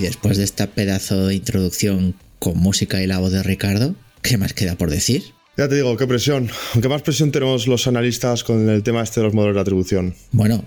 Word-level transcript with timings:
Y 0.00 0.04
después 0.04 0.38
de 0.38 0.44
esta 0.44 0.66
pedazo 0.66 1.26
de 1.26 1.34
introducción 1.34 2.14
con 2.38 2.56
música 2.56 3.02
y 3.02 3.06
la 3.06 3.18
voz 3.18 3.32
de 3.32 3.42
Ricardo, 3.42 3.94
¿qué 4.22 4.38
más 4.38 4.54
queda 4.54 4.74
por 4.74 4.88
decir? 4.88 5.22
Ya 5.58 5.68
te 5.68 5.74
digo, 5.74 5.94
qué 5.98 6.06
presión. 6.06 6.48
Aunque 6.72 6.88
más 6.88 7.02
presión 7.02 7.30
tenemos 7.32 7.66
los 7.66 7.86
analistas 7.86 8.42
con 8.42 8.66
el 8.70 8.82
tema 8.82 9.02
este 9.02 9.20
de 9.20 9.24
los 9.24 9.34
modelos 9.34 9.56
de 9.56 9.60
atribución. 9.60 10.14
Bueno, 10.32 10.64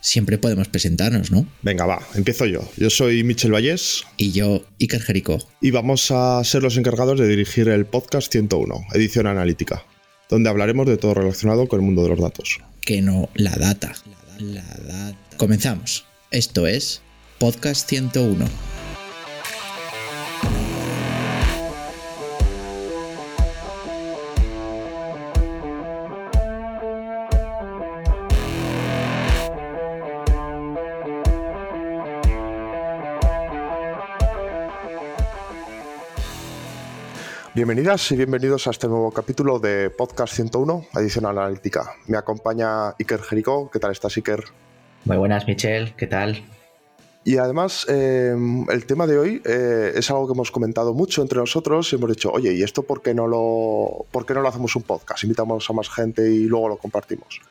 siempre 0.00 0.38
podemos 0.38 0.68
presentarnos, 0.68 1.30
¿no? 1.30 1.46
Venga, 1.60 1.84
va, 1.84 2.00
empiezo 2.14 2.46
yo. 2.46 2.66
Yo 2.78 2.88
soy 2.88 3.22
Michel 3.24 3.52
Vallés. 3.52 4.04
Y 4.16 4.32
yo, 4.32 4.64
Iker 4.80 5.02
Jerico. 5.02 5.46
Y 5.60 5.70
vamos 5.70 6.10
a 6.10 6.42
ser 6.42 6.62
los 6.62 6.78
encargados 6.78 7.20
de 7.20 7.28
dirigir 7.28 7.68
el 7.68 7.84
podcast 7.84 8.32
101, 8.32 8.86
edición 8.94 9.26
analítica, 9.26 9.84
donde 10.30 10.48
hablaremos 10.48 10.86
de 10.86 10.96
todo 10.96 11.12
relacionado 11.12 11.68
con 11.68 11.80
el 11.80 11.84
mundo 11.84 12.04
de 12.04 12.08
los 12.08 12.20
datos. 12.20 12.58
Que 12.80 13.02
no, 13.02 13.28
la 13.34 13.54
data. 13.54 13.92
La 14.38 14.62
data. 14.62 15.18
Comenzamos. 15.36 16.06
Esto 16.30 16.66
es 16.66 17.02
Podcast 17.38 17.86
101. 17.86 18.71
Bienvenidas 37.54 38.10
y 38.10 38.16
bienvenidos 38.16 38.66
a 38.66 38.70
este 38.70 38.88
nuevo 38.88 39.10
capítulo 39.10 39.58
de 39.58 39.90
Podcast 39.90 40.32
101, 40.36 40.86
edición 40.94 41.26
analítica. 41.26 41.96
Me 42.06 42.16
acompaña 42.16 42.92
Iker 42.98 43.20
Jerico. 43.20 43.70
¿Qué 43.70 43.78
tal 43.78 43.92
estás, 43.92 44.16
Iker? 44.16 44.42
Muy 45.04 45.18
buenas, 45.18 45.46
Michelle. 45.46 45.92
¿Qué 45.94 46.06
tal? 46.06 46.42
Y 47.24 47.36
además, 47.36 47.84
eh, 47.90 48.34
el 48.70 48.86
tema 48.86 49.06
de 49.06 49.18
hoy 49.18 49.42
eh, 49.44 49.92
es 49.94 50.10
algo 50.10 50.26
que 50.26 50.32
hemos 50.32 50.50
comentado 50.50 50.94
mucho 50.94 51.20
entre 51.20 51.40
nosotros 51.40 51.92
y 51.92 51.96
hemos 51.96 52.08
dicho, 52.08 52.30
oye, 52.32 52.54
¿y 52.54 52.62
esto 52.62 52.84
por 52.84 53.02
qué 53.02 53.12
no 53.12 53.26
lo, 53.26 54.06
por 54.10 54.24
qué 54.24 54.32
no 54.32 54.40
lo 54.40 54.48
hacemos 54.48 54.74
un 54.74 54.84
podcast? 54.84 55.22
Invitamos 55.22 55.68
a 55.68 55.74
más 55.74 55.90
gente 55.90 56.30
y 56.30 56.44
luego 56.44 56.70
lo 56.70 56.78
compartimos. 56.78 57.42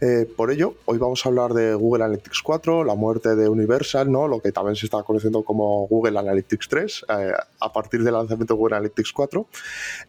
Eh, 0.00 0.26
por 0.36 0.50
ello, 0.50 0.74
hoy 0.86 0.98
vamos 0.98 1.24
a 1.24 1.28
hablar 1.28 1.52
de 1.54 1.74
Google 1.74 2.04
Analytics 2.04 2.42
4, 2.42 2.84
la 2.84 2.94
muerte 2.94 3.36
de 3.36 3.48
Universal, 3.48 4.10
¿no? 4.10 4.26
lo 4.26 4.40
que 4.40 4.50
también 4.50 4.76
se 4.76 4.86
está 4.86 5.02
conociendo 5.02 5.42
como 5.42 5.86
Google 5.86 6.18
Analytics 6.18 6.68
3, 6.68 7.06
eh, 7.08 7.32
a 7.60 7.72
partir 7.72 8.02
del 8.02 8.14
lanzamiento 8.14 8.54
de 8.54 8.58
Google 8.58 8.76
Analytics 8.76 9.12
4. 9.12 9.46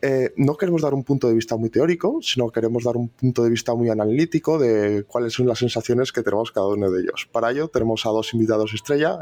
Eh, 0.01 0.33
no 0.37 0.57
queremos 0.57 0.81
dar 0.81 0.93
un 0.93 1.03
punto 1.03 1.27
de 1.27 1.35
vista 1.35 1.55
muy 1.55 1.69
teórico, 1.69 2.19
sino 2.21 2.49
queremos 2.49 2.83
dar 2.83 2.97
un 2.97 3.09
punto 3.09 3.43
de 3.43 3.49
vista 3.49 3.75
muy 3.75 3.89
analítico 3.89 4.57
de 4.57 5.03
cuáles 5.07 5.33
son 5.33 5.47
las 5.47 5.59
sensaciones 5.59 6.11
que 6.11 6.23
tenemos 6.23 6.51
cada 6.51 6.67
uno 6.67 6.89
de 6.89 7.01
ellos. 7.01 7.27
Para 7.31 7.51
ello, 7.51 7.67
tenemos 7.67 8.05
a 8.05 8.09
dos 8.09 8.33
invitados 8.33 8.73
estrella, 8.73 9.19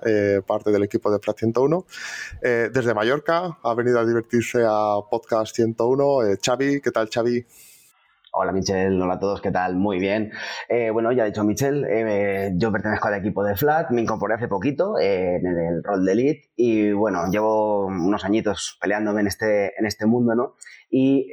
parte 0.47 0.71
del 0.71 0.83
equipo 0.83 1.11
de 1.11 1.19
FRAT 1.19 1.39
101. 1.39 1.85
desde 2.41 2.93
Mallorca 2.93 3.57
ha 3.61 3.73
venido 3.73 3.99
a 3.99 4.05
divertirse 4.05 4.63
a 4.65 4.99
Podcast 5.09 5.55
101. 5.55 6.38
Xavi, 6.41 6.81
¿qué 6.81 6.91
tal, 6.91 7.09
Xavi? 7.09 7.45
Hola 8.35 8.51
Michelle, 8.51 8.99
hola 8.99 9.13
a 9.13 9.19
todos, 9.19 9.41
¿qué 9.41 9.51
tal? 9.51 9.75
Muy 9.75 9.99
bien. 9.99 10.31
Eh, 10.67 10.89
bueno, 10.89 11.11
ya 11.11 11.21
ha 11.21 11.25
dicho 11.27 11.44
Michelle, 11.44 11.85
eh, 11.88 12.51
yo 12.55 12.71
pertenezco 12.71 13.07
al 13.07 13.13
equipo 13.13 13.44
de 13.44 13.55
Flat, 13.55 13.91
me 13.91 14.01
incorporé 14.01 14.33
hace 14.33 14.47
poquito 14.47 14.97
eh, 14.97 15.35
en 15.35 15.45
el 15.45 15.83
rol 15.83 16.03
de 16.03 16.16
lead 16.16 16.35
y 16.55 16.91
bueno, 16.94 17.29
llevo 17.29 17.85
unos 17.85 18.25
añitos 18.25 18.79
peleándome 18.81 19.21
en 19.21 19.27
este, 19.27 19.79
en 19.79 19.85
este 19.85 20.07
mundo, 20.07 20.33
¿no? 20.33 20.55
Y 20.89 21.27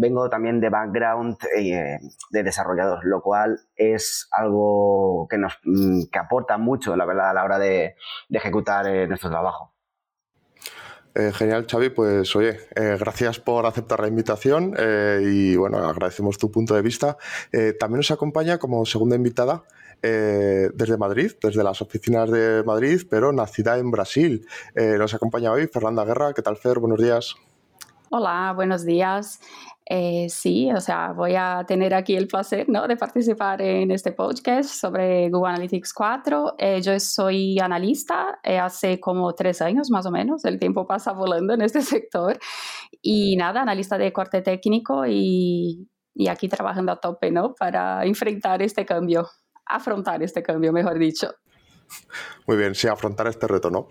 vengo 0.00 0.30
también 0.30 0.58
de 0.58 0.70
background 0.70 1.36
de 2.30 2.42
desarrollador, 2.42 3.04
lo 3.04 3.20
cual 3.20 3.58
es 3.76 4.26
algo 4.32 5.26
que 5.28 5.36
nos 5.36 5.58
mm, 5.64 6.04
que 6.10 6.18
aporta 6.18 6.56
mucho, 6.56 6.96
la 6.96 7.04
verdad, 7.04 7.28
a 7.28 7.34
la 7.34 7.44
hora 7.44 7.58
de, 7.58 7.94
de 8.30 8.38
ejecutar 8.38 8.86
nuestro 9.06 9.28
trabajo. 9.28 9.71
Eh, 11.14 11.32
genial, 11.32 11.66
Xavi. 11.70 11.90
Pues 11.90 12.34
oye, 12.36 12.58
eh, 12.74 12.96
gracias 12.98 13.38
por 13.38 13.66
aceptar 13.66 14.00
la 14.00 14.08
invitación 14.08 14.74
eh, 14.78 15.20
y 15.22 15.56
bueno, 15.56 15.78
agradecemos 15.78 16.38
tu 16.38 16.50
punto 16.50 16.74
de 16.74 16.82
vista. 16.82 17.16
también 17.78 17.98
nos 17.98 18.10
acompaña 18.10 18.58
como 18.58 18.84
segunda 18.86 19.16
invitada 19.16 19.64
desde 20.00 20.96
Madrid, 20.96 21.32
desde 21.40 21.62
las 21.62 21.80
oficinas 21.80 22.28
de 22.28 22.64
Madrid, 22.64 23.02
pero 23.08 23.32
nacida 23.32 23.78
en 23.78 23.90
Brasil. 23.90 24.46
nos 24.74 25.14
acompaña 25.14 25.52
hoy 25.52 25.68
Fernanda 25.68 26.04
Guerra. 26.04 26.32
¿Qué 26.32 26.42
tal, 26.42 26.56
Fer? 26.56 26.80
Buenos 26.80 27.00
días. 27.00 27.36
Hola, 28.10 28.52
buenos 28.54 28.84
días. 28.84 29.40
Eh, 29.84 30.28
sí, 30.28 30.70
o 30.72 30.80
sea, 30.80 31.12
voy 31.12 31.34
a 31.34 31.64
tener 31.66 31.92
aquí 31.92 32.14
el 32.14 32.28
placer 32.28 32.68
¿no? 32.68 32.86
de 32.86 32.96
participar 32.96 33.60
en 33.60 33.90
este 33.90 34.12
podcast 34.12 34.70
sobre 34.70 35.28
Google 35.28 35.50
Analytics 35.50 35.92
4. 35.92 36.54
Eh, 36.58 36.80
yo 36.80 36.98
soy 37.00 37.58
analista 37.58 38.38
eh, 38.44 38.58
hace 38.58 39.00
como 39.00 39.34
tres 39.34 39.60
años 39.60 39.90
más 39.90 40.06
o 40.06 40.10
menos, 40.10 40.44
el 40.44 40.58
tiempo 40.58 40.86
pasa 40.86 41.12
volando 41.12 41.54
en 41.54 41.62
este 41.62 41.82
sector. 41.82 42.38
Y 43.00 43.36
nada, 43.36 43.62
analista 43.62 43.98
de 43.98 44.12
corte 44.12 44.40
técnico 44.40 45.04
y, 45.06 45.88
y 46.14 46.28
aquí 46.28 46.48
trabajando 46.48 46.92
a 46.92 47.00
tope 47.00 47.30
¿no? 47.32 47.54
para 47.54 48.04
enfrentar 48.04 48.62
este 48.62 48.86
cambio, 48.86 49.28
afrontar 49.66 50.22
este 50.22 50.42
cambio, 50.42 50.72
mejor 50.72 50.98
dicho. 50.98 51.34
Muy 52.46 52.56
bien, 52.56 52.74
sí, 52.74 52.86
afrontar 52.86 53.26
este 53.26 53.48
reto, 53.48 53.68
¿no? 53.68 53.88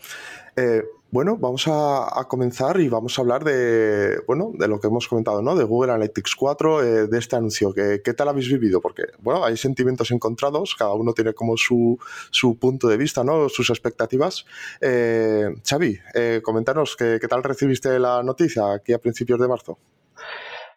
Bueno, 1.11 1.35
vamos 1.35 1.65
a, 1.67 2.25
comenzar 2.29 2.79
y 2.79 2.87
vamos 2.87 3.19
a 3.19 3.21
hablar 3.21 3.43
de, 3.43 4.21
bueno, 4.27 4.53
de 4.53 4.69
lo 4.69 4.79
que 4.79 4.87
hemos 4.87 5.09
comentado, 5.09 5.41
¿no? 5.41 5.57
De 5.57 5.65
Google 5.65 5.91
Analytics 5.91 6.35
4, 6.37 6.83
eh, 6.83 7.07
de 7.07 7.19
este 7.19 7.35
anuncio. 7.35 7.73
¿Qué, 7.73 8.01
¿Qué, 8.01 8.13
tal 8.13 8.29
habéis 8.29 8.47
vivido? 8.47 8.79
Porque, 8.79 9.03
bueno, 9.19 9.43
hay 9.43 9.57
sentimientos 9.57 10.11
encontrados, 10.11 10.73
cada 10.73 10.93
uno 10.93 11.11
tiene 11.11 11.33
como 11.33 11.57
su, 11.57 11.99
su 12.29 12.57
punto 12.57 12.87
de 12.87 12.95
vista, 12.95 13.25
¿no? 13.25 13.49
Sus 13.49 13.69
expectativas. 13.69 14.45
Eh, 14.79 15.53
Xavi, 15.67 15.99
eh, 16.13 16.39
comentanos, 16.41 16.95
¿qué, 16.95 17.17
¿qué 17.19 17.27
tal 17.27 17.43
recibiste 17.43 17.99
la 17.99 18.23
noticia 18.23 18.71
aquí 18.71 18.93
a 18.93 18.97
principios 18.97 19.37
de 19.41 19.49
marzo? 19.49 19.77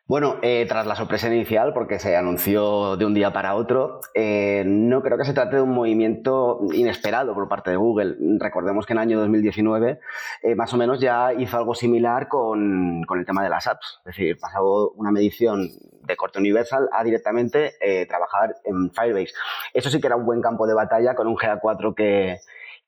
Bueno, 0.06 0.36
eh, 0.42 0.66
tras 0.68 0.86
la 0.86 0.96
sorpresa 0.96 1.34
inicial, 1.34 1.72
porque 1.72 1.98
se 1.98 2.14
anunció 2.14 2.98
de 2.98 3.06
un 3.06 3.14
día 3.14 3.32
para 3.32 3.54
otro, 3.54 4.00
eh, 4.12 4.62
no 4.66 5.00
creo 5.00 5.16
que 5.16 5.24
se 5.24 5.32
trate 5.32 5.56
de 5.56 5.62
un 5.62 5.70
movimiento 5.70 6.60
inesperado 6.74 7.32
por 7.32 7.48
parte 7.48 7.70
de 7.70 7.76
Google. 7.76 8.14
Recordemos 8.38 8.84
que 8.84 8.92
en 8.92 8.98
el 8.98 9.02
año 9.02 9.20
2019 9.20 10.00
eh, 10.42 10.54
más 10.56 10.74
o 10.74 10.76
menos 10.76 11.00
ya 11.00 11.32
hizo 11.32 11.56
algo 11.56 11.74
similar 11.74 12.28
con, 12.28 13.02
el 13.08 13.24
tema 13.24 13.42
de 13.42 13.48
las 13.48 13.66
apps. 13.66 14.00
Es 14.00 14.04
decir, 14.04 14.36
pasó 14.38 14.90
una 14.90 15.10
medición 15.10 15.70
de 16.02 16.16
corte 16.16 16.38
universal 16.38 16.86
a 16.92 17.02
directamente 17.02 17.72
trabajar 18.06 18.56
en 18.64 18.90
Firebase. 18.90 19.32
Eso 19.72 19.88
sí 19.88 20.02
que 20.02 20.06
era 20.06 20.16
un 20.16 20.26
buen 20.26 20.42
campo 20.42 20.66
de 20.66 20.74
batalla 20.74 21.14
con 21.14 21.28
un 21.28 21.36
GA4 21.36 21.94
que, 21.94 22.40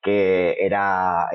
que 0.03 0.55
era 0.61 1.31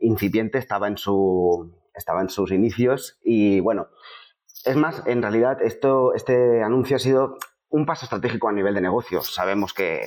incipiente, 0.00 0.56
estaba 0.56 0.88
en, 0.88 0.96
su, 0.96 1.74
estaba 1.94 2.22
en 2.22 2.30
sus 2.30 2.52
inicios 2.52 3.18
y 3.22 3.60
bueno 3.60 3.88
es 4.66 4.76
más, 4.76 5.02
en 5.06 5.22
realidad, 5.22 5.62
esto, 5.62 6.14
este 6.14 6.62
anuncio 6.62 6.96
ha 6.96 7.00
sido 7.00 7.38
un 7.68 7.86
paso 7.86 8.04
estratégico 8.04 8.48
a 8.48 8.52
nivel 8.52 8.74
de 8.74 8.80
negocios. 8.80 9.34
Sabemos 9.34 9.72
que 9.72 10.00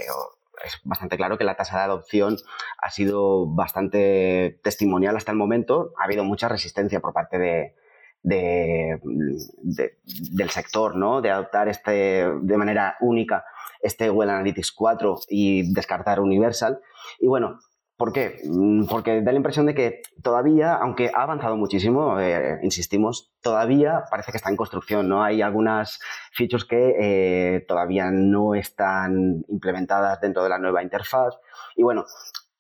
es 0.66 0.80
bastante 0.84 1.18
claro 1.18 1.38
que 1.38 1.44
la 1.44 1.56
tasa 1.56 1.78
de 1.78 1.84
adopción 1.84 2.38
ha 2.82 2.90
sido 2.90 3.48
bastante 3.48 4.60
testimonial 4.64 5.16
hasta 5.16 5.32
el 5.32 5.38
momento. 5.38 5.94
Ha 6.00 6.06
habido 6.06 6.24
mucha 6.24 6.50
resistencia 6.50 7.00
por 7.00 7.14
parte 7.14 7.40
de, 7.40 7.76
del 8.22 10.50
sector, 10.50 10.96
¿no? 10.96 11.22
De 11.22 11.32
adoptar 11.32 11.70
este, 11.70 12.28
de 12.42 12.58
manera 12.58 12.98
única 13.00 13.46
este 13.82 14.10
Google 14.10 14.32
Analytics 14.32 14.74
4 14.74 15.20
y 15.30 15.74
descartar 15.74 16.20
Universal. 16.20 16.82
Y 17.20 17.28
bueno, 17.28 17.60
¿Por 18.00 18.14
qué? 18.14 18.40
Mm, 18.46 18.86
porque 18.86 19.22
da 19.22 19.34
la 19.34 19.40
impresión 19.40 19.66
de 19.66 19.76
que 19.76 20.02
todavía, 20.24 20.74
aunque 20.76 21.12
ha 21.14 21.24
avanzado 21.24 21.58
muchísimo, 21.58 22.18
eh, 22.18 22.58
insistimos, 22.64 23.34
todavía 23.42 24.06
parece 24.10 24.32
que 24.32 24.38
está 24.38 24.50
en 24.50 24.56
construcción, 24.56 25.10
¿no? 25.10 25.22
Hay 25.22 25.42
algunas 25.42 26.00
features 26.32 26.64
que 26.64 26.96
eh, 26.98 27.66
todavía 27.68 28.10
no 28.10 28.56
están 28.56 29.44
implementadas 29.50 30.22
dentro 30.22 30.44
de 30.44 30.50
la 30.50 30.60
nueva 30.60 30.82
interfaz. 30.82 31.36
Y 31.76 31.84
bueno, 31.84 32.06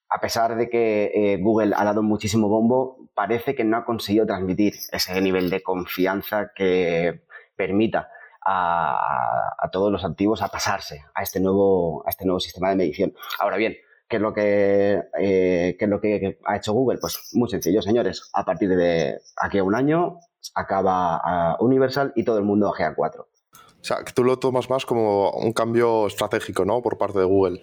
a 0.10 0.20
pesar 0.20 0.58
de 0.58 0.70
que 0.70 1.10
eh, 1.16 1.38
Google 1.42 1.74
ha 1.74 1.86
dado 1.86 2.04
muchísimo 2.04 2.50
bombo, 2.50 3.10
parece 3.16 3.56
que 3.56 3.64
no 3.64 3.78
ha 3.78 3.86
conseguido 3.86 4.26
transmitir 4.26 4.74
ese 4.92 5.22
nivel 5.22 5.50
de 5.50 5.64
confianza 5.64 6.52
que 6.54 7.22
permita 7.56 8.10
a, 8.46 9.56
a 9.58 9.70
todos 9.72 9.90
los 9.90 10.04
activos 10.04 10.42
a 10.42 10.50
pasarse 10.50 11.06
a 11.14 11.24
este 11.24 11.40
nuevo, 11.40 12.06
a 12.06 12.10
este 12.10 12.26
nuevo 12.26 12.42
sistema 12.42 12.72
de 12.72 12.76
medición. 12.76 13.14
Ahora 13.40 13.56
bien, 13.56 13.78
¿Qué 14.10 14.16
es 14.16 14.22
lo 14.22 14.34
que, 14.34 15.04
eh, 15.20 15.76
qué 15.78 15.86
es 15.86 15.90
lo 15.90 16.02
que 16.02 16.40
ha 16.46 16.58
hecho 16.58 16.74
Google? 16.74 16.98
Pues 17.00 17.30
muy 17.34 17.48
sencillo, 17.48 17.82
señores. 17.82 18.30
A 18.34 18.44
partir 18.44 18.70
de 18.70 19.20
aquí 19.40 19.60
a 19.60 19.64
un 19.64 19.76
año 19.76 20.18
acaba 20.56 21.56
Universal 21.60 22.12
y 22.16 22.24
todo 22.24 22.40
el 22.40 22.44
mundo 22.44 22.68
a 22.68 22.74
GA4. 22.74 23.20
O 23.22 23.84
sea, 23.84 24.04
que 24.04 24.12
tú 24.12 24.24
lo 24.24 24.40
tomas 24.40 24.70
más 24.70 24.86
como 24.86 25.32
un 25.32 25.54
cambio 25.54 26.08
estratégico, 26.08 26.66
¿no? 26.66 26.82
Por 26.82 26.98
parte 26.98 27.20
de 27.20 27.26
Google. 27.26 27.62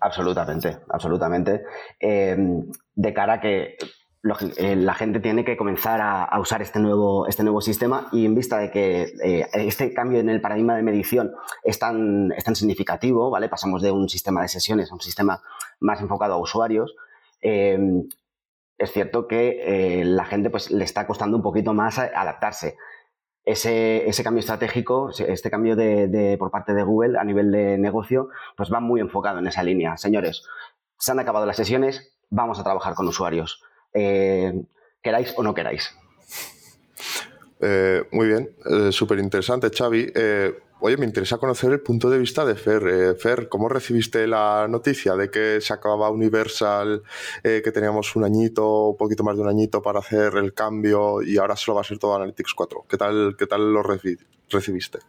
Absolutamente, 0.00 0.78
absolutamente. 0.88 1.64
Eh, 2.00 2.36
de 2.94 3.14
cara 3.14 3.34
a 3.34 3.40
que 3.40 3.76
la 4.28 4.94
gente 4.94 5.20
tiene 5.20 5.44
que 5.44 5.56
comenzar 5.56 6.00
a, 6.00 6.38
usar 6.40 6.62
este 6.62 6.78
nuevo, 6.78 7.26
este 7.26 7.42
nuevo 7.42 7.60
sistema 7.60 8.08
y 8.12 8.26
en 8.26 8.34
vista 8.34 8.58
de 8.58 8.70
que 8.70 9.12
eh, 9.22 9.46
este 9.52 9.92
cambio 9.92 10.20
en 10.20 10.28
el 10.28 10.40
paradigma 10.40 10.76
de 10.76 10.82
medición 10.82 11.32
es 11.62 11.78
tan, 11.78 12.32
es 12.32 12.44
tan 12.44 12.56
significativo, 12.56 13.30
¿vale? 13.30 13.48
Pasamos 13.48 13.82
de 13.82 13.90
un 13.90 14.08
sistema 14.08 14.42
de 14.42 14.48
sesiones 14.48 14.90
a 14.90 14.94
un 14.94 15.00
sistema 15.00 15.42
más 15.80 16.00
enfocado 16.00 16.34
a 16.34 16.38
usuarios. 16.38 16.94
es 17.40 18.92
cierto 18.92 19.26
que 19.26 20.02
la 20.04 20.24
gente 20.24 20.50
pues, 20.50 20.70
le 20.70 20.84
está 20.84 21.06
costando 21.06 21.36
un 21.36 21.42
poquito 21.42 21.74
más 21.74 21.98
adaptarse 21.98 22.76
ese, 23.48 24.22
cambio 24.22 24.40
estratégico, 24.40 25.10
este 25.10 25.50
cambio 25.50 25.74
de, 25.74 26.36
por 26.38 26.50
parte 26.50 26.74
de 26.74 26.82
Google 26.82 27.18
a 27.18 27.24
nivel 27.24 27.50
de 27.50 27.78
negocio, 27.78 28.28
pues 28.56 28.72
va 28.72 28.80
muy 28.80 29.00
enfocado 29.00 29.38
en 29.38 29.46
esa 29.46 29.62
línea. 29.62 29.96
Señores, 29.96 30.44
se 30.98 31.12
han 31.12 31.18
acabado 31.18 31.46
las 31.46 31.56
sesiones, 31.56 32.14
vamos 32.28 32.58
a 32.58 32.64
trabajar 32.64 32.94
con 32.94 33.08
usuarios. 33.08 33.62
Eh, 33.98 34.52
queráis 35.02 35.34
o 35.36 35.42
no 35.42 35.54
queráis. 35.54 35.94
Eh, 37.60 38.04
muy 38.12 38.28
bien, 38.28 38.50
eh, 38.70 38.92
súper 38.92 39.18
interesante, 39.18 39.70
Xavi. 39.70 40.12
Oye, 40.80 40.96
me 40.96 41.06
interesa 41.06 41.38
conocer 41.38 41.72
el 41.72 41.80
punto 41.80 42.08
de 42.08 42.18
vista 42.18 42.44
de 42.44 42.54
Fer. 42.54 42.86
Eh, 42.86 43.14
Fer, 43.16 43.48
¿cómo 43.48 43.68
recibiste 43.68 44.28
la 44.28 44.68
noticia 44.68 45.16
de 45.16 45.28
que 45.28 45.60
se 45.60 45.72
acababa 45.72 46.08
Universal, 46.10 47.02
eh, 47.42 47.62
que 47.64 47.72
teníamos 47.72 48.14
un 48.14 48.22
añito, 48.22 48.90
un 48.90 48.96
poquito 48.96 49.24
más 49.24 49.34
de 49.34 49.42
un 49.42 49.48
añito 49.48 49.82
para 49.82 49.98
hacer 49.98 50.36
el 50.36 50.54
cambio 50.54 51.20
y 51.20 51.36
ahora 51.36 51.56
solo 51.56 51.76
va 51.76 51.80
a 51.80 51.84
ser 51.84 51.98
todo 51.98 52.14
Analytics 52.14 52.54
4? 52.54 52.84
¿Qué 52.88 52.96
tal, 52.96 53.34
qué 53.36 53.46
tal 53.48 53.72
lo 53.72 53.82
recibiste? 53.82 55.00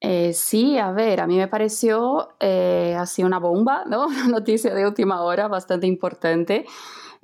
Eh, 0.00 0.34
sí, 0.34 0.78
a 0.78 0.92
ver, 0.92 1.22
a 1.22 1.26
mí 1.26 1.38
me 1.38 1.48
pareció 1.48 2.28
así 2.38 3.24
una 3.24 3.38
bomba, 3.38 3.84
¿no? 3.86 4.06
Una 4.08 4.28
noticia 4.28 4.74
de 4.74 4.86
última 4.86 5.22
hora 5.22 5.48
bastante 5.48 5.86
importante. 5.86 6.66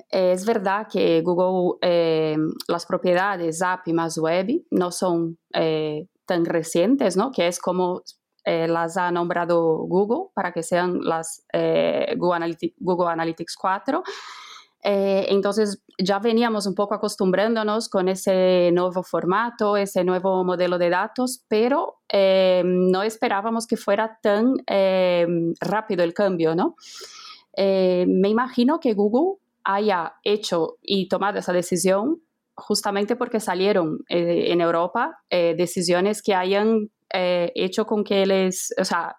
Es 0.09 0.45
verdad 0.45 0.87
que 0.91 1.21
Google, 1.21 1.77
las 2.67 2.85
propiedades 2.85 3.61
API 3.61 3.93
más 3.93 4.17
web 4.17 4.47
no 4.71 4.91
son 4.91 5.37
tan 6.25 6.45
recientes, 6.45 7.17
¿no? 7.17 7.31
Que 7.31 7.47
es 7.47 7.59
como 7.59 8.03
eh, 8.47 8.67
las 8.67 8.95
ha 8.95 9.09
nombrado 9.11 9.59
Google 9.87 10.29
para 10.35 10.51
que 10.51 10.61
sean 10.61 10.99
las 11.01 11.43
eh, 11.51 12.15
Google, 12.15 13.11
Analytics, 13.11 13.55
4. 13.59 14.03
Eh, 14.83 15.25
entonces 15.29 15.83
ya 15.97 16.19
veníamos 16.19 16.67
un 16.67 16.75
poco 16.75 16.93
acostumbrándonos 16.93 17.89
con 17.89 18.07
ese 18.07 18.69
nuevo 18.71 19.01
formato, 19.01 19.77
ese 19.77 20.03
nuevo 20.03 20.43
modelo 20.43 20.77
de 20.77 20.91
datos, 20.91 21.43
pero 21.47 22.01
no 22.13 23.01
esperábamos 23.01 23.65
que 23.65 23.77
fuera 23.77 24.19
tan 24.21 24.53
rápido 25.59 26.03
el 26.03 26.13
cambio, 26.13 26.55
¿no? 26.55 26.75
me 27.57 28.29
imagino 28.29 28.79
que 28.79 28.93
Google 28.93 29.39
haya 29.65 30.13
hecho 30.23 30.77
y 30.81 31.09
tomado 31.09 31.39
esa 31.39 31.51
decisión 31.51 32.21
justamente 32.55 33.15
porque 33.15 33.39
salieron 33.39 33.99
eh, 34.07 34.51
en 34.51 34.61
Europa 34.61 35.17
eh, 35.29 35.55
decisiones 35.57 36.21
que 36.21 36.33
hayan 36.33 36.89
eh, 37.13 37.51
hecho 37.55 37.85
con 37.85 38.03
que 38.03 38.25
les, 38.25 38.73
o 38.79 38.85
sea, 38.85 39.15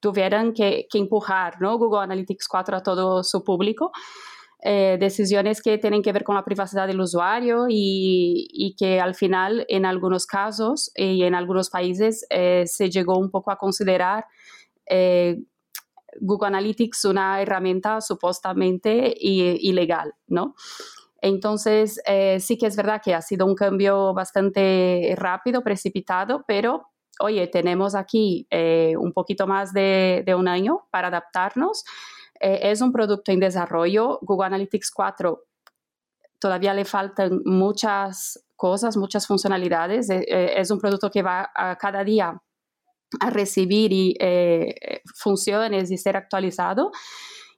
tuvieran 0.00 0.52
que, 0.52 0.86
que, 0.90 0.98
empujar 0.98 1.60
¿no? 1.60 1.78
Google 1.78 2.02
Analytics 2.02 2.48
4 2.48 2.76
a 2.76 2.82
todo 2.82 3.22
su 3.22 3.42
público. 3.42 3.92
decisiones 4.62 5.62
que 5.62 5.78
tienen 5.78 6.02
que 6.02 6.12
ver 6.12 6.22
con 6.22 6.34
la 6.34 6.44
privacidad 6.44 6.86
del 6.86 7.00
usuario 7.00 7.66
y, 7.68 8.46
y 8.52 8.74
que 8.76 9.00
al 9.00 9.14
final 9.14 9.64
en 9.68 9.86
algunos 9.86 10.26
casos 10.26 10.90
y 10.94 11.22
en 11.22 11.34
algunos 11.34 11.70
países 11.70 12.26
se 12.28 12.90
llegó 12.90 13.18
un 13.18 13.30
poco 13.30 13.50
a 13.50 13.56
considerar 13.56 14.24
Google 16.20 16.48
Analytics 16.48 17.04
una 17.04 17.40
herramienta 17.40 18.00
supuestamente 18.00 19.14
ilegal, 19.18 20.14
¿no? 20.26 20.54
Entonces, 21.22 22.00
eh, 22.06 22.40
sí 22.40 22.56
que 22.56 22.66
es 22.66 22.76
verdad 22.76 23.02
que 23.02 23.14
ha 23.14 23.22
sido 23.22 23.46
un 23.46 23.54
cambio 23.54 24.14
bastante 24.14 25.14
rápido, 25.16 25.62
precipitado, 25.62 26.44
pero 26.46 26.86
oye, 27.20 27.46
tenemos 27.48 27.94
aquí 27.94 28.46
eh, 28.50 28.94
un 28.98 29.12
poquito 29.12 29.46
más 29.46 29.72
de, 29.74 30.24
un 30.36 30.48
año 30.48 30.86
para 30.90 31.08
adaptarnos. 31.08 31.84
Eh, 32.40 32.60
es 32.62 32.80
un 32.80 32.92
producto 32.92 33.32
en 33.32 33.40
desarrollo. 33.40 34.18
Google 34.22 34.46
Analytics 34.46 34.90
4 34.90 35.42
todavía 36.38 36.72
le 36.72 36.86
faltan 36.86 37.42
muchas 37.44 38.42
cosas, 38.56 38.96
muchas 38.96 39.26
funcionalidades. 39.26 40.08
es 40.08 40.70
un 40.70 40.78
producto 40.78 41.10
que 41.10 41.22
va 41.22 41.50
a 41.54 41.76
cada 41.76 42.02
día 42.02 42.40
a 43.18 43.30
recibir 43.30 43.92
y, 43.92 44.16
funciones 45.16 45.90
y 45.90 45.96
ser 45.96 46.16
actualizado. 46.16 46.92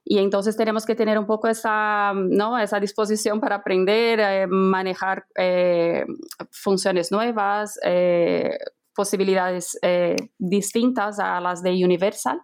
Y 0.05 0.19
entonces 0.19 0.57
tenemos 0.57 0.85
que 0.85 0.95
tener 0.95 1.17
un 1.17 1.25
poco 1.25 1.47
esa, 1.47 2.13
¿no? 2.13 2.59
esa 2.59 2.79
disposición 2.79 3.39
para 3.39 3.55
aprender, 3.55 4.21
a 4.21 4.47
manejar 4.47 5.25
eh, 5.37 6.05
funciones 6.51 7.11
nuevas, 7.11 7.79
eh, 7.83 8.57
posibilidades 8.93 9.77
eh, 9.81 10.17
distintas 10.37 11.19
a 11.19 11.39
las 11.39 11.63
de 11.63 11.71
Universal. 11.71 12.41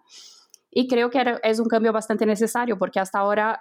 Y 0.70 0.88
creo 0.88 1.10
que 1.10 1.22
es 1.42 1.58
un 1.58 1.66
cambio 1.66 1.92
bastante 1.92 2.24
necesario 2.24 2.78
porque 2.78 3.00
hasta 3.00 3.18
ahora 3.18 3.60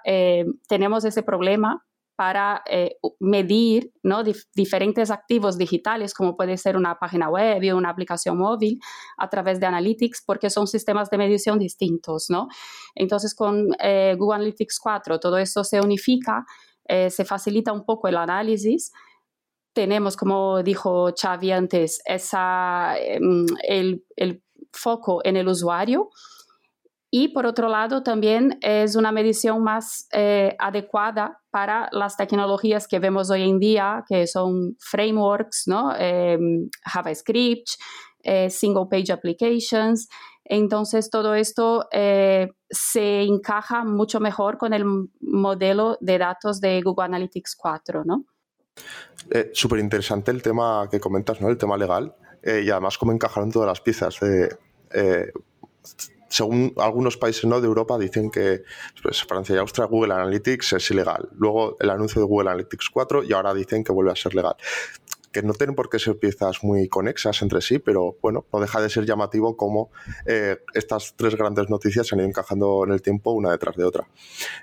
tenemos 0.67 1.03
ese 1.05 1.23
problema 1.23 1.83
para 2.19 2.63
eh, 2.69 2.97
medir 3.21 3.93
¿no? 4.03 4.25
diferentes 4.53 5.09
activos 5.09 5.57
digitales, 5.57 6.13
como 6.13 6.35
puede 6.35 6.57
ser 6.57 6.75
una 6.75 6.99
página 6.99 7.29
web 7.29 7.63
y 7.63 7.71
una 7.71 7.91
aplicación 7.91 8.37
móvil, 8.37 8.77
a 9.17 9.29
través 9.29 9.61
de 9.61 9.67
Analytics, 9.67 10.23
porque 10.25 10.49
son 10.49 10.67
sistemas 10.67 11.09
de 11.09 11.17
medición 11.17 11.57
distintos. 11.57 12.25
¿no? 12.29 12.49
Entonces, 12.93 13.33
con 13.33 13.69
eh, 13.81 14.17
Google 14.19 14.35
Analytics 14.35 14.81
4, 14.81 15.17
todo 15.21 15.37
esto 15.37 15.63
se 15.63 15.79
unifica, 15.79 16.45
eh, 16.89 17.09
se 17.09 17.23
facilita 17.23 17.71
un 17.71 17.85
poco 17.85 18.09
el 18.09 18.17
análisis. 18.17 18.91
Tenemos, 19.71 20.17
como 20.17 20.61
dijo 20.61 21.13
Xavi 21.15 21.53
antes, 21.53 22.01
esa, 22.03 22.97
em, 22.99 23.45
el, 23.65 24.03
el 24.17 24.43
foco 24.73 25.21
en 25.23 25.37
el 25.37 25.47
usuario 25.47 26.09
y 27.11 27.29
por 27.29 27.47
otro 27.47 27.69
lado, 27.69 28.03
también 28.03 28.59
es 28.61 28.95
una 28.95 29.11
medición 29.11 29.63
más 29.63 30.07
eh, 30.11 30.55
adecuada 30.59 31.41
para 31.49 31.89
las 31.91 32.15
tecnologías 32.17 32.87
que 32.87 32.99
vemos 32.99 33.31
hoy 33.31 33.49
en 33.49 33.57
día, 33.57 34.03
que 34.07 34.27
son 34.27 34.75
frameworks, 34.79 35.63
¿no? 35.65 35.95
Em, 35.97 36.69
JavaScript, 36.85 37.67
eh, 38.21 38.51
single 38.51 38.85
page 38.91 39.11
applications. 39.11 40.07
Entonces, 40.45 41.09
todo 41.09 41.33
esto 41.33 41.87
eh, 41.91 42.49
se 42.69 43.23
encaja 43.23 43.83
mucho 43.83 44.19
mejor 44.19 44.59
con 44.59 44.73
el 44.73 44.85
modelo 45.19 45.97
de 46.01 46.19
datos 46.19 46.61
de 46.61 46.79
Google 46.81 47.05
Analytics 47.05 47.55
4, 47.55 48.03
¿no? 48.05 48.25
Súper 49.53 49.79
interesante 49.79 50.29
el 50.29 50.43
tema 50.43 50.87
que 50.89 50.99
comentas, 50.99 51.41
¿no? 51.41 51.49
El 51.49 51.57
tema 51.57 51.75
legal. 51.75 52.15
y 52.41 52.69
además 52.69 52.97
cómo 52.97 53.11
encajaron 53.11 53.51
todas 53.51 53.67
las 53.67 53.81
piezas 53.81 54.17
según 56.29 56.73
algunos 56.77 57.17
países 57.17 57.45
¿no? 57.45 57.59
de 57.59 57.67
Europa 57.67 57.97
dicen 57.97 58.29
que 58.29 58.63
pues, 59.01 59.23
Francia 59.23 59.55
y 59.55 59.57
Austria 59.57 59.85
Google 59.85 60.13
Analytics 60.13 60.73
es 60.73 60.91
ilegal. 60.91 61.27
Luego 61.35 61.75
el 61.79 61.89
anuncio 61.89 62.21
de 62.21 62.27
Google 62.27 62.51
Analytics 62.51 62.89
4 62.91 63.23
y 63.23 63.33
ahora 63.33 63.53
dicen 63.53 63.83
que 63.83 63.91
vuelve 63.91 64.11
a 64.11 64.15
ser 64.15 64.35
legal. 64.35 64.55
Que 65.31 65.43
no 65.43 65.53
tienen 65.53 65.75
por 65.75 65.89
qué 65.89 65.99
ser 65.99 66.17
piezas 66.17 66.63
muy 66.63 66.87
conexas 66.87 67.43
entre 67.43 67.61
sí, 67.61 67.77
pero 67.77 68.17
bueno, 68.21 68.45
no 68.51 68.59
deja 68.59 68.81
de 68.81 68.89
ser 68.89 69.05
llamativo 69.05 69.55
cómo 69.55 69.91
eh, 70.25 70.57
estas 70.73 71.13
tres 71.15 71.35
grandes 71.35 71.69
noticias 71.69 72.07
se 72.07 72.15
han 72.15 72.19
ido 72.19 72.29
encajando 72.29 72.83
en 72.83 72.93
el 72.93 73.01
tiempo 73.03 73.31
una 73.31 73.51
detrás 73.51 73.75
de 73.75 73.83
otra. 73.83 74.07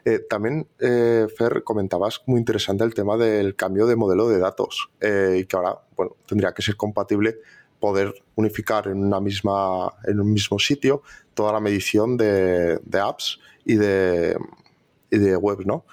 Eh, 0.04 0.20
también, 0.28 0.66
eh, 0.80 1.26
Fer, 1.36 1.62
comentabas 1.62 2.22
muy 2.26 2.40
interesante 2.40 2.82
el 2.82 2.94
tema 2.94 3.16
del 3.16 3.54
cambio 3.54 3.86
de 3.86 3.94
modelo 3.94 4.28
de 4.28 4.38
datos 4.38 4.90
y 5.00 5.44
que 5.44 5.56
ahora 5.56 5.78
bueno, 5.96 6.16
tendría 6.26 6.52
que 6.52 6.62
ser 6.62 6.76
compatible 6.76 7.38
poder 7.80 8.14
unificar 8.34 8.86
en, 8.88 9.04
una 9.04 9.20
misma, 9.20 9.92
en 10.04 10.20
un 10.20 10.32
mismo 10.32 10.58
sitio 10.58 11.02
toda 11.34 11.52
la 11.52 11.60
medición 11.60 12.16
de, 12.16 12.80
apps 13.00 13.38
y 13.64 13.74
de, 13.74 14.36
y 15.10 15.18
de 15.18 15.36
webs, 15.36 15.66
¿no? 15.66 15.84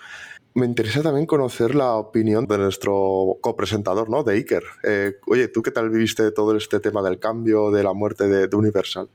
Me 0.56 0.68
interesa 0.68 1.02
también 1.02 1.26
conocer 1.26 1.74
la 1.74 1.96
opinión 1.96 2.46
de 2.46 2.60
nuestro 2.60 3.38
copresentador, 3.42 4.10
¿no? 4.10 4.24
De 4.24 4.34
Iker. 4.36 4.64
Eh, 4.84 5.14
oye, 5.26 5.48
¿tú 5.48 5.64
qué 5.64 5.72
tal 5.72 5.90
viviste 5.90 6.32
todo 6.32 6.56
este 6.56 6.80
tema 6.80 7.02
del 7.02 7.18
cambio, 7.18 7.72
de 7.72 7.84
la 7.84 7.94
muerte 7.94 8.28
de, 8.28 8.56
Universal? 8.56 9.10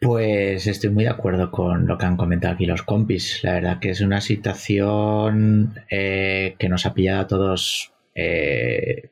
Pues 0.00 0.66
estoy 0.66 0.90
muy 0.90 1.04
de 1.04 1.10
acuerdo 1.10 1.50
con 1.50 1.86
lo 1.86 1.98
que 1.98 2.06
han 2.06 2.16
comentado 2.16 2.54
aquí 2.54 2.64
los 2.64 2.82
compis. 2.82 3.44
La 3.44 3.54
verdad 3.54 3.80
que 3.80 3.90
es 3.90 4.00
una 4.00 4.22
situación 4.22 5.74
eh, 5.90 6.56
que 6.58 6.68
nos 6.70 6.86
ha 6.86 6.94
pillado 6.94 7.20
a 7.20 7.26
todos 7.26 7.92
eh, 8.14 9.10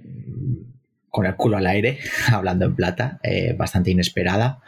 con 1.16 1.24
el 1.24 1.34
culo 1.34 1.56
al 1.56 1.66
aire, 1.66 1.96
hablando 2.30 2.66
en 2.66 2.76
plata, 2.76 3.18
eh, 3.22 3.54
bastante 3.56 3.90
inesperada. 3.90 4.60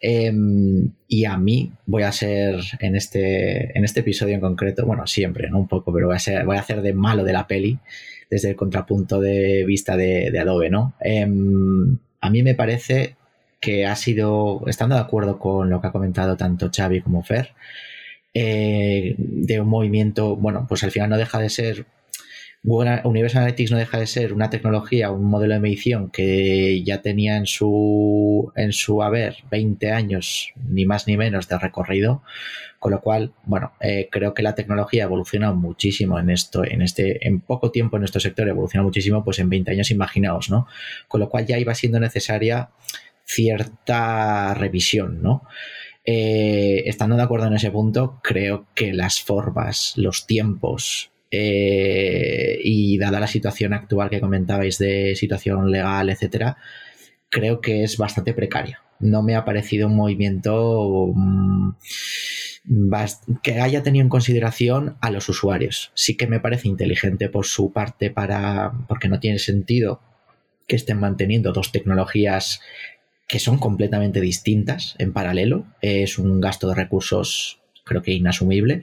Em, 0.00 0.92
y 1.08 1.24
a 1.24 1.36
mí 1.36 1.72
voy 1.84 2.04
a 2.04 2.12
ser 2.12 2.60
en 2.78 2.94
este, 2.94 3.76
en 3.76 3.82
este 3.82 4.00
episodio 4.00 4.36
en 4.36 4.40
concreto, 4.40 4.86
bueno, 4.86 5.04
siempre, 5.08 5.50
¿no? 5.50 5.58
Un 5.58 5.66
poco, 5.66 5.92
pero 5.92 6.06
voy 6.06 6.14
a, 6.14 6.20
ser, 6.20 6.48
a 6.48 6.60
hacer 6.60 6.80
de 6.80 6.92
malo 6.92 7.24
de 7.24 7.32
la 7.32 7.48
peli 7.48 7.80
desde 8.30 8.50
el 8.50 8.56
contrapunto 8.56 9.20
de 9.20 9.64
vista 9.66 9.96
de, 9.96 10.38
Adobe, 10.38 10.70
¿no? 10.70 10.94
Em, 11.00 11.98
a 12.20 12.30
mí 12.30 12.44
me 12.44 12.54
parece 12.54 13.16
que 13.60 13.84
ha 13.84 13.96
sido, 13.96 14.62
estando 14.68 14.94
de 14.94 15.00
acuerdo 15.00 15.40
con 15.40 15.70
lo 15.70 15.80
que 15.80 15.88
ha 15.88 15.92
comentado 15.92 16.36
tanto 16.36 16.70
Xavi 16.72 17.00
como 17.00 17.24
Fer, 17.24 17.50
eh, 18.32 19.16
de 19.18 19.60
un 19.60 19.66
movimiento, 19.68 20.36
bueno, 20.36 20.66
pues 20.68 20.84
al 20.84 20.92
final 20.92 21.10
no 21.10 21.18
deja 21.18 21.40
de 21.40 21.50
ser 21.50 21.86
Google 22.66 23.02
Universal 23.04 23.42
Analytics 23.42 23.72
no 23.72 23.76
deja 23.76 23.98
de 23.98 24.06
ser 24.06 24.32
una 24.32 24.48
tecnología, 24.48 25.10
un 25.10 25.26
modelo 25.26 25.52
de 25.52 25.60
medición 25.60 26.08
que 26.10 26.82
ya 26.82 27.02
tenía 27.02 27.36
en 27.36 27.44
su, 27.44 28.50
en 28.56 28.72
su 28.72 29.02
haber 29.02 29.36
20 29.50 29.92
años, 29.92 30.54
ni 30.66 30.86
más 30.86 31.06
ni 31.06 31.18
menos, 31.18 31.46
de 31.46 31.58
recorrido, 31.58 32.22
con 32.78 32.92
lo 32.92 33.02
cual, 33.02 33.34
bueno, 33.44 33.74
eh, 33.80 34.08
creo 34.10 34.32
que 34.32 34.42
la 34.42 34.54
tecnología 34.54 35.02
ha 35.02 35.06
evolucionado 35.06 35.54
muchísimo 35.54 36.18
en 36.18 36.30
esto, 36.30 36.64
en 36.64 36.80
este, 36.80 37.28
en 37.28 37.40
poco 37.40 37.70
tiempo 37.70 37.96
en 37.96 38.00
nuestro 38.00 38.22
sector 38.22 38.48
evoluciona 38.48 38.82
muchísimo, 38.82 39.22
pues 39.22 39.38
en 39.40 39.50
20 39.50 39.70
años, 39.70 39.90
imaginaos, 39.90 40.48
¿no? 40.48 40.66
Con 41.06 41.20
lo 41.20 41.28
cual 41.28 41.44
ya 41.44 41.58
iba 41.58 41.74
siendo 41.74 42.00
necesaria 42.00 42.70
cierta 43.26 44.54
revisión, 44.54 45.20
¿no? 45.20 45.42
Eh, 46.06 46.84
estando 46.86 47.16
de 47.16 47.22
acuerdo 47.22 47.46
en 47.46 47.54
ese 47.54 47.70
punto, 47.70 48.20
creo 48.22 48.68
que 48.74 48.94
las 48.94 49.20
formas, 49.20 49.92
los 49.96 50.26
tiempos, 50.26 51.13
eh, 51.36 52.58
y 52.62 52.98
dada 52.98 53.20
la 53.20 53.26
situación 53.26 53.72
actual 53.72 54.10
que 54.10 54.20
comentabais 54.20 54.78
de 54.78 55.14
situación 55.16 55.70
legal, 55.70 56.10
etcétera, 56.10 56.56
creo 57.28 57.60
que 57.60 57.82
es 57.82 57.96
bastante 57.96 58.34
precaria. 58.34 58.82
No 59.00 59.22
me 59.22 59.34
ha 59.34 59.44
parecido 59.44 59.88
un 59.88 59.96
movimiento 59.96 61.12
mm, 61.14 61.70
que 63.42 63.60
haya 63.60 63.82
tenido 63.82 64.04
en 64.04 64.08
consideración 64.08 64.96
a 65.00 65.10
los 65.10 65.28
usuarios. 65.28 65.90
Sí 65.94 66.16
que 66.16 66.26
me 66.26 66.40
parece 66.40 66.68
inteligente 66.68 67.28
por 67.28 67.46
su 67.46 67.72
parte 67.72 68.10
para. 68.10 68.72
porque 68.88 69.08
no 69.08 69.20
tiene 69.20 69.38
sentido 69.38 70.00
que 70.66 70.76
estén 70.76 70.98
manteniendo 70.98 71.52
dos 71.52 71.72
tecnologías 71.72 72.60
que 73.26 73.38
son 73.38 73.58
completamente 73.58 74.20
distintas 74.20 74.94
en 74.98 75.12
paralelo. 75.12 75.66
Es 75.82 76.18
un 76.18 76.40
gasto 76.40 76.68
de 76.68 76.76
recursos 76.76 77.60
creo 77.84 78.02
que 78.02 78.12
inasumible 78.12 78.82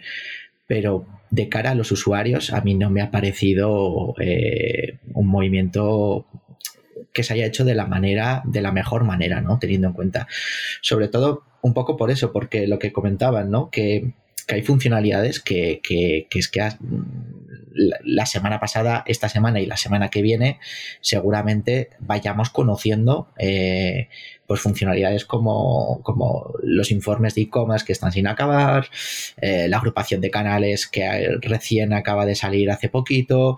pero 0.71 1.05
de 1.31 1.49
cara 1.49 1.71
a 1.71 1.75
los 1.75 1.91
usuarios 1.91 2.53
a 2.53 2.61
mí 2.61 2.75
no 2.75 2.89
me 2.89 3.01
ha 3.01 3.11
parecido 3.11 4.15
eh, 4.21 4.99
un 5.13 5.27
movimiento 5.27 6.25
que 7.11 7.23
se 7.23 7.33
haya 7.33 7.45
hecho 7.45 7.65
de 7.65 7.75
la 7.75 7.87
manera, 7.87 8.41
de 8.45 8.61
la 8.61 8.71
mejor 8.71 9.03
manera, 9.03 9.41
¿no? 9.41 9.59
Teniendo 9.59 9.89
en 9.89 9.93
cuenta. 9.93 10.29
Sobre 10.79 11.09
todo, 11.09 11.43
un 11.61 11.73
poco 11.73 11.97
por 11.97 12.09
eso, 12.09 12.31
porque 12.31 12.67
lo 12.67 12.79
que 12.79 12.93
comentaban, 12.93 13.51
¿no? 13.51 13.69
Que, 13.69 14.13
hay 14.47 14.61
funcionalidades 14.61 15.41
que, 15.41 15.81
es 16.29 16.47
que 16.47 16.69
la, 17.73 18.25
semana 18.25 18.59
pasada, 18.59 19.03
esta 19.07 19.29
semana 19.29 19.59
y 19.59 19.65
la 19.65 19.77
semana 19.77 20.09
que 20.09 20.21
viene, 20.21 20.59
seguramente 21.01 21.89
vayamos 21.99 22.49
conociendo 22.49 23.29
eh, 23.37 24.09
pues 24.47 24.61
funcionalidades 24.61 25.25
como, 25.25 26.01
como 26.03 26.53
los 26.63 26.91
informes 26.91 27.35
de 27.35 27.43
e-commerce 27.43 27.85
que 27.85 27.93
están 27.93 28.11
sin 28.11 28.27
acabar, 28.27 28.87
eh, 29.37 29.67
la 29.69 29.77
agrupación 29.77 30.21
de 30.21 30.31
canales 30.31 30.87
que 30.87 31.37
recién 31.41 31.93
acaba 31.93 32.25
de 32.25 32.35
salir 32.35 32.69
hace 32.71 32.89
poquito. 32.89 33.57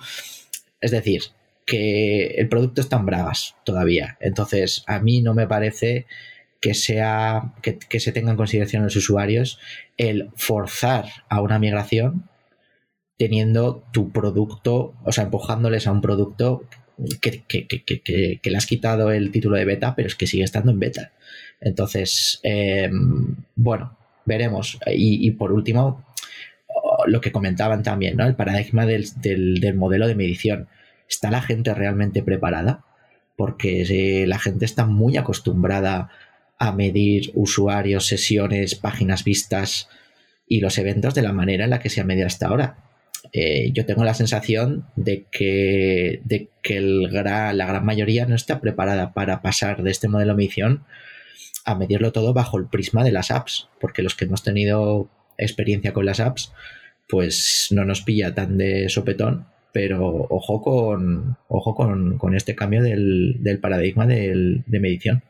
Es 0.81 0.91
decir, 0.91 1.21
que 1.65 2.27
el 2.37 2.49
producto 2.49 2.81
está 2.81 2.97
en 2.97 3.05
bragas 3.05 3.55
todavía. 3.63 4.17
Entonces, 4.19 4.83
a 4.87 4.99
mí 4.99 5.21
no 5.21 5.33
me 5.33 5.47
parece 5.47 6.05
que 6.59 6.73
sea 6.73 7.53
que, 7.61 7.77
que, 7.77 7.99
se 7.99 8.11
tenga 8.11 8.31
en 8.31 8.37
consideración 8.37 8.83
los 8.83 8.95
usuarios 8.95 9.59
el 9.97 10.29
forzar 10.35 11.05
a 11.27 11.41
una 11.41 11.59
migración 11.59 12.29
teniendo 13.17 13.83
tu 13.91 14.11
producto, 14.11 14.95
o 15.03 15.11
sea, 15.11 15.25
empujándoles 15.25 15.87
a 15.87 15.91
un 15.91 16.01
producto 16.01 16.63
que, 17.21 18.39
le 18.43 18.57
has 18.57 18.65
quitado 18.65 19.11
el 19.11 19.31
título 19.31 19.57
de 19.57 19.65
beta, 19.65 19.95
pero 19.95 20.07
es 20.07 20.15
que 20.15 20.27
sigue 20.27 20.43
estando 20.43 20.71
en 20.71 20.79
beta. 20.79 21.11
Entonces, 21.59 22.39
em, 22.43 23.35
bueno, 23.55 23.97
veremos. 24.25 24.79
Y, 24.87 25.31
por 25.31 25.51
último, 25.51 26.05
lo 27.07 27.21
que 27.21 27.31
comentaban 27.31 27.83
también, 27.83 28.17
¿no? 28.17 28.25
El 28.25 28.35
paradigma 28.35 28.85
del, 28.85 29.05
modelo 29.75 30.07
de 30.07 30.15
medición. 30.15 30.67
¿Está 31.09 31.31
la 31.31 31.41
gente 31.41 31.73
realmente 31.73 32.23
preparada? 32.23 32.83
Porque 33.35 34.25
la 34.27 34.39
gente 34.39 34.65
está 34.65 34.85
muy 34.85 35.17
acostumbrada 35.17 36.09
a 36.59 36.71
medir 36.71 37.31
usuarios, 37.33 38.07
sesiones, 38.07 38.75
páginas 38.75 39.23
vistas 39.23 39.89
y 40.47 40.59
los 40.59 40.77
eventos 40.77 41.15
de 41.15 41.23
la 41.23 41.33
manera 41.33 41.63
en 41.63 41.71
la 41.71 41.79
que 41.79 41.89
se 41.89 42.01
ha 42.01 42.05
medido 42.05 42.27
hasta 42.27 42.47
ahora. 42.47 42.77
Eh, 43.31 43.71
yo 43.71 43.85
tengo 43.85 44.03
la 44.03 44.13
sensación 44.13 44.85
de 44.95 45.25
que, 45.31 46.21
de 46.25 46.49
que 46.61 46.81
la 46.81 47.65
gran 47.65 47.85
mayoría 47.85 48.25
no 48.25 48.35
está 48.35 48.59
preparada 48.59 49.13
para 49.13 49.41
pasar 49.41 49.81
de 49.83 49.91
este 49.91 50.07
modelo 50.07 50.33
de 50.33 50.37
medición 50.37 50.83
a 51.65 51.75
medirlo 51.75 52.11
todo 52.11 52.33
bajo 52.33 52.57
el 52.57 52.67
prisma 52.67 53.03
de 53.03 53.11
las 53.11 53.31
apps, 53.31 53.69
porque 53.79 54.03
los 54.03 54.15
que 54.15 54.25
hemos 54.25 54.43
tenido 54.43 55.09
experiencia 55.37 55.93
con 55.93 56.05
las 56.05 56.19
apps, 56.19 56.53
pues 57.07 57.69
no 57.71 57.85
nos 57.85 58.01
pilla 58.01 58.35
tan 58.35 58.57
de 58.57 58.89
sopetón, 58.89 59.47
pero 59.71 60.27
ojo 60.29 60.61
con, 60.61 61.37
ojo 61.47 61.73
con, 61.73 62.35
este 62.35 62.55
cambio 62.55 62.83
del, 62.83 63.59
paradigma 63.61 64.05
de 64.05 64.63
medición. 64.67 65.23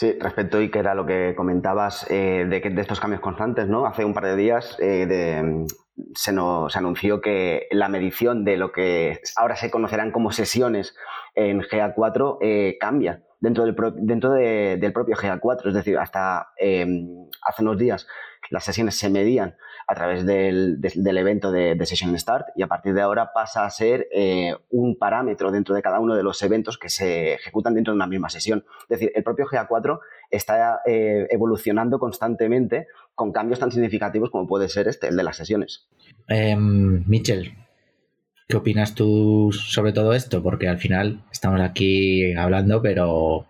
Sí, 0.00 0.16
respecto 0.18 0.56
a 0.56 0.66
que 0.70 0.78
era 0.78 0.94
lo 0.94 1.04
que 1.04 1.34
comentabas 1.36 2.06
eh, 2.10 2.46
de, 2.48 2.60
de 2.60 2.80
estos 2.80 2.98
cambios 2.98 3.20
constantes, 3.20 3.68
¿no? 3.68 3.84
Hace 3.84 4.02
un 4.02 4.14
par 4.14 4.24
de 4.24 4.36
días 4.36 4.78
eh, 4.80 5.04
de, 5.06 5.66
se 6.14 6.32
nos 6.32 6.76
anunció 6.76 7.20
que 7.20 7.66
la 7.70 7.88
medición 7.88 8.44
de 8.44 8.56
lo 8.56 8.72
que 8.72 9.20
ahora 9.36 9.56
se 9.56 9.70
conocerán 9.70 10.12
como 10.12 10.32
sesiones 10.32 10.94
en 11.34 11.60
GA4 11.60 12.38
eh, 12.40 12.76
cambia 12.80 13.22
dentro, 13.40 13.64
del, 13.64 13.76
dentro 13.96 14.32
del 14.32 14.92
propio 14.92 15.16
GA4. 15.16 15.68
Es 15.68 15.74
decir, 15.74 15.98
hasta 15.98 16.48
em, 16.58 17.28
hace 17.42 17.62
unos 17.62 17.78
días 17.78 18.06
las 18.50 18.64
sesiones 18.64 18.96
se 18.96 19.10
medían 19.10 19.56
a 19.86 19.94
través 19.94 20.24
del, 20.24 20.78
evento 21.18 21.50
de, 21.50 21.76
Session 21.84 22.16
Start 22.16 22.48
y 22.54 22.62
a 22.62 22.68
partir 22.68 22.94
de 22.94 23.02
ahora 23.02 23.32
pasa 23.32 23.64
a 23.64 23.70
ser 23.70 24.06
eh, 24.12 24.54
un 24.70 24.96
parámetro 24.96 25.50
dentro 25.50 25.74
de 25.74 25.82
cada 25.82 25.98
uno 25.98 26.14
de 26.14 26.22
los 26.22 26.40
eventos 26.42 26.78
que 26.78 26.88
se 26.88 27.34
ejecutan 27.34 27.74
dentro 27.74 27.92
de 27.92 27.96
una 27.96 28.06
misma 28.06 28.28
sesión. 28.28 28.64
Es 28.82 29.00
decir, 29.00 29.10
el 29.14 29.24
propio 29.24 29.46
GA4 29.46 29.98
está 30.30 30.80
eh, 30.86 31.26
evolucionando 31.30 31.98
constantemente 31.98 32.86
con 33.20 33.32
cambios 33.32 33.58
tan 33.58 33.70
significativos 33.70 34.30
como 34.30 34.46
puede 34.46 34.66
ser 34.70 34.88
este, 34.88 35.08
el 35.08 35.16
de 35.18 35.22
las 35.22 35.36
sesiones. 35.36 35.86
Eh, 36.26 36.56
Mitchell, 36.56 37.52
¿qué 38.48 38.56
opinas 38.56 38.94
tú 38.94 39.50
sobre 39.52 39.92
todo 39.92 40.14
esto? 40.14 40.42
Porque 40.42 40.68
al 40.68 40.78
final 40.78 41.22
estamos 41.30 41.60
aquí 41.60 42.32
hablando, 42.32 42.80
pero 42.80 43.46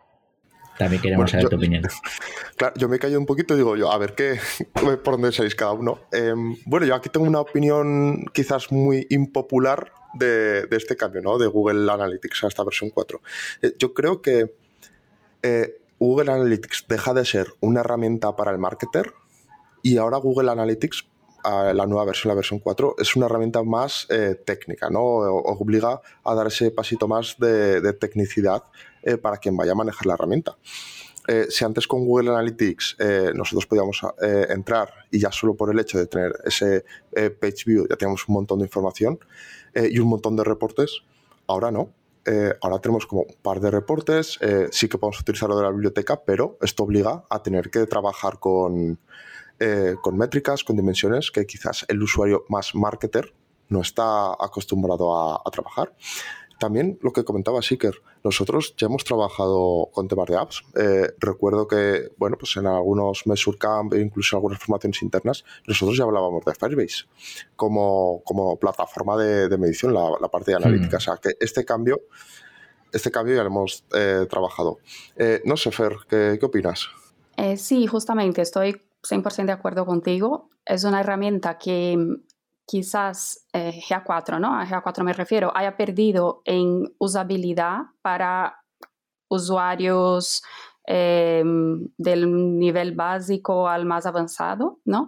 también 0.76 1.00
queremos 1.00 1.30
saber 1.30 1.48
tu 1.48 1.54
opinión. 1.54 1.84
Claro, 2.56 2.74
yo 2.76 2.88
me 2.88 2.98
callo 2.98 3.16
un 3.16 3.26
poquito 3.26 3.54
y 3.54 3.58
digo 3.58 3.76
yo, 3.76 3.92
a 3.92 3.96
ver 3.96 4.16
qué, 4.16 4.40
por 4.74 5.12
dónde 5.12 5.30
salís 5.30 5.54
cada 5.54 5.70
uno. 5.70 6.00
Em, 6.10 6.56
bueno, 6.66 6.84
yo 6.84 6.96
aquí 6.96 7.08
tengo 7.08 7.26
una 7.26 7.40
opinión 7.40 8.24
quizás 8.34 8.72
muy 8.72 9.06
impopular 9.08 9.92
de, 10.14 10.66
este 10.72 10.96
cambio, 10.96 11.22
¿no? 11.22 11.38
De 11.38 11.46
Google 11.46 11.88
Analytics 11.92 12.42
a 12.42 12.48
esta 12.48 12.64
versión 12.64 12.90
4. 12.90 13.22
Eh, 13.62 13.74
yo 13.78 13.94
creo 13.94 14.20
que 14.20 14.52
eh, 15.42 15.76
Google 16.00 16.32
Analytics 16.32 16.86
deja 16.88 17.14
de 17.14 17.24
ser 17.24 17.46
una 17.60 17.80
herramienta 17.80 18.34
para 18.34 18.50
el 18.50 18.58
marketer 18.58 19.14
y 19.82 19.96
ahora 19.96 20.18
Google 20.18 20.50
Analytics 20.50 21.04
la 21.44 21.86
nueva 21.86 22.04
versión, 22.04 22.30
la 22.30 22.34
versión 22.34 22.58
4, 22.60 22.96
es 22.98 23.16
una 23.16 23.26
herramienta 23.26 23.62
más 23.62 24.06
eh, 24.10 24.36
técnica, 24.44 24.90
¿no? 24.90 25.02
Obliga 25.02 26.00
a 26.24 26.34
dar 26.34 26.46
ese 26.46 26.70
pasito 26.70 27.08
más 27.08 27.36
de, 27.38 27.92
tecnicidad 27.94 28.64
eh, 29.02 29.16
para 29.16 29.38
quien 29.38 29.56
vaya 29.56 29.72
a 29.72 29.74
manejar 29.74 30.06
la 30.06 30.14
herramienta. 30.14 30.56
Eh, 31.28 31.46
si 31.50 31.64
antes 31.64 31.86
con 31.86 32.06
Google 32.06 32.30
Analytics 32.30 32.96
nosotros 33.34 33.66
podíamos 33.66 34.00
entrar 34.48 34.92
y 35.10 35.20
ya 35.20 35.30
solo 35.30 35.54
por 35.54 35.70
el 35.70 35.78
hecho 35.78 35.98
de 35.98 36.06
tener 36.06 36.32
ese 36.44 36.84
page 37.12 37.64
view 37.66 37.86
ya 37.88 37.96
teníamos 37.96 38.26
un 38.26 38.34
montón 38.34 38.58
de 38.58 38.64
información 38.64 39.18
y 39.74 39.98
un 39.98 40.08
montón 40.08 40.34
de 40.34 40.44
reportes, 40.44 41.02
ahora 41.46 41.70
no. 41.70 41.90
ahora 42.62 42.78
tenemos 42.80 43.06
como 43.06 43.22
un 43.22 43.34
par 43.42 43.60
de 43.60 43.70
reportes, 43.70 44.40
sí 44.72 44.88
que 44.88 44.96
podemos 44.96 45.20
utilizarlo 45.20 45.56
de 45.56 45.62
la 45.62 45.70
biblioteca, 45.70 46.22
pero 46.24 46.56
esto 46.62 46.84
obliga 46.84 47.22
a 47.28 47.42
tener 47.42 47.70
que 47.70 47.86
trabajar 47.86 48.40
con, 48.40 48.98
eh, 49.60 49.96
con 50.00 50.16
métricas, 50.16 50.64
con 50.64 50.76
dimensiones 50.76 51.30
que 51.30 51.46
quizás 51.46 51.84
el 51.88 52.02
usuario 52.02 52.46
más 52.48 52.74
marketer 52.74 53.34
no 53.68 53.82
está 53.82 54.32
acostumbrado 54.32 55.14
a, 55.14 55.50
trabajar. 55.50 55.94
También 56.58 56.98
lo 57.02 57.12
que 57.12 57.24
comentaba 57.24 57.62
Seeker, 57.62 57.94
nosotros 58.24 58.74
ya 58.76 58.86
hemos 58.86 59.04
trabajado 59.04 59.90
con 59.92 60.08
temas 60.08 60.28
de 60.28 60.36
apps. 60.36 60.62
Eh, 60.74 61.08
recuerdo 61.18 61.68
que, 61.68 62.10
bueno, 62.16 62.36
pues 62.38 62.56
en 62.56 62.66
algunos 62.66 63.26
Mesurcamp 63.26 63.92
e 63.94 64.00
incluso 64.00 64.36
algunas 64.36 64.58
formaciones 64.58 65.02
internas, 65.02 65.44
nosotros 65.66 65.96
ya 65.96 66.04
hablábamos 66.04 66.44
de 66.44 66.54
Firebase 66.54 67.04
como, 67.54 68.22
como 68.24 68.58
plataforma 68.58 69.16
de, 69.16 69.56
medición, 69.56 69.94
la, 69.94 70.28
parte 70.28 70.50
de 70.50 70.56
analítica. 70.56 70.96
Hmm. 70.96 70.98
O 70.98 71.00
sea, 71.00 71.16
que 71.16 71.30
este 71.38 71.64
cambio 71.64 72.00
este 72.92 73.10
cambio 73.10 73.36
ya 73.36 73.42
lo 73.42 73.50
hemos 73.50 73.84
eh, 73.94 74.26
trabajado. 74.28 74.78
Eh, 75.16 75.42
no 75.44 75.56
sé, 75.56 75.70
Fer, 75.70 75.96
¿qué, 76.08 76.38
qué 76.40 76.46
opinas? 76.46 76.88
sí, 77.56 77.86
justamente, 77.86 78.42
estoy 78.42 78.82
100% 79.02 79.46
de 79.46 79.52
acuerdo 79.52 79.86
contigo. 79.86 80.50
Es 80.64 80.84
una 80.84 81.00
herramienta 81.00 81.58
que 81.58 81.96
mm, 81.96 82.22
quizás 82.66 83.46
GA4, 83.52 84.38
¿no? 84.38 84.54
A 84.54 84.64
GA4 84.64 85.02
me 85.02 85.12
refiero, 85.12 85.52
haya 85.56 85.76
perdido 85.76 86.42
en 86.44 86.94
usabilidad 86.98 87.86
para 88.00 88.62
usuarios 89.28 90.42
del 90.86 92.58
nivel 92.58 92.94
básico 92.96 93.68
al 93.68 93.86
más 93.86 94.06
avanzado, 94.06 94.80
¿no? 94.84 95.06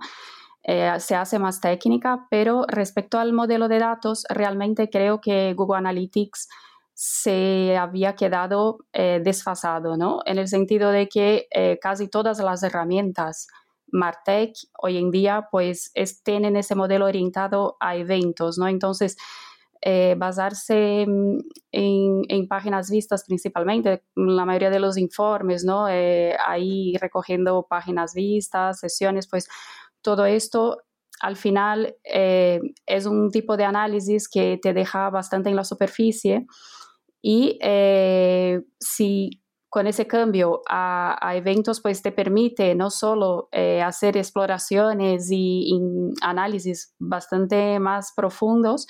Eh, 0.64 0.92
se 1.00 1.16
hace 1.16 1.38
más 1.38 1.60
técnica, 1.60 2.26
pero 2.30 2.64
respecto 2.68 3.18
al 3.18 3.32
modelo 3.32 3.68
de 3.68 3.80
datos, 3.80 4.24
realmente 4.28 4.88
creo 4.90 5.20
que 5.20 5.54
Google 5.54 5.78
Analytics 5.78 6.48
se 6.94 7.76
había 7.76 8.14
quedado 8.14 8.78
eh, 8.92 9.20
desfasado, 9.24 9.96
¿no? 9.96 10.20
En 10.24 10.38
el 10.38 10.46
sentido 10.46 10.90
de 10.90 11.08
que 11.08 11.48
eh, 11.50 11.78
casi 11.82 12.08
todas 12.08 12.38
las 12.38 12.62
herramientas 12.62 13.48
Martech 13.92 14.54
hoy 14.78 14.98
en 14.98 15.10
día 15.10 15.48
pues 15.50 15.92
tienen 16.24 16.56
ese 16.56 16.74
modelo 16.74 17.06
orientado 17.06 17.76
a 17.78 17.96
eventos, 17.96 18.58
¿no? 18.58 18.66
Entonces, 18.66 19.16
basarse 20.16 21.04
mm, 21.06 21.38
en, 21.72 22.48
páginas 22.48 22.90
vistas 22.90 23.24
principalmente, 23.26 24.04
la 24.14 24.44
mayoría 24.44 24.70
de 24.70 24.80
los 24.80 24.96
informes, 24.96 25.64
¿no? 25.64 25.86
ahí 25.86 26.96
recogiendo 27.00 27.66
páginas 27.68 28.14
vistas, 28.14 28.78
sesiones, 28.80 29.28
pues 29.28 29.48
todo 30.02 30.26
esto 30.26 30.78
al 31.22 31.36
final 31.36 31.96
eh, 32.04 32.60
es 32.84 33.06
un 33.06 33.30
tipo 33.30 33.56
de 33.56 33.64
análisis 33.64 34.28
que 34.28 34.58
te 34.60 34.74
deja 34.74 35.08
bastante 35.08 35.48
en 35.48 35.56
la 35.56 35.64
superficie 35.64 36.46
y 37.22 37.58
eh, 37.62 38.60
si 38.80 39.41
con 39.72 39.86
ese 39.86 40.06
cambio 40.06 40.60
a, 40.68 41.32
eventos, 41.34 41.80
pues 41.80 42.02
te 42.02 42.12
permite 42.12 42.74
no 42.74 42.90
solo 42.90 43.48
eh, 43.52 43.80
hacer 43.80 44.18
exploraciones 44.18 45.30
y, 45.30 45.80
análisis 46.20 46.94
bastante 46.98 47.78
más 47.78 48.12
profundos, 48.14 48.86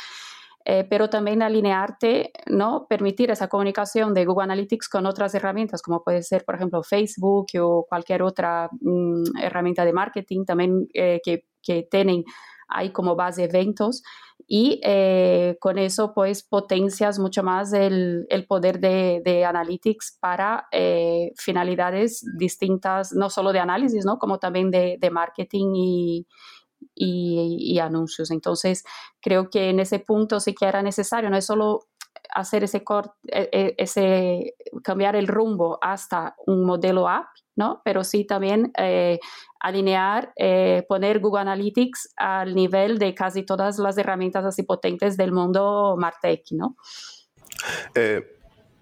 eh, 0.65 0.85
pero 0.91 1.09
también 1.09 1.41
alinearte, 1.41 2.33
¿no? 2.47 2.89
Permitir 2.89 3.31
esa 3.31 3.47
comunicación 3.47 4.12
de 4.12 4.25
Google 4.25 4.43
Analytics 4.43 4.89
con 4.89 5.07
otras 5.07 5.33
herramientas, 5.37 5.83
como 5.83 6.03
puede 6.03 6.25
ser, 6.25 6.45
por 6.45 6.57
ejemplo, 6.57 6.83
Facebook 6.83 7.47
o 7.61 7.87
cualquier 7.89 8.25
otra 8.25 8.69
mm, 8.81 9.39
herramienta 9.41 9.85
de 9.85 9.93
marketing 9.93 10.45
también 10.45 10.89
eh, 10.95 11.21
que, 11.23 11.45
que, 11.62 11.87
tienen 11.89 12.25
ahí 12.75 12.91
como 12.91 13.17
base 13.17 13.45
eventos 13.45 14.02
y 14.47 14.81
eh, 14.83 15.57
con 15.61 15.79
eso 15.79 16.12
pues 16.14 16.43
potencias 16.43 17.19
mucho 17.19 17.43
más 17.43 17.73
el, 17.73 18.26
el 18.29 18.47
poder 18.47 18.81
de, 18.81 19.23
de, 19.25 19.45
Analytics 19.45 20.19
para 20.21 20.67
finalidades 21.37 22.25
distintas, 22.37 23.12
no 23.12 23.31
solo 23.31 23.52
de 23.52 23.61
análisis, 23.61 24.05
¿no? 24.05 24.19
como 24.19 24.38
también 24.38 24.71
de, 24.71 24.97
de 25.00 25.11
marketing 25.11 25.73
y, 25.75 26.26
y, 26.95 27.79
anuncios. 27.79 28.31
Entonces, 28.31 28.85
creo 29.21 29.50
que 29.50 29.71
en 29.71 29.81
ese 29.81 29.99
punto 29.99 30.41
sí 30.41 30.55
que 30.55 30.67
era 30.67 30.83
necesario, 30.83 31.31
no 31.31 31.37
es 31.37 31.47
solo 31.47 31.81
hacer 32.35 32.65
ese 32.65 32.83
corte, 32.83 33.12
e, 33.27 33.75
ese 33.79 34.55
cambiar 34.83 35.17
el 35.17 35.29
rumbo 35.29 35.79
hasta 35.81 36.35
un 36.47 36.65
modelo 36.65 37.09
app, 37.09 37.27
¿no? 37.57 37.83
Pero 37.85 38.05
sí 38.05 38.25
también 38.25 38.73
eh, 38.79 39.19
alinear, 39.61 40.33
eh, 40.37 40.85
poner 40.89 41.21
Google 41.21 41.43
Analytics 41.43 42.15
al 42.17 42.55
nivel 42.55 42.99
de 42.99 43.15
casi 43.15 43.45
todas 43.45 43.79
las 43.79 43.97
herramientas 43.99 44.45
así 44.45 44.62
potentes 44.62 45.17
del 45.17 45.33
mundo 45.33 45.97
Martech, 45.99 46.45
¿no? 46.52 46.76
Eh, 47.95 48.23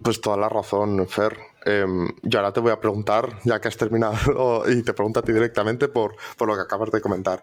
pues 0.02 0.20
toda 0.20 0.36
la 0.36 0.48
razón, 0.48 1.06
Fer. 1.08 1.36
Em, 1.66 2.08
yo 2.22 2.38
ahora 2.38 2.52
te 2.52 2.60
voy 2.60 2.72
a 2.72 2.80
preguntar, 2.80 3.38
ya 3.44 3.60
que 3.60 3.68
has 3.68 3.76
terminado, 3.76 4.14
y 4.70 4.82
te 4.82 4.94
pregunto 4.94 5.20
a 5.20 5.22
ti 5.22 5.32
directamente 5.32 5.88
por, 5.88 6.16
por 6.38 6.48
lo 6.48 6.54
que 6.54 6.62
acabas 6.62 6.90
de 6.90 7.00
comentar. 7.00 7.42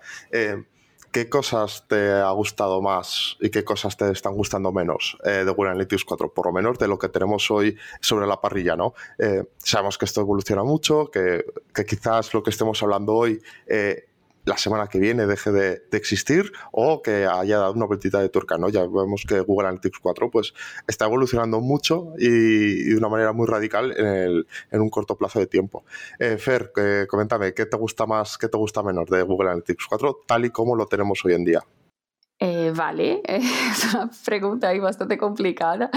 ¿Qué 1.12 1.30
cosas 1.30 1.86
te 1.88 2.12
ha 2.12 2.30
gustado 2.32 2.82
más 2.82 3.38
y 3.40 3.50
qué 3.50 3.64
cosas 3.64 3.98
te 3.98 4.12
están 4.12 4.34
gustando 4.34 4.72
menos 4.72 5.18
eh, 5.24 5.44
de 5.46 5.52
Google 5.52 5.72
Analytics 5.72 6.04
4? 6.04 6.34
Por 6.34 6.48
lo 6.48 6.52
menos 6.52 6.78
de 6.78 6.88
lo 6.88 7.00
que 7.00 7.10
tenemos 7.10 7.50
hoy 7.50 7.78
sobre 8.02 8.28
la 8.28 8.40
parrilla, 8.40 8.76
¿no? 8.76 8.94
Eh, 9.18 9.44
sabemos 9.58 9.98
que 9.98 10.06
esto 10.06 10.22
evoluciona 10.22 10.64
mucho, 10.64 11.10
que, 11.10 11.46
que, 11.74 11.86
quizás 11.86 12.34
lo 12.34 12.44
que 12.44 12.50
estemos 12.50 12.82
hablando 12.84 13.16
hoy 13.16 13.42
eh, 13.68 14.06
la 14.48 14.58
semana 14.58 14.88
que 14.88 15.00
viene 15.00 15.28
deje 15.28 15.52
de, 15.52 15.84
existir 15.92 16.52
o 16.72 17.02
que 17.02 17.26
haya 17.26 17.58
dado 17.58 17.74
una 17.74 17.86
vueltita 17.86 18.22
de 18.22 18.30
tuerca, 18.30 18.58
¿no? 18.58 18.70
Ya 18.70 18.82
vemos 18.82 19.26
que 19.28 19.42
Google 19.42 19.68
Analytics 19.68 20.00
4 20.00 20.32
pues, 20.32 20.54
está 20.88 21.06
evolucionando 21.06 21.60
mucho 21.60 22.14
y, 22.18 22.86
de 22.86 22.96
una 22.96 23.10
manera 23.10 23.34
muy 23.34 23.46
radical 23.46 23.94
en, 23.98 24.82
un 24.82 24.90
corto 24.90 25.18
plazo 25.18 25.40
de 25.40 25.48
tiempo. 25.48 25.84
Eh, 26.18 26.38
Fer, 26.38 26.72
coméntame, 27.08 27.54
¿qué 27.54 27.66
te 27.66 27.76
gusta 27.78 28.06
más, 28.06 28.38
qué 28.38 28.48
te 28.48 28.58
gusta 28.58 28.82
menos 28.84 29.10
de 29.10 29.22
Google 29.24 29.50
Analytics 29.50 29.86
4 29.86 30.20
tal 30.26 30.46
y 30.46 30.50
como 30.50 30.76
lo 30.76 30.86
tenemos 30.86 31.24
hoy 31.26 31.34
en 31.34 31.44
día? 31.44 31.64
Eh, 32.40 32.72
vale, 32.76 33.22
es 33.26 33.94
una 33.94 34.10
pregunta 34.24 34.70
ahí 34.70 34.80
bastante 34.80 35.18
complicada, 35.18 35.90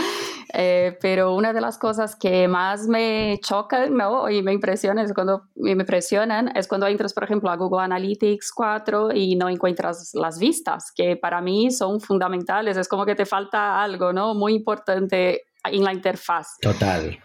eh, 0.53 0.99
pero 1.01 1.35
una 1.35 1.53
de 1.53 1.61
las 1.61 1.79
cosas 1.79 2.17
que 2.17 2.49
más 2.49 2.87
me 2.87 3.39
chocan 3.43 3.97
¿no? 3.97 4.29
y 4.29 4.43
me 4.43 4.53
impresionan 4.53 5.05
es 5.05 5.13
cuando 5.13 5.43
me 5.55 5.73
impresionan 5.73 6.57
es 6.57 6.67
cuando 6.67 6.87
entras, 6.87 7.13
por 7.13 7.25
ejemplo, 7.25 7.51
a 7.51 7.57
Google 7.57 7.83
Analytics 7.83 8.53
4 8.53 9.13
y 9.15 9.37
no 9.37 9.49
encuentras 9.49 10.11
las 10.15 10.39
vistas, 10.39 10.93
que 10.95 11.17
para 11.17 11.41
mí 11.41 11.71
son 11.71 12.01
fundamentales, 12.01 12.77
es 12.77 12.89
como 12.89 13.07
que 13.07 13.15
te 13.15 13.27
falta 13.27 13.83
algo 13.83 14.13
¿no? 14.13 14.35
muy 14.35 14.55
importante 14.55 15.43
en 15.65 15.85
la 15.85 15.93
interfaz. 15.93 16.59
Total. 16.61 17.19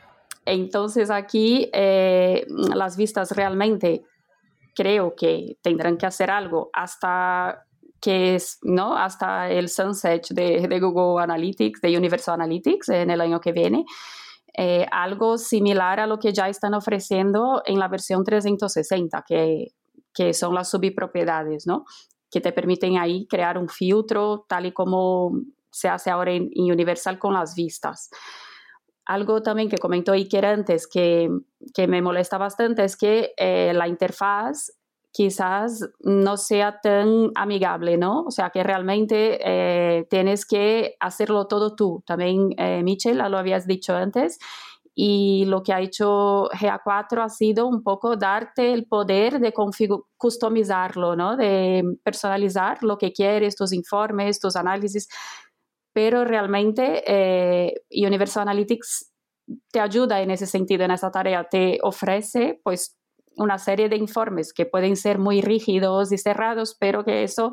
Entonces 0.46 1.10
aquí 1.10 1.70
eh, 1.74 2.46
las 2.48 2.98
vistas 2.98 3.32
realmente 3.32 4.04
creo 4.76 5.16
que 5.16 5.58
tendrán 5.62 5.98
que 5.98 6.06
hacer 6.06 6.30
algo 6.30 6.70
hasta 6.74 7.65
que 8.06 8.36
es 8.36 8.60
¿no? 8.62 8.96
hasta 8.96 9.50
el 9.50 9.68
sunset 9.68 10.28
de, 10.30 10.68
de, 10.68 10.80
Google 10.80 11.24
Analytics, 11.24 11.82
de 11.82 11.98
Universal 11.98 12.36
Analytics 12.36 12.90
en 12.90 13.10
el 13.10 13.20
año 13.20 13.42
que 13.42 13.52
viene. 13.52 13.84
Eh, 14.56 14.86
algo 14.92 15.40
similar 15.40 16.00
a 16.00 16.06
lo 16.06 16.20
que 16.20 16.32
ya 16.32 16.48
están 16.48 16.76
ofreciendo 16.76 17.64
en 17.66 17.80
la 17.80 17.88
versión 17.88 18.24
360, 18.24 19.24
que, 19.28 19.70
que 20.14 20.36
son 20.36 20.54
las 20.54 20.70
subpropiedades, 20.70 21.66
¿no? 21.66 21.86
que 22.30 22.42
te 22.42 22.52
permiten 22.52 23.00
ahí 23.00 23.26
crear 23.26 23.58
un 23.58 23.70
filtro 23.70 24.46
tal 24.48 24.68
y 24.68 24.72
como 24.72 25.32
se 25.72 25.90
hace 25.90 26.12
ahora 26.12 26.32
en, 26.32 26.52
Universal 26.56 27.18
con 27.18 27.34
las 27.34 27.56
vistas. 27.56 28.12
Algo 29.08 29.42
también 29.42 29.68
que 29.68 29.80
comentó 29.80 30.12
Iker 30.12 30.46
antes 30.46 30.86
que, 30.86 31.28
que 31.74 31.88
me 31.88 32.04
molesta 32.04 32.38
bastante 32.38 32.84
es 32.84 32.96
que 32.96 33.34
eh, 33.36 33.74
la 33.74 33.88
interfaz 33.88 34.70
quizás 35.16 35.90
no 36.02 36.36
sea 36.36 36.82
tan 36.82 37.32
amigable, 37.36 37.96
¿no? 37.96 38.24
O 38.24 38.32
sea, 38.32 38.50
que 38.50 38.64
realmente 38.64 39.40
eh, 39.42 40.06
tienes 40.10 40.46
que 40.46 40.98
hacerlo 41.00 41.48
todo 41.48 41.74
tú. 41.74 42.04
También, 42.06 42.50
eh, 42.58 42.84
Michelle, 42.84 43.30
lo 43.30 43.38
habías 43.38 43.66
dicho 43.66 43.96
antes. 43.96 44.38
Y 44.94 45.46
lo 45.46 45.64
que 45.64 45.72
ha 45.72 45.80
hecho 45.80 46.50
GA4 46.50 47.24
ha 47.24 47.30
sido 47.30 47.66
un 47.66 47.82
poco 47.82 48.18
darte 48.18 48.74
el 48.74 48.88
poder 48.88 49.40
de 49.40 49.54
customizarlo, 50.18 51.16
¿no? 51.16 51.38
De 51.38 51.84
personalizar 52.04 52.84
lo 52.84 52.98
que 52.98 53.14
quieres, 53.14 53.56
tus 53.56 53.72
informes, 53.72 54.42
tus 54.42 54.58
análisis. 54.58 55.08
Pero 55.94 56.26
realmente 56.26 57.04
eh, 57.08 57.74
Universal 57.90 58.42
Analytics 58.42 59.14
te 59.72 59.80
ayuda 59.80 60.22
en 60.22 60.32
ese 60.32 60.46
sentido, 60.46 60.84
en 60.84 60.92
esa 60.92 61.10
tarea. 61.10 61.48
Te 61.50 61.80
ofrece, 61.84 62.60
pues, 62.66 62.98
una 63.38 63.58
serie 63.58 63.90
de 63.90 63.98
informes 63.98 64.54
que 64.54 64.66
pueden 64.66 64.96
ser 64.96 65.20
muy 65.20 65.42
rígidos 65.42 66.12
y 66.12 66.18
cerrados, 66.18 66.76
pero 66.80 67.04
que 67.04 67.24
eso 67.24 67.52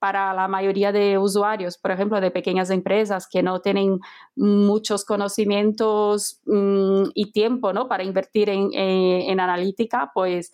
para 0.00 0.32
la 0.32 0.48
mayoría 0.48 0.92
de 0.92 1.18
usuarios, 1.18 1.76
por 1.76 1.90
ejemplo, 1.90 2.20
de 2.20 2.30
pequeñas 2.30 2.70
empresas 2.70 3.28
que 3.30 3.42
no 3.42 3.60
tienen 3.60 4.00
muchos 4.34 5.04
conocimientos 5.04 6.40
mm, 6.46 7.10
y 7.14 7.32
tiempo 7.32 7.72
¿no? 7.74 7.86
para 7.86 8.02
invertir 8.02 8.48
en, 8.48 8.70
en, 8.72 9.38
analítica, 9.40 10.10
pues 10.14 10.52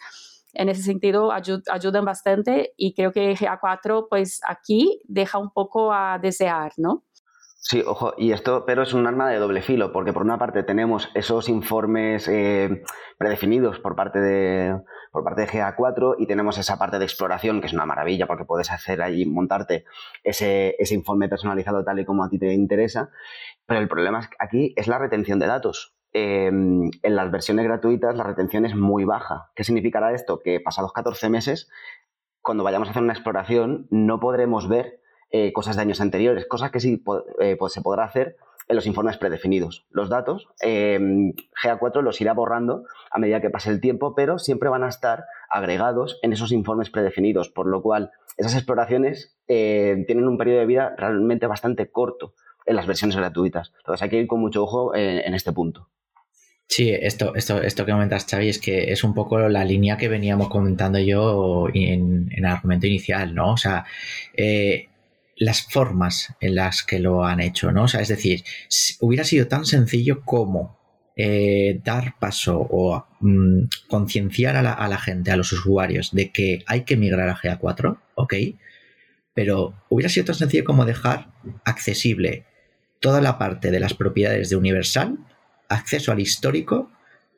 en 0.53 0.69
ese 0.69 0.83
sentido 0.83 1.31
ayudan 1.31 2.05
bastante 2.05 2.73
y 2.77 2.93
creo 2.93 3.13
que 3.13 3.37
GA4 3.37 4.09
pues 4.11 4.41
aquí 4.49 5.01
deja 5.05 5.39
un 5.39 5.51
poco 5.51 5.93
a 5.93 6.19
desear, 6.19 6.73
¿no? 6.77 7.05
Sí, 7.69 7.83
ojo, 7.85 8.15
y 8.17 8.31
esto, 8.31 8.65
pero 8.65 8.85
es 8.85 8.95
un 8.95 9.09
arma 9.09 9.29
de 9.29 9.39
doble 9.39 9.61
filo, 9.61 9.91
porque 9.91 10.13
por 10.13 10.23
una 10.23 10.39
parte 10.39 10.63
tenemos 10.63 11.11
esos 11.15 11.49
informes 11.49 12.29
eh, 12.29 12.85
predefinidos 13.19 13.81
por 13.81 13.97
parte 13.97 14.21
de 14.21 14.81
por 15.11 15.25
parte 15.25 15.41
de 15.41 15.49
GA4 15.49 16.15
y 16.17 16.29
tenemos 16.29 16.59
esa 16.59 16.79
parte 16.79 17.01
de 17.01 17.05
exploración 17.05 17.61
que 17.61 17.67
es 17.67 17.73
una 17.73 17.85
maravilla 17.85 18.29
porque 18.29 18.45
puedes 18.45 18.71
hacer 18.71 19.03
ahí, 19.03 19.27
montarte 19.27 19.85
ese, 20.23 20.77
ese 20.79 20.95
informe 20.95 21.29
personalizado 21.29 21.83
tal 21.83 21.99
y 21.99 22.05
como 22.05 22.23
a 22.23 22.29
ti 22.29 22.39
te 22.39 22.55
interesa. 22.55 23.11
Pero 23.67 23.81
el 23.81 23.89
problema 23.89 24.31
aquí 24.39 24.73
es 24.77 24.87
la 24.87 24.99
retención 25.01 25.41
de 25.41 25.47
datos. 25.49 25.97
Em, 26.13 26.89
en 27.03 27.17
las 27.17 27.33
versiones 27.33 27.65
gratuitas 27.65 28.15
la 28.15 28.23
retención 28.23 28.65
es 28.65 28.77
muy 28.77 29.05
baja. 29.05 29.51
¿Qué 29.57 29.65
significará 29.65 30.13
esto? 30.13 30.39
Que 30.39 30.61
pasados 30.61 30.93
14 30.93 31.31
meses, 31.31 31.69
cuando 32.43 32.63
vayamos 32.63 32.87
a 32.87 32.91
hacer 32.93 33.03
una 33.03 33.15
exploración, 33.15 33.89
no 33.91 34.21
podremos 34.21 34.69
ver 34.69 35.01
eh, 35.39 35.53
cosas 35.53 35.77
de 35.77 35.83
años 35.83 36.01
anteriores, 36.01 36.47
cosas 36.47 36.71
que 36.71 36.81
sí 36.81 37.03
eh, 37.41 37.57
pues 37.59 37.73
se 37.75 37.83
podrá 37.83 38.05
hacer 38.05 38.37
en 38.69 38.77
los 38.77 38.87
informes 38.87 39.19
predefinidos. 39.19 39.85
Los 39.91 40.09
datos, 40.09 40.49
eh, 40.63 40.99
GA4 41.63 42.01
los 42.01 42.19
irá 42.23 42.33
borrando 42.33 42.85
a 43.11 43.19
medida 43.19 43.43
que 43.43 43.51
pase 43.51 43.69
el 43.69 43.83
tiempo, 43.83 44.15
pero 44.15 44.39
siempre 44.39 44.71
van 44.71 44.83
a 44.83 44.89
estar 44.89 45.25
agregados 45.51 46.19
en 46.23 46.33
esos 46.33 46.53
informes 46.53 46.89
predefinidos, 46.89 47.51
por 47.51 47.67
lo 47.67 47.83
cual 47.83 48.13
esas 48.39 48.55
exploraciones 48.55 49.37
tienen 49.47 50.27
un 50.27 50.39
periodo 50.39 50.61
de 50.61 50.67
vida 50.67 50.95
realmente 50.97 51.47
bastante 51.47 51.91
corto 51.91 52.33
en 52.65 52.77
las 52.77 52.87
versiones 52.87 53.17
gratuitas. 53.17 53.73
Entonces 53.79 54.03
hay 54.03 54.09
que 54.09 54.19
ir 54.21 54.27
con 54.27 54.41
mucho 54.41 54.65
ojo 54.65 54.95
en, 54.97 55.35
este 55.35 55.53
punto. 55.53 55.89
Sí, 56.67 56.91
esto, 56.91 57.35
esto, 57.35 57.63
esto 57.63 57.85
que 57.85 57.93
comentas, 57.93 58.27
Xavi, 58.27 58.49
es 58.49 58.59
que 58.59 58.91
es 58.91 59.05
un 59.05 59.15
poco 59.15 59.39
la 59.39 59.65
línea 59.65 59.97
que 59.97 60.09
veníamos 60.09 60.49
comentando 60.49 60.99
yo 60.99 61.69
en, 61.73 62.31
el 62.35 62.45
argumento 62.45 62.87
inicial, 62.87 63.35
¿no? 63.35 63.53
O 63.53 63.57
sea, 63.57 63.85
las 65.37 65.63
formas 65.63 66.35
en 66.41 66.55
las 66.55 66.83
que 66.83 66.99
lo 66.99 67.25
han 67.25 67.41
hecho, 67.41 67.73
¿no? 67.73 67.85
O 67.85 67.89
sea, 67.89 68.01
es 68.01 68.09
decir, 68.09 68.43
hubiera 69.01 69.25
sido 69.25 69.47
tan 69.47 69.67
sencillo 69.67 70.23
como 70.25 70.79
eh, 71.15 71.81
dar 71.85 72.15
paso 72.19 72.59
o 72.59 73.07
mm, 73.21 73.65
concienciar 73.89 74.57
a 74.57 74.63
la, 74.63 74.73
a 74.73 74.89
la, 74.89 74.99
gente, 74.99 75.31
a 75.31 75.37
los 75.37 75.53
usuarios, 75.53 76.13
de 76.13 76.31
que 76.31 76.63
hay 76.67 76.83
que 76.85 76.97
migrar 76.97 77.29
a 77.29 77.37
GA4, 77.37 77.99
¿ok? 78.15 78.35
Pero 79.35 79.75
hubiera 79.89 80.09
sido 80.09 80.27
tan 80.27 80.35
sencillo 80.35 80.65
como 80.65 80.85
dejar 80.85 81.29
accesible 81.65 82.45
toda 83.01 83.21
la 83.21 83.39
parte 83.39 83.71
de 83.71 83.81
las 83.81 83.95
propiedades 83.95 84.51
de 84.51 84.57
Universal, 84.57 85.19
acceso 85.69 86.13
al 86.13 86.21
histórico 86.21 86.91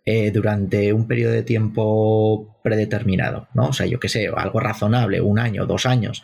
eh, 0.05 0.31
durante 0.31 0.93
un 0.93 1.07
periodo 1.07 1.33
de 1.33 1.43
tiempo 1.43 2.59
predeterminado, 2.63 3.49
¿no? 3.53 3.69
O 3.69 3.73
sea, 3.73 3.87
yo 3.87 4.01
qué 4.01 4.09
sé, 4.09 4.31
algo 4.35 4.61
razonable, 4.61 5.21
un 5.21 5.39
año, 5.39 5.67
dos 5.67 5.85
años, 5.85 6.23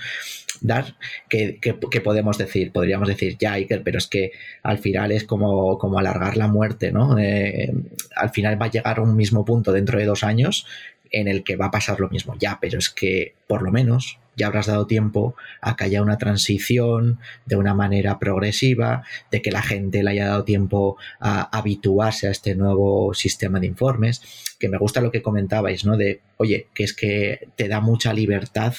dar, 0.60 0.96
que, 1.28 1.58
podemos 2.02 2.38
decir, 2.38 2.72
podríamos 2.72 3.08
decir, 3.08 3.36
ya, 3.38 3.52
Iker, 3.54 3.82
pero 3.82 3.98
es 3.98 4.06
que 4.06 4.32
al 4.62 4.78
final 4.78 5.12
es 5.12 5.24
como, 5.24 5.78
como 5.78 5.98
alargar 5.98 6.36
la 6.36 6.48
muerte, 6.48 6.92
¿no? 6.92 7.18
Eh, 7.18 7.72
al 8.16 8.30
final 8.30 8.60
va 8.60 8.66
a 8.66 8.70
llegar 8.70 8.98
a 8.98 9.02
un 9.02 9.16
mismo 9.16 9.44
punto 9.44 9.72
dentro 9.72 9.98
de 9.98 10.04
dos 10.04 10.24
años 10.24 10.66
en 11.10 11.28
el 11.28 11.44
que 11.44 11.56
va 11.56 11.66
a 11.66 11.70
pasar 11.70 12.00
lo 12.00 12.08
mismo, 12.08 12.34
ya, 12.38 12.58
pero 12.60 12.78
es 12.78 12.90
que 12.90 13.34
por 13.46 13.62
lo 13.62 13.70
menos 13.70 14.18
ya 14.36 14.48
habrás 14.48 14.66
dado 14.66 14.86
tiempo 14.86 15.36
a 15.60 15.76
que 15.76 15.84
haya 15.84 16.02
una 16.02 16.18
transición 16.18 17.20
de 17.46 17.56
una 17.56 17.74
manera 17.74 18.18
progresiva, 18.18 19.04
de 19.30 19.40
que 19.40 19.52
la 19.52 19.62
gente 19.62 20.02
le 20.02 20.10
haya 20.10 20.26
dado 20.26 20.44
tiempo 20.44 20.96
a 21.20 21.56
habituarse 21.56 22.28
a 22.28 22.30
este 22.30 22.54
nuevo 22.54 23.14
sistema 23.14 23.60
de 23.60 23.66
informes, 23.66 24.22
que 24.58 24.68
me 24.68 24.78
gusta 24.78 25.00
lo 25.00 25.10
que 25.10 25.22
comentabais, 25.22 25.84
¿no? 25.84 25.96
De, 25.96 26.20
oye, 26.36 26.68
que 26.74 26.84
es 26.84 26.94
que 26.94 27.48
te 27.56 27.68
da 27.68 27.80
mucha 27.80 28.12
libertad 28.12 28.74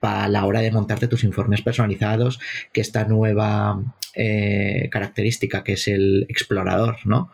para 0.00 0.28
la 0.28 0.44
hora 0.44 0.60
de 0.60 0.70
montarte 0.70 1.08
tus 1.08 1.24
informes 1.24 1.62
personalizados, 1.62 2.38
que 2.72 2.80
esta 2.80 3.04
nueva 3.04 3.82
eh, 4.14 4.88
característica 4.90 5.64
que 5.64 5.74
es 5.74 5.88
el 5.88 6.26
explorador, 6.28 6.98
¿no? 7.04 7.30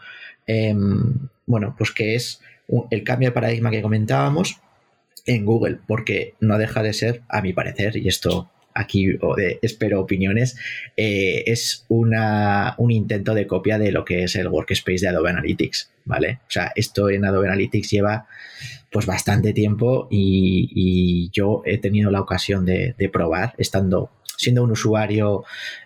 Em, 0.47 1.29
bueno, 1.47 1.75
pues 1.77 1.91
que 1.93 2.15
es 2.15 2.41
el 2.91 3.05
cambio 3.05 3.29
de 3.29 3.33
paradigma 3.33 3.71
que 3.71 3.83
comentábamos, 3.83 4.61
en 5.27 5.45
Google, 5.45 5.79
porque 5.87 6.35
no 6.41 6.59
deja 6.59 6.83
de 6.83 6.93
ser, 6.93 7.23
a 7.29 7.43
mi 7.43 7.53
parecer, 7.53 7.97
y 7.97 8.09
esto 8.09 8.51
aquí 8.75 9.19
espero 9.63 10.01
opiniones, 10.01 10.57
eh, 10.97 11.45
es 11.47 11.85
una, 11.89 12.75
un 12.79 12.91
intento 12.91 13.35
de 13.35 13.47
copia 13.47 13.79
de 13.79 13.93
lo 13.93 14.05
que 14.05 14.25
es 14.25 14.37
el 14.37 14.49
workspace 14.49 15.01
de 15.01 15.09
Adobe 15.09 15.31
Analytics, 15.31 15.91
¿vale? 16.05 16.41
O 16.47 16.51
sea, 16.51 16.73
esto 16.75 17.11
en 17.11 17.25
Adobe 17.25 17.49
Analytics 17.49 17.91
lleva 17.91 18.27
pues 18.91 19.07
bastante 19.07 19.53
tiempo 19.53 20.07
y, 20.11 21.31
yo 21.33 21.63
he 21.65 21.79
tenido 21.79 22.11
la 22.11 22.21
ocasión 22.21 22.67
de, 22.67 22.95
probar, 23.11 23.55
estando, 23.57 24.11
siendo 24.37 24.63
un 24.63 24.73
usuario 24.73 25.45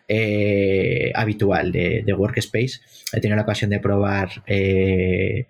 eh, 0.08 1.12
habitual 1.14 1.70
de, 1.70 2.14
Workspace, 2.16 2.80
he 3.12 3.20
tenido 3.20 3.36
la 3.36 3.42
ocasión 3.42 3.70
de 3.70 3.78
probar 3.78 4.42
eh, 4.46 5.46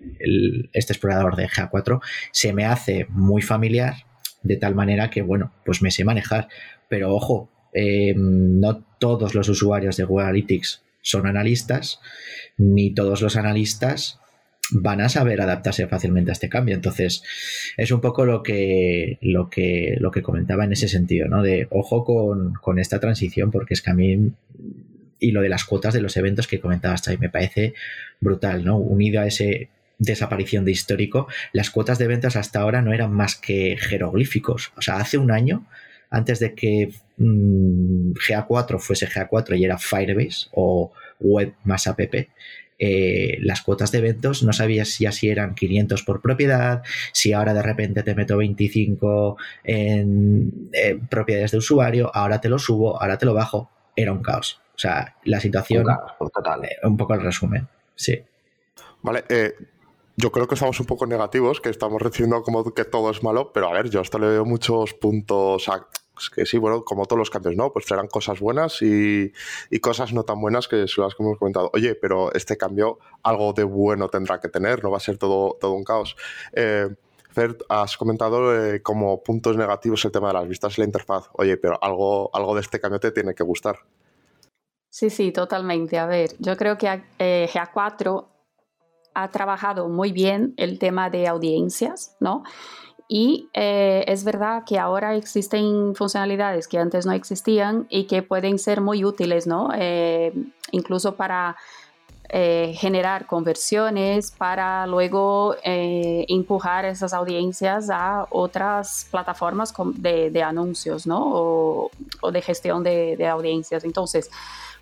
este 0.75 0.93
explorador 0.93 1.37
de 1.37 1.49
GA4, 1.49 2.01
se 2.31 2.53
me 2.53 2.67
hace 2.67 3.07
muy 3.09 3.41
familiar, 3.41 4.06
de 4.47 4.57
tal 4.57 4.75
manera 4.75 5.11
que, 5.11 5.23
bueno, 5.23 5.53
pues 5.65 5.83
me 5.83 5.91
sé 5.91 6.05
manejar, 6.05 6.49
pero 6.89 7.15
ojo, 7.15 7.51
eh, 7.73 8.15
no 8.17 8.85
todos 8.99 9.35
los 9.35 9.49
usuarios 9.49 9.97
de 9.97 10.05
Google 10.05 10.25
Analytics 10.25 10.83
son 11.03 11.27
analistas, 11.27 12.01
ni 12.57 12.95
todos 12.95 13.23
los 13.23 13.37
analistas 13.37 14.19
van 14.71 15.01
a 15.01 15.09
saber 15.09 15.41
adaptarse 15.41 15.87
fácilmente 15.87 16.31
a 16.31 16.33
este 16.33 16.49
cambio. 16.49 16.75
Entonces, 16.75 17.23
es 17.77 17.91
un 17.93 18.01
poco 18.01 18.25
lo 18.25 18.43
que, 18.43 19.19
lo 19.21 19.49
que, 19.49 19.97
lo 20.01 20.11
que 20.11 20.23
comentaba 20.23 20.65
en 20.65 20.73
ese 20.73 20.89
sentido, 20.89 21.29
¿no? 21.29 21.43
De 21.43 21.69
ojo 21.71 22.05
con, 22.05 22.79
esta 22.79 22.99
transición, 22.99 23.51
porque 23.51 23.75
es 23.75 23.83
que 23.83 23.91
a 23.91 23.95
mí 23.95 24.33
y 25.19 25.31
lo 25.31 25.41
de 25.41 25.49
las 25.49 25.65
cuotas 25.65 25.95
de 25.95 26.03
los 26.03 26.17
eventos 26.17 26.47
que 26.47 26.61
comentabas 26.61 27.03
me 27.19 27.31
parece 27.31 27.75
brutal, 28.21 28.65
¿no? 28.65 28.77
Unido 28.77 29.21
a 29.21 29.27
ese 29.27 29.71
desaparición 29.99 30.65
de 30.65 30.73
histórico, 30.73 31.27
las 31.53 31.71
cuotas 31.71 31.99
de 31.99 32.05
eventos 32.05 32.37
hasta 32.37 32.61
ahora 32.61 32.83
no 32.83 32.93
eran 32.93 33.13
más 33.13 33.37
que 33.37 33.77
jeroglíficos. 33.79 34.73
O 34.77 34.83
sea, 34.83 34.97
hace 34.97 35.19
un 35.19 35.31
año, 35.31 35.67
antes 36.11 36.39
de 36.39 36.55
que 36.55 36.91
mm, 37.17 38.13
GA4 38.13 38.79
fuese 38.79 39.09
GA4 39.09 39.59
y 39.59 39.65
era 39.65 39.79
Firebase 39.79 40.49
o 40.53 40.93
Web 41.21 41.55
más 41.65 41.87
App, 41.87 42.01
eh, 42.79 43.39
las 43.41 43.63
cuotas 43.63 43.91
de 43.91 43.99
eventos, 43.99 44.43
no 44.43 44.53
sabías 44.53 44.89
si 44.89 45.07
así 45.07 45.31
eran 45.31 45.55
500 45.55 46.03
por 46.03 46.21
propiedad, 46.21 46.83
si 47.13 47.33
ahora 47.33 47.55
de 47.55 47.63
repente 47.63 48.03
te 48.03 48.15
meto 48.15 48.37
25 48.37 49.39
en 49.65 50.71
propiedades 51.09 51.53
de 51.53 51.59
usuario, 51.59 52.11
ahora 52.15 52.41
te 52.41 52.51
lo 52.51 52.59
subo, 52.59 53.01
ahora 53.01 53.17
te 53.17 53.25
lo 53.25 53.33
bajo, 53.33 53.71
era 53.97 54.13
un 54.13 54.23
caos. 54.23 54.61
O 54.75 54.79
sea, 54.79 55.17
la 55.25 55.41
situación, 55.41 55.87
un, 56.21 56.31
total. 56.31 56.67
Eh, 56.67 56.77
un 56.83 56.99
poco 56.99 57.15
el 57.15 57.23
resumen, 57.23 57.67
sí. 57.95 58.23
Vale, 59.01 59.25
eh, 59.31 59.55
yo 60.17 60.33
creo 60.33 60.49
que 60.49 60.55
estamos 60.55 60.81
un 60.81 60.87
poco 60.87 61.07
negativos, 61.07 61.61
que 61.61 61.69
estamos 61.69 62.03
diciendo 62.03 62.43
como 62.43 62.65
que 62.73 62.85
todo 62.85 63.11
es 63.11 63.23
malo, 63.23 63.53
pero 63.53 63.69
a 63.69 63.73
ver, 63.73 63.91
yo 63.91 64.01
esto 64.01 64.19
le 64.19 64.29
veo 64.29 64.45
muchos 64.45 64.95
puntos, 64.95 65.69
que 66.35 66.47
sí, 66.47 66.57
bueno, 66.57 66.85
como 66.85 67.05
todos 67.05 67.19
los 67.19 67.31
cambios, 67.31 67.57
¿no? 67.57 67.73
Pues 67.73 67.85
traerán 67.85 68.09
cosas 68.09 68.41
buenas 68.41 68.81
y, 68.81 69.33
cosas 69.81 70.15
no 70.15 70.25
tan 70.25 70.41
buenas 70.41 70.69
que 70.69 70.89
son 70.89 71.05
las 71.05 71.15
que 71.15 71.23
hemos 71.23 71.39
comentado. 71.39 71.71
Oye, 71.75 71.95
pero 71.95 72.33
este 72.33 72.57
cambio 72.57 72.99
algo 73.23 73.53
de 73.53 73.65
bueno 73.65 74.09
tendrá 74.09 74.41
que 74.41 74.49
tener, 74.49 74.83
no 74.83 74.91
va 74.91 74.97
a 74.97 75.01
ser 75.01 75.19
todo, 75.19 75.59
todo 75.61 75.73
un 75.73 75.85
caos. 75.85 76.17
Eh, 76.53 76.89
Fer, 77.31 77.59
has 77.69 77.99
comentado 77.99 78.57
eh, 78.57 78.81
como 78.81 79.23
puntos 79.23 79.59
negativos 79.59 80.03
el 80.07 80.13
tema 80.13 80.29
de 80.29 80.35
las 80.35 80.49
vistas 80.49 80.79
y 80.79 80.81
la 80.81 80.87
interfaz. 80.87 81.29
Oye, 81.35 81.59
pero 81.59 81.79
algo, 81.83 82.31
algo 82.35 82.55
de 82.55 82.63
este 82.63 82.81
cambio 82.81 82.99
te 82.99 83.13
tiene 83.13 83.35
que 83.35 83.45
gustar. 83.45 83.81
Sí, 84.89 85.11
sí, 85.11 85.31
totalmente. 85.33 85.99
A 85.99 86.07
ver, 86.07 86.31
yo 86.39 86.57
creo 86.57 86.79
que 86.79 87.03
eh, 87.19 87.47
GA4 87.53 88.36
ha 89.17 89.29
trabajado 89.31 89.89
muy 89.89 90.13
bien 90.13 90.53
el 90.59 90.79
tema 90.79 91.09
de 91.09 91.27
audiencias, 91.27 92.15
¿no? 92.21 92.45
Y 93.09 93.49
eh, 93.55 94.05
es 94.09 94.25
verdad 94.25 94.65
que 94.67 94.79
ahora 94.79 95.15
existen 95.15 95.95
funcionalidades 95.95 96.69
que 96.69 96.79
antes 96.79 97.07
no 97.07 97.13
existían 97.13 97.87
y 97.89 98.05
que 98.05 98.23
pueden 98.23 98.59
ser 98.59 98.81
muy 98.83 99.05
útiles, 99.05 99.47
¿no? 99.47 99.71
Eh, 99.75 100.35
incluso 100.73 101.15
para 101.15 101.57
eh, 102.29 102.75
generar 102.77 103.27
conversiones, 103.27 104.33
para 104.33 104.87
luego 104.87 105.55
empujar 105.63 106.85
esas 106.85 107.15
audiencias 107.15 107.89
a 107.89 108.27
otras 108.31 109.07
plataformas 109.11 109.73
de, 109.95 110.43
anuncios, 110.43 111.07
¿no? 111.07 111.23
O, 111.25 111.91
de 112.31 112.43
gestión 112.43 112.83
de, 112.83 113.17
de 113.17 113.29
audiencias. 113.29 113.85
Entonces, 113.85 114.31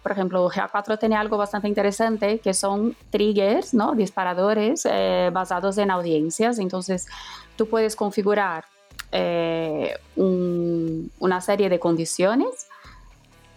por 0.05 0.12
ejemplo, 0.12 0.51
GA4 0.51 0.99
tiene 0.99 1.17
algo 1.17 1.38
bastante 1.38 1.67
interesante 1.67 2.38
que 2.38 2.53
son 2.53 2.95
triggers, 3.09 3.73
¿no? 3.73 3.95
disparadores 3.95 4.85
eh, 4.85 5.31
basados 5.33 5.79
en 5.79 5.90
audiencias. 5.90 6.59
Entonces, 6.59 7.07
tú 7.57 7.67
puedes 7.71 7.97
configurar 7.97 8.67
eh, 9.12 9.97
una 10.14 11.40
serie 11.40 11.71
de 11.71 11.81
condiciones 11.81 12.67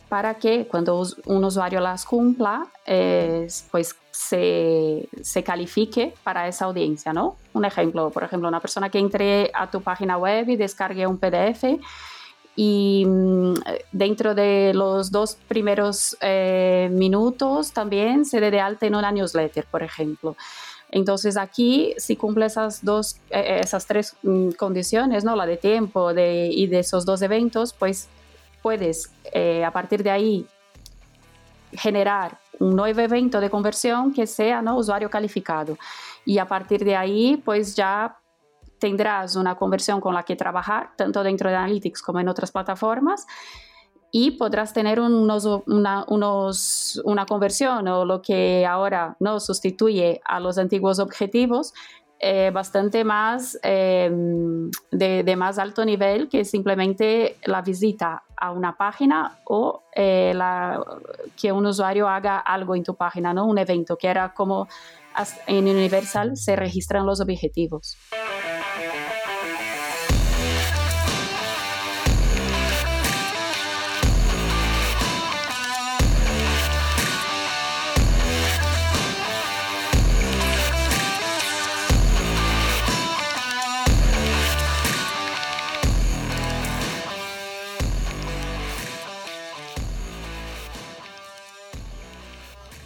para 0.08 0.36
que 0.36 0.68
cuando 0.68 1.06
un 1.26 1.44
usuario 1.44 1.82
las 1.82 2.06
cumpla, 2.06 2.66
pues 2.86 3.98
se, 4.10 5.10
se, 5.22 5.44
califique 5.44 6.14
para 6.24 6.48
esa 6.48 6.64
audiencia, 6.64 7.12
¿no? 7.12 7.36
Un 7.54 7.66
ejemplo, 7.66 8.10
por 8.10 8.24
ejemplo, 8.24 8.48
una 8.48 8.62
persona 8.62 8.90
que 8.90 9.00
entre 9.00 9.52
a 9.54 9.70
tu 9.70 9.82
página 9.82 10.18
web 10.18 10.48
y 10.48 10.56
descargue 10.56 11.06
un 11.06 11.18
PDF 11.18 11.66
y 12.60 13.06
mm, 13.06 13.54
dentro 13.91 14.34
de 14.34 14.74
los 14.74 15.12
dos 15.12 15.38
primeros 15.48 16.17
eh, 16.22 16.89
minutos 16.91 17.72
también 17.72 18.26
se 18.26 18.41
dé 18.41 18.50
de 18.50 18.60
alta 18.60 18.88
en 18.88 18.96
una 18.96 19.12
newsletter, 19.12 19.65
por 19.70 19.84
ejemplo. 19.84 20.36
Entonces 20.89 21.38
aquí, 21.38 21.93
si 21.98 22.15
cumple 22.15 22.48
esas 22.48 22.84
dos, 22.84 23.17
eh, 23.30 23.39
eh, 23.39 23.60
esas 23.63 23.86
tres 23.86 24.15
mm, 24.24 24.52
condiciones, 24.52 25.24
¿no? 25.24 25.36
La 25.36 25.46
de 25.46 25.58
tiempo 25.58 26.15
de, 26.15 26.50
y 26.52 26.65
de 26.65 26.80
esos 26.80 27.06
dos 27.06 27.22
eventos, 27.22 27.74
pues 27.74 28.10
puedes 28.63 29.12
a 29.63 29.72
partir 29.72 30.02
de 30.02 30.10
ahí 30.10 30.48
generar 31.74 32.39
un 32.60 32.76
nuevo 32.76 33.02
evento 33.02 33.39
de 33.39 33.52
conversión 33.52 34.12
que 34.12 34.26
sea 34.26 34.63
¿no? 34.63 34.78
usuario 34.78 35.12
calificado. 35.12 35.78
Y 36.26 36.39
a 36.39 36.48
partir 36.48 36.84
de 36.84 36.96
ahí, 36.96 37.39
pues 37.46 37.76
ya 37.76 38.17
tendrás 38.80 39.36
una 39.36 39.56
conversión 39.56 40.02
con 40.02 40.13
la 40.13 40.24
que 40.24 40.36
trabajar, 40.36 40.92
tanto 40.96 41.24
dentro 41.24 41.50
de 41.50 41.56
Analytics 41.56 42.02
como 42.02 42.20
en 42.20 42.30
otras 42.30 42.52
plataformas. 42.52 43.26
y 44.10 44.32
podrás 44.32 44.72
tener 44.74 45.02
unos, 45.02 45.46
una, 45.66 46.06
unos, 46.08 47.02
una 47.04 47.26
conversión 47.26 47.88
o 47.90 48.06
lo 48.06 48.22
que 48.22 48.66
ahora 48.66 49.18
no 49.20 49.40
sustituye 49.42 50.22
a 50.24 50.40
los 50.40 50.58
antiguos 50.58 51.00
objetivos 51.00 51.74
eh, 52.20 52.50
bastante 52.52 53.04
más 53.04 53.60
eh, 53.62 54.10
de, 54.92 55.36
más 55.36 55.60
alto 55.60 55.86
nivel 55.86 56.30
que 56.30 56.46
simplemente 56.46 57.38
la 57.46 57.62
visita 57.62 58.24
a 58.36 58.52
una 58.52 58.76
página 58.76 59.38
o 59.44 59.84
eh, 59.94 60.34
la, 60.34 60.84
que 61.40 61.52
un 61.52 61.68
usuario 61.68 62.08
haga 62.08 62.40
algo 62.40 62.76
en 62.76 62.84
tu 62.84 62.96
página, 62.96 63.36
¿no? 63.36 63.46
un 63.46 63.60
evento, 63.60 63.98
que 63.98 64.08
era 64.08 64.34
como 64.34 64.68
en 65.46 65.68
Universal 65.68 66.38
se 66.38 66.56
registran 66.56 67.06
los 67.06 67.22
objetivos. 67.22 67.96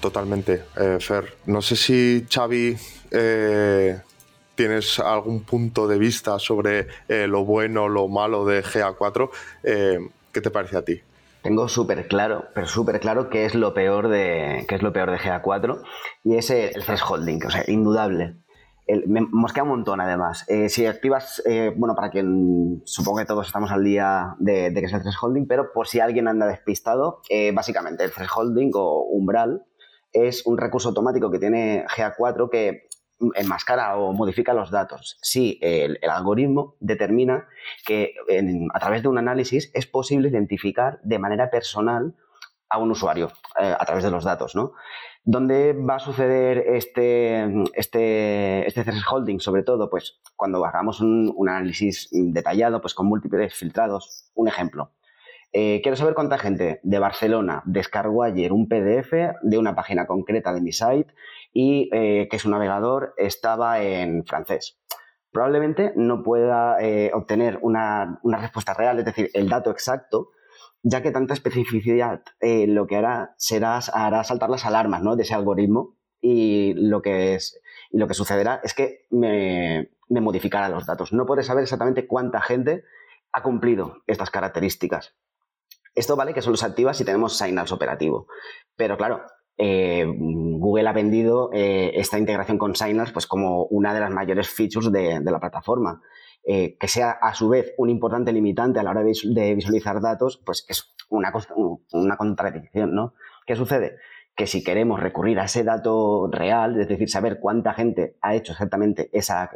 Totalmente, 0.02 0.64
eh, 0.78 0.98
Fer. 1.00 1.38
No 1.46 1.62
sé 1.62 1.76
si 1.76 2.26
Xavi 2.28 2.76
eh, 3.12 4.02
tienes 4.56 5.00
algún 5.00 5.44
punto 5.44 5.88
de 5.88 6.00
vista 6.00 6.40
sobre 6.40 6.88
eh, 7.08 7.28
lo 7.28 7.46
bueno, 7.46 7.88
lo 7.88 8.08
malo 8.08 8.44
de 8.44 8.64
GA4. 8.64 9.30
¿Qué 9.62 10.42
te 10.42 10.50
parece 10.50 10.78
a 10.78 10.82
ti? 10.82 11.00
Tengo 11.44 11.68
súper 11.68 12.08
claro, 12.08 12.46
pero 12.56 12.66
súper 12.66 13.00
claro 13.00 13.30
qué 13.30 13.46
es 13.46 13.54
lo 13.54 13.76
peor 13.76 14.08
de 14.08 14.66
qué 14.68 14.76
es 14.76 14.82
lo 14.82 14.92
peor 14.92 15.12
de 15.12 15.18
GA4 15.18 15.84
y 16.24 16.36
es 16.36 16.50
el 16.50 16.84
thresholding, 16.84 17.46
o 17.46 17.52
sea, 17.52 17.64
indudable. 17.68 18.38
me 19.08 19.22
mosquea 19.22 19.64
un 19.64 19.70
montón 19.70 20.02
además. 20.02 20.46
si 20.70 20.86
activas, 20.86 21.44
bueno, 21.76 21.94
para 21.96 22.10
quien 22.10 22.82
supongo 22.86 23.20
que 23.20 23.26
todos 23.26 23.46
estamos 23.46 23.72
al 23.72 23.84
día 23.84 24.36
de, 24.40 24.72
de 24.72 24.80
que 24.80 24.86
es 24.86 24.94
el 24.94 25.02
thresholding, 25.02 25.48
pero 25.48 25.72
por 25.74 25.88
si 25.88 26.00
alguien 26.00 26.28
anda 26.28 26.48
despistado, 26.48 27.22
básicamente 27.54 28.04
el 28.04 28.12
thresholding 28.12 28.72
o 28.74 29.06
umbral 29.12 29.66
es 30.14 30.46
un 30.46 30.58
recurso 30.58 30.90
automático 30.90 31.32
que 31.32 31.40
tiene 31.40 31.86
GA4 31.86 32.50
que 32.50 32.88
enmascara 33.36 33.98
o 33.98 34.14
modifica 34.14 34.54
los 34.54 34.72
datos. 34.72 35.18
Si 35.22 35.60
el, 35.62 36.00
algoritmo 36.10 36.76
determina 36.80 37.48
que 37.86 38.16
a 38.74 38.80
través 38.80 39.04
de 39.04 39.08
un 39.08 39.18
análisis 39.18 39.72
es 39.74 39.86
posible 39.86 40.30
identificar 40.30 41.00
de 41.04 41.20
manera 41.20 41.50
personal 41.50 42.16
a 42.70 42.78
un 42.78 42.92
usuario 42.92 43.32
eh, 43.60 43.76
a 43.78 43.86
través 43.86 44.04
de 44.04 44.12
los 44.12 44.24
datos, 44.24 44.56
¿no? 44.56 44.74
¿Dónde 45.24 45.74
va 45.74 45.96
a 45.96 46.00
suceder 46.00 46.58
este, 46.58 47.44
este, 47.74 48.66
este 48.66 48.84
thresholding? 48.84 49.40
Sobre 49.40 49.62
todo, 49.62 49.90
pues 49.90 50.20
cuando 50.36 50.66
hagamos 50.66 51.00
un, 51.00 51.32
un 51.36 51.50
análisis 51.50 52.10
detallado, 52.12 52.82
pues 52.82 52.96
con 52.96 53.06
múltiples 53.06 53.54
filtrados. 53.54 54.32
Un 54.34 54.48
ejemplo. 54.48 54.94
Eh, 55.54 55.82
quiero 55.84 55.98
saber 55.98 56.14
cuánta 56.14 56.38
gente 56.38 56.80
de 56.84 57.00
Barcelona 57.00 57.62
descargó 57.66 58.24
ayer 58.24 58.54
un 58.54 58.70
PDF 58.70 59.12
de 59.42 59.58
una 59.58 59.76
página 59.76 60.08
concreta 60.08 60.54
de 60.54 60.62
mi 60.62 60.72
site 60.72 61.14
y 61.52 61.90
eh, 61.92 62.30
que 62.32 62.40
su 62.40 62.50
navegador 62.50 63.14
estaba 63.18 63.82
en 63.82 64.26
francés. 64.26 64.80
Probablemente 65.32 65.94
no 65.96 66.24
pueda 66.24 66.82
eh, 66.82 67.12
obtener 67.14 67.60
una, 67.62 68.20
respuesta 68.24 68.74
real, 68.74 69.00
es 69.00 69.06
decir, 69.06 69.30
el 69.34 69.50
dato 69.50 69.72
exacto, 69.72 70.30
ya 70.84 71.02
que 71.02 71.12
tanta 71.12 71.34
especificidad 71.34 72.22
lo 72.42 72.88
que 72.88 72.96
hará 72.96 73.34
será 73.38 73.80
hará 73.94 74.24
saltar 74.24 74.50
las 74.50 74.66
alarmas 74.66 75.04
¿no? 75.04 75.16
de 75.16 75.24
ese 75.24 75.36
algoritmo 75.36 75.96
y 76.22 76.74
lo 76.74 77.02
que, 77.02 77.36
es, 77.36 77.62
y 77.92 77.98
lo 77.98 78.08
que 78.08 78.14
sucederá 78.14 78.62
es 78.64 78.74
que 78.74 79.06
me, 79.10 79.92
me 80.10 80.22
modificará 80.22 80.70
los 80.70 80.86
datos. 80.86 81.14
No 81.14 81.26
puede 81.26 81.44
saber 81.44 81.64
exactamente 81.64 82.08
cuánta 82.08 82.42
gente 82.42 82.84
ha 83.32 83.44
cumplido 83.44 83.98
estas 84.08 84.32
características. 84.32 85.16
Esto 85.96 86.16
vale 86.16 86.34
que 86.34 86.42
solo 86.42 86.58
se 86.58 86.66
activa 86.66 86.94
si 86.94 87.06
tenemos 87.06 87.38
Signals 87.38 87.72
operativo. 87.72 88.28
Pero 88.76 88.98
claro, 88.98 89.22
eh, 89.58 90.06
Google 90.08 90.88
ha 90.88 90.94
vendido 90.94 91.50
eh, 91.54 91.92
esta 91.96 92.18
integración 92.18 92.58
con 92.58 92.76
Signals 92.76 93.12
pues, 93.12 93.28
como 93.28 93.66
una 93.66 93.94
de 93.94 94.00
las 94.00 94.12
mayores 94.12 94.50
features 94.50 94.92
de, 94.92 95.22
la 95.24 95.40
plataforma. 95.40 96.02
Eh, 96.44 96.76
que 96.80 96.88
sea 96.88 97.12
a 97.12 97.36
su 97.36 97.50
vez 97.50 97.74
un 97.78 97.92
importante 97.92 98.32
limitante 98.32 98.80
a 98.80 98.84
la 98.84 98.90
hora 98.90 99.04
de 99.04 99.56
visualizar 99.56 100.02
datos, 100.02 100.42
pues 100.44 100.66
es 100.68 100.96
una, 101.10 101.32
una 101.94 102.18
contradicción, 102.18 102.96
¿no? 102.96 103.14
¿Qué 103.46 103.56
sucede? 103.56 103.98
Que 104.36 104.48
si 104.48 104.64
queremos 104.64 105.00
recurrir 105.00 105.40
a 105.40 105.46
ese 105.46 105.64
dato 105.64 106.28
real, 106.32 106.80
es 106.80 106.88
decir, 106.88 107.10
saber 107.10 107.40
cuánta 107.40 107.74
gente 107.74 108.16
ha 108.22 108.34
hecho 108.34 108.54
exactamente 108.54 109.12
esa, 109.14 109.52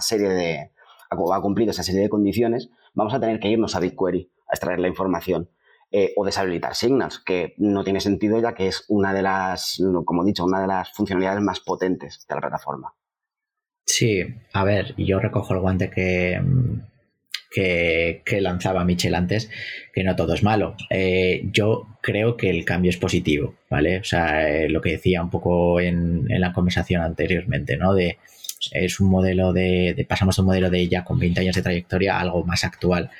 serie 0.00 0.28
de, 0.30 0.70
ha 1.10 1.40
cumplido 1.42 1.72
esa 1.72 1.82
serie 1.82 2.00
de 2.00 2.08
condiciones, 2.08 2.70
vamos 2.94 3.12
a 3.12 3.20
tener 3.20 3.38
que 3.40 3.48
irnos 3.48 3.76
a 3.76 3.80
BigQuery 3.80 4.30
a 4.48 4.54
extraer 4.54 4.78
la 4.78 4.88
información. 4.88 5.50
Eh, 5.94 6.14
o 6.16 6.24
deshabilitar 6.24 6.74
Signals, 6.74 7.18
que 7.18 7.52
no 7.58 7.84
tiene 7.84 8.00
sentido 8.00 8.40
ya 8.40 8.54
que 8.54 8.66
es 8.66 8.86
una 8.88 9.12
de 9.12 9.20
las, 9.20 9.78
como 10.06 10.22
he 10.22 10.26
dicho, 10.26 10.42
una 10.42 10.62
de 10.62 10.66
las 10.66 10.90
funcionalidades 10.92 11.42
más 11.42 11.60
potentes 11.60 12.24
de 12.26 12.34
la 12.34 12.40
plataforma. 12.40 12.94
Sí, 13.84 14.22
a 14.54 14.64
ver, 14.64 14.94
yo 14.96 15.20
recojo 15.20 15.52
el 15.52 15.60
guante 15.60 15.90
que, 15.90 16.40
que, 17.52 18.40
lanzaba 18.40 18.86
Michel 18.86 19.14
antes, 19.14 19.50
que 19.92 20.02
no 20.02 20.16
todo 20.16 20.32
es 20.32 20.42
malo. 20.42 20.76
Eh, 20.88 21.42
yo 21.52 21.98
creo 22.00 22.38
que 22.38 22.48
el 22.48 22.64
cambio 22.64 22.88
es 22.88 22.96
positivo, 22.96 23.56
¿vale? 23.68 23.98
O 23.98 24.04
sea, 24.04 24.48
eh, 24.48 24.70
lo 24.70 24.80
que 24.80 24.92
decía 24.92 25.22
un 25.22 25.28
poco 25.28 25.78
en, 25.78 26.24
en, 26.30 26.40
la 26.40 26.54
conversación 26.54 27.02
anteriormente, 27.02 27.76
¿no? 27.76 27.92
De 27.92 28.16
es 28.70 29.00
un 29.00 29.08
modelo 29.08 29.52
de, 29.52 30.06
pasamos 30.08 30.36
de 30.36 30.42
un 30.42 30.46
modelo 30.46 30.70
de 30.70 30.88
ya 30.88 31.04
con 31.04 31.18
20 31.18 31.40
años 31.40 31.56
de 31.56 31.62
trayectoria 31.62 32.16
a 32.16 32.20
algo 32.20 32.44
más 32.44 32.64
actual. 32.64 33.10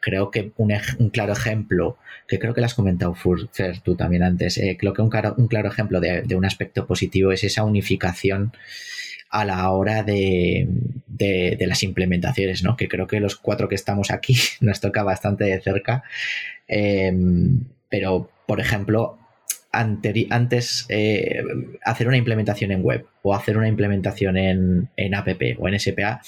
Creo 0.00 0.30
que 0.30 0.52
un, 0.56 1.10
claro 1.10 1.32
ejemplo, 1.32 1.98
que 2.26 2.38
creo 2.38 2.54
que 2.54 2.60
lo 2.60 2.66
has 2.66 2.74
comentado, 2.74 3.14
Fer, 3.14 3.80
tú 3.82 3.96
también 3.96 4.22
antes, 4.22 4.58
eh, 4.58 4.76
creo 4.78 4.92
que 4.92 5.02
un 5.02 5.10
claro, 5.10 5.34
un 5.36 5.48
claro 5.48 5.68
ejemplo 5.68 6.00
de, 6.00 6.34
un 6.34 6.44
aspecto 6.44 6.86
positivo 6.86 7.32
es 7.32 7.44
esa 7.44 7.64
unificación 7.64 8.52
a 9.30 9.44
la 9.44 9.70
hora 9.70 10.02
de, 10.02 10.68
las 11.60 11.82
implementaciones, 11.82 12.62
¿no? 12.62 12.76
Que 12.76 12.88
creo 12.88 13.06
que 13.06 13.20
los 13.20 13.36
cuatro 13.36 13.68
que 13.68 13.74
estamos 13.74 14.10
aquí 14.10 14.36
nos 14.60 14.80
toca 14.80 15.02
bastante 15.02 15.44
de 15.44 15.60
cerca. 15.60 16.02
Em, 16.66 17.64
pero, 17.88 18.30
por 18.46 18.60
ejemplo, 18.60 19.19
antes 19.72 20.86
eh, 20.88 21.42
hacer 21.84 22.08
una 22.08 22.16
implementación 22.16 22.72
en 22.72 22.82
web 22.82 23.06
o 23.22 23.34
hacer 23.34 23.56
una 23.56 23.68
implementación 23.68 24.36
en, 24.36 25.14
app 25.14 25.28
o 25.58 25.68
en 25.68 25.78
SPA 25.78 26.20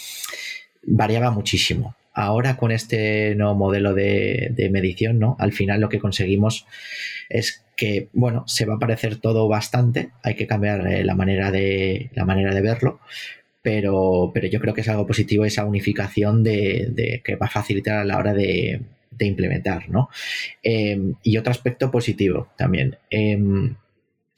variaba 0.84 1.30
muchísimo. 1.30 1.96
Ahora 2.14 2.56
con 2.56 2.72
este 2.72 3.34
nuevo 3.34 3.54
modelo 3.54 3.94
de, 3.94 4.68
medición, 4.70 5.18
¿no? 5.18 5.36
Al 5.38 5.52
final 5.52 5.80
lo 5.80 5.88
que 5.88 5.98
conseguimos 5.98 6.66
es 7.28 7.64
que, 7.74 8.08
bueno, 8.12 8.44
se 8.46 8.66
va 8.66 8.74
a 8.74 8.78
parecer 8.78 9.16
todo 9.16 9.48
bastante, 9.48 10.10
hay 10.22 10.34
que 10.34 10.46
cambiar 10.46 10.86
eh, 10.86 11.04
la, 11.04 11.14
manera 11.14 11.50
de, 11.50 12.10
la 12.14 12.26
manera 12.26 12.54
de 12.54 12.60
verlo, 12.60 13.00
pero, 13.62 14.30
pero 14.34 14.46
yo 14.48 14.60
creo 14.60 14.74
que 14.74 14.82
es 14.82 14.88
algo 14.88 15.06
positivo 15.06 15.46
esa 15.46 15.64
unificación 15.64 16.42
de 16.44 17.22
que 17.24 17.36
va 17.36 17.46
a 17.46 17.50
facilitar 17.50 17.98
a 17.98 18.04
la 18.04 18.18
hora 18.18 18.34
de, 18.34 18.82
de 19.16 19.26
implementar, 19.26 19.88
¿no? 19.88 20.08
Em, 20.62 21.14
y 21.22 21.36
otro 21.36 21.50
aspecto 21.50 21.90
positivo 21.90 22.52
también. 22.56 22.96
Em, 23.10 23.76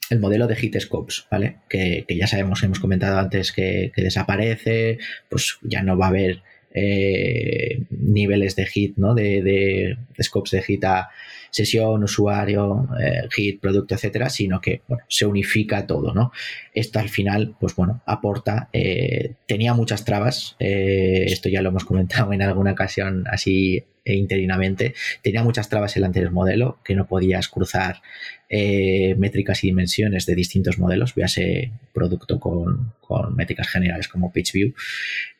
el 0.09 0.19
modelo 0.19 0.47
de 0.47 0.55
hit 0.55 0.79
scopes, 0.79 1.25
¿vale? 1.31 1.57
Que, 1.69 2.05
ya 2.09 2.27
sabemos, 2.27 2.63
hemos 2.63 2.79
comentado 2.79 3.17
antes 3.19 3.51
que, 3.51 3.91
desaparece, 3.95 4.99
pues 5.29 5.57
ya 5.63 5.81
no 5.81 5.97
va 5.97 6.07
a 6.07 6.09
haber 6.09 6.43
eh, 6.73 7.83
niveles 7.89 8.55
de 8.55 8.65
hit, 8.65 8.97
¿no? 8.97 9.15
De, 9.15 9.41
de, 9.41 10.23
scopes 10.23 10.51
de 10.51 10.61
hit 10.61 10.83
a 10.83 11.09
sesión, 11.55 12.03
usuario, 12.03 12.89
eh, 12.99 13.29
hit, 13.31 13.61
producto, 13.61 13.95
etcétera, 13.95 14.29
sino 14.29 14.59
que 14.59 14.81
se 15.07 15.25
unifica 15.25 15.87
todo, 15.87 16.13
¿no? 16.13 16.33
Esto 16.73 16.99
al 16.99 17.07
final, 17.07 17.55
pues 17.57 17.75
bueno, 17.75 18.01
aporta, 18.05 18.67
eh, 18.73 19.35
tenía 19.47 19.73
muchas 19.73 20.03
trabas, 20.03 20.57
esto 20.59 21.47
ya 21.47 21.61
lo 21.61 21.69
hemos 21.69 21.85
comentado 21.85 22.33
en 22.33 22.41
alguna 22.41 22.73
ocasión 22.73 23.23
así 23.31 23.85
interinamente. 24.03 24.93
Tenía 25.21 25.43
muchas 25.43 25.69
trabas 25.69 25.95
el 25.95 26.03
anterior 26.03 26.33
modelo, 26.33 26.79
que 26.83 26.93
no 26.93 27.07
podías 27.07 27.47
cruzar 27.47 28.01
eh, 28.49 29.15
métricas 29.15 29.63
y 29.63 29.67
dimensiones 29.67 30.25
de 30.25 30.35
distintos 30.35 30.77
modelos, 30.77 31.15
véase 31.15 31.71
producto 31.93 32.37
con, 32.37 32.93
métricas 33.33 33.69
generales 33.69 34.09
como 34.09 34.33
PageView. 34.33 34.73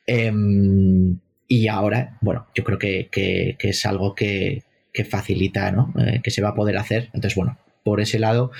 Em, 0.07 1.19
y 1.47 1.67
ahora, 1.67 2.17
bueno, 2.21 2.47
yo 2.55 2.63
creo 2.63 2.79
que, 2.79 3.57
es 3.59 3.85
algo 3.85 4.15
que, 4.15 4.63
facilita, 5.03 5.71
¿no? 5.71 5.93
Eh, 5.99 6.21
que 6.23 6.31
se 6.31 6.41
va 6.41 6.49
a 6.49 6.55
poder 6.55 6.77
hacer. 6.77 7.09
Entonces, 7.13 7.35
bueno, 7.35 7.57
por 7.83 7.99
ese 8.01 8.19
lado, 8.19 8.51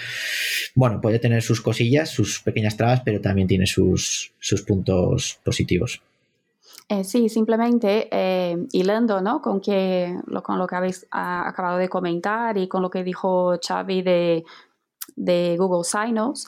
bueno, 0.75 1.01
puede 1.01 1.19
tener 1.19 1.41
sus 1.41 1.61
cosillas, 1.61 2.09
sus 2.09 2.41
pequeñas 2.41 2.77
trabas, 2.77 3.01
pero 3.05 3.21
también 3.21 3.47
tiene 3.47 3.65
sus, 3.65 4.33
sus 4.39 4.61
puntos 4.63 5.39
positivos. 5.43 6.01
Eh, 6.87 7.03
sí, 7.03 7.29
simplemente 7.29 8.07
eh, 8.11 8.57
hilando 8.71 9.19
¿no? 9.21 9.41
con, 9.41 9.59
que, 9.59 10.15
lo, 10.27 10.43
con 10.43 10.59
lo 10.59 10.67
que 10.67 10.75
habéis 10.75 11.07
ah, 11.09 11.47
acabado 11.47 11.77
de 11.79 11.89
comentar 11.89 12.57
y 12.57 12.67
con 12.67 12.83
lo 12.83 12.91
que 12.91 13.03
dijo 13.03 13.57
Xavi 13.59 14.03
de, 14.03 14.43
de 15.15 15.55
Google 15.57 15.83
Signos, 15.83 16.47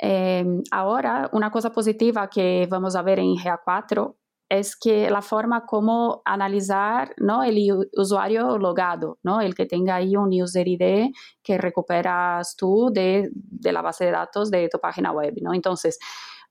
eh, 0.00 0.44
ahora 0.72 1.30
una 1.32 1.52
cosa 1.52 1.70
positiva 1.70 2.28
que 2.28 2.66
vamos 2.68 2.96
a 2.96 3.02
ver 3.02 3.20
en 3.20 3.36
GA4 3.36 4.14
es 4.50 4.76
que 4.76 5.08
la 5.10 5.22
forma 5.22 5.64
como 5.64 6.22
analizar 6.24 7.14
¿no? 7.18 7.44
el 7.44 7.56
usuario 7.96 8.58
logado, 8.58 9.18
¿no? 9.22 9.40
el 9.40 9.54
que 9.54 9.64
tenga 9.64 9.94
ahí 9.94 10.16
un 10.16 10.30
user 10.30 10.66
ID 10.66 11.12
que 11.40 11.56
recuperas 11.56 12.56
tú 12.56 12.90
de, 12.92 13.30
de 13.32 13.72
la 13.72 13.80
base 13.80 14.06
de 14.06 14.10
datos 14.10 14.50
de 14.50 14.68
tu 14.68 14.80
página 14.80 15.12
web. 15.12 15.34
¿no? 15.40 15.54
Entonces, 15.54 16.00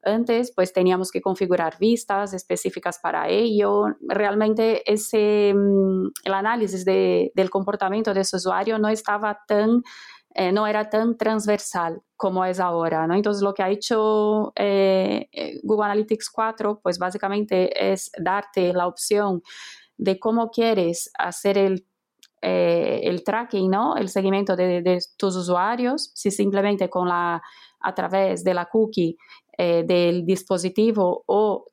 antes, 0.02 0.54
pues 0.56 0.72
teníamos 0.72 1.12
que 1.12 1.22
configurar 1.22 1.78
vistas 1.78 2.34
específicas 2.34 3.00
para 3.00 3.28
ello. 3.28 3.88
Realmente 4.08 4.90
ese, 4.90 5.54
mm, 5.54 6.08
el 6.24 6.34
análisis 6.34 6.86
de, 6.86 7.34
del 7.36 7.50
comportamiento 7.50 8.14
de 8.14 8.22
ese 8.22 8.38
usuario 8.38 8.80
no 8.80 8.88
estaba 8.88 9.40
tan, 9.46 9.84
eh, 10.36 10.52
no 10.52 10.68
era 10.68 10.90
tan 10.90 11.18
transversal 11.18 12.02
como 12.16 12.46
es 12.46 12.60
ahora, 12.60 13.08
¿no? 13.08 13.16
Entonces, 13.16 13.42
lo 13.42 13.54
que 13.54 13.64
ha 13.64 13.70
hecho 13.70 14.54
eh, 14.56 15.28
eh, 15.32 15.60
Google 15.64 15.86
Analytics 15.86 16.30
4, 16.30 16.82
pues 16.84 17.00
básicamente 17.00 17.92
es 17.92 18.12
darte 18.18 18.72
la 18.74 18.88
opción 18.88 19.42
de 19.98 20.20
cómo 20.20 20.50
quieres 20.52 21.12
hacer 21.18 21.58
el 21.58 21.86
el 22.42 23.22
tracking, 23.26 23.70
¿no? 23.70 23.98
El 23.98 24.08
seguimiento 24.08 24.56
de, 24.56 24.82
de, 24.82 25.00
tus 25.18 25.36
usuarios, 25.36 26.10
si 26.16 26.32
simplemente 26.32 26.90
con 26.90 27.10
la, 27.10 27.42
a 27.82 27.94
través 27.94 28.46
de 28.46 28.54
la 28.54 28.66
cookie 28.68 29.18
del 29.58 30.26
dispositivo 30.26 31.26
o, 31.28 31.66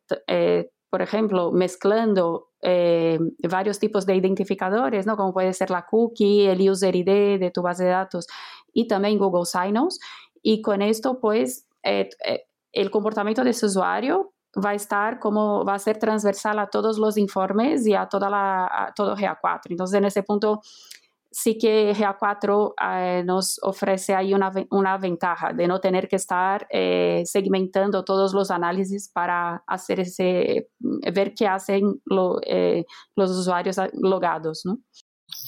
por 0.91 1.03
ejemplo, 1.03 1.53
mezclando 1.53 2.51
eh, 2.63 3.19
varios 3.49 3.79
tipos 3.79 4.07
de 4.07 4.17
identificadores, 4.17 5.07
¿no? 5.07 5.17
como 5.17 5.33
puede 5.33 5.53
ser 5.53 5.71
la 5.71 5.87
cookie, 5.87 6.47
el 6.47 6.69
user 6.69 6.95
ID 6.95 7.39
de 7.41 7.51
tu 7.53 7.63
base 7.63 7.85
de 7.85 7.91
datos 7.91 8.27
y 8.73 8.87
también 8.87 9.19
Google 9.19 9.47
Sign-Ons. 9.47 9.99
Y 10.43 10.63
con 10.63 10.83
esto, 10.83 11.19
pues, 11.21 11.67
el 11.83 12.91
comportamiento 12.91 13.43
de 13.43 13.51
ese 13.51 13.67
usuario 13.67 14.33
va 14.65 14.71
a 14.71 14.75
estar 14.75 15.19
como, 15.19 15.65
va 15.65 15.75
a 15.75 15.79
ser 15.79 15.99
transversal 15.99 16.59
a 16.59 16.69
todos 16.69 16.99
los 16.99 17.17
informes 17.17 17.87
y 17.87 17.95
a, 17.95 18.07
toda 18.07 18.31
la, 18.31 18.67
a 18.67 18.93
todo 18.95 19.17
GA4. 19.17 19.61
Entonces, 19.71 19.99
en 19.99 20.05
ese 20.05 20.23
punto, 20.23 20.61
sí 21.37 21.59
que 21.59 21.93
GA4 21.93 22.75
eh, 22.81 23.23
nos 23.23 23.61
ofrece 23.63 24.15
ahí 24.15 24.33
una, 24.33 24.51
una, 24.71 24.97
ventaja 24.97 25.53
de 25.53 25.69
no 25.69 25.81
tener 25.81 26.09
que 26.09 26.17
estar 26.17 26.67
eh, 26.71 27.25
segmentando 27.27 28.05
todos 28.05 28.33
los 28.33 28.51
análisis 28.51 29.11
para 29.13 29.63
hacer 29.67 30.01
ese, 30.01 30.71
ver 30.81 31.35
qué 31.35 31.47
hacen 31.47 32.01
eh, 32.47 32.87
los 33.15 33.31
usuarios 33.33 33.77
logados, 34.01 34.63
¿no? 34.65 34.79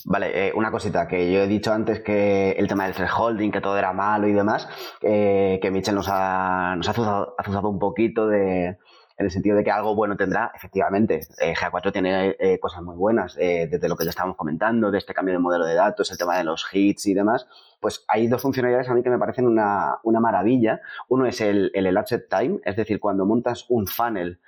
Vale, 0.05 0.53
una 0.55 0.71
cosita 0.71 1.09
que 1.09 1.33
yo 1.33 1.41
he 1.41 1.47
dicho 1.47 1.73
antes 1.73 2.01
que 2.01 2.51
el 2.51 2.69
tema 2.69 2.85
del 2.85 2.95
thresholding, 2.95 3.51
que 3.51 3.63
todo 3.63 3.79
era 3.79 3.95
malo 3.95 4.29
y 4.29 4.33
demás, 4.33 4.69
que 5.01 5.71
Michel 5.73 5.95
nos 5.95 6.09
ha, 6.11 6.75
nos 6.77 6.87
ha 6.87 6.91
azuzado 7.39 7.69
un 7.71 7.79
poquito 7.79 8.27
de, 8.27 8.77
en 9.19 9.27
el 9.27 9.33
sentido 9.33 9.57
de 9.57 9.65
que 9.65 9.73
algo 9.73 9.97
bueno 9.97 10.17
tendrá, 10.17 10.53
efectivamente. 10.55 11.21
Eh, 11.41 11.53
GA4 11.53 11.93
tiene 11.93 12.37
eh, 12.39 12.61
cosas 12.61 12.83
muy 12.83 12.95
buenas, 12.95 13.37
eh, 13.37 13.69
desde 13.69 13.89
lo 13.89 13.97
que 13.97 14.05
ya 14.05 14.11
estábamos 14.11 14.37
comentando, 14.37 14.93
de 14.93 14.99
este 14.99 15.13
cambio 15.13 15.35
de 15.35 15.41
modelo 15.41 15.67
de 15.67 15.75
datos, 15.75 16.13
el 16.13 16.19
tema 16.19 16.39
de 16.39 16.45
los 16.45 16.65
hits 16.73 17.07
y 17.07 17.15
demás. 17.15 17.49
Pues 17.81 18.05
hay 18.07 18.29
dos 18.29 18.43
funcionalidades 18.43 18.89
a 18.89 18.95
mí 18.95 19.03
que 19.03 19.11
me 19.11 19.19
parecen 19.19 19.49
una, 19.49 19.99
maravilla. 20.05 20.81
Uno 21.09 21.27
es 21.27 21.41
el, 21.41 21.73
el 21.75 21.87
Elapsed 21.87 22.29
Time, 22.31 22.61
es 22.65 22.77
decir, 22.77 23.01
cuando 23.01 23.27
montas 23.27 23.67
un 23.69 23.89
funnel, 23.89 24.41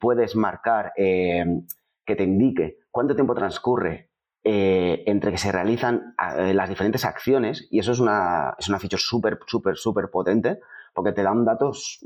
puedes 0.00 0.36
marcar 0.36 0.92
que 0.94 2.16
te 2.16 2.24
indique 2.24 2.78
cuánto 2.90 3.14
tiempo 3.14 3.34
transcurre 3.34 4.10
entre 4.42 5.30
que 5.30 5.36
se 5.38 5.52
realizan 5.52 6.14
las 6.18 6.68
diferentes 6.68 7.04
acciones, 7.04 7.68
y 7.70 7.80
eso 7.80 7.92
es 7.92 8.00
una, 8.00 8.54
es 8.58 8.68
una 8.68 8.78
feature 8.78 9.00
súper, 9.00 9.38
súper, 9.46 9.76
súper 9.76 10.10
potente, 10.10 10.60
porque 10.94 11.12
te 11.12 11.22
dan 11.22 11.44
datos 11.44 12.00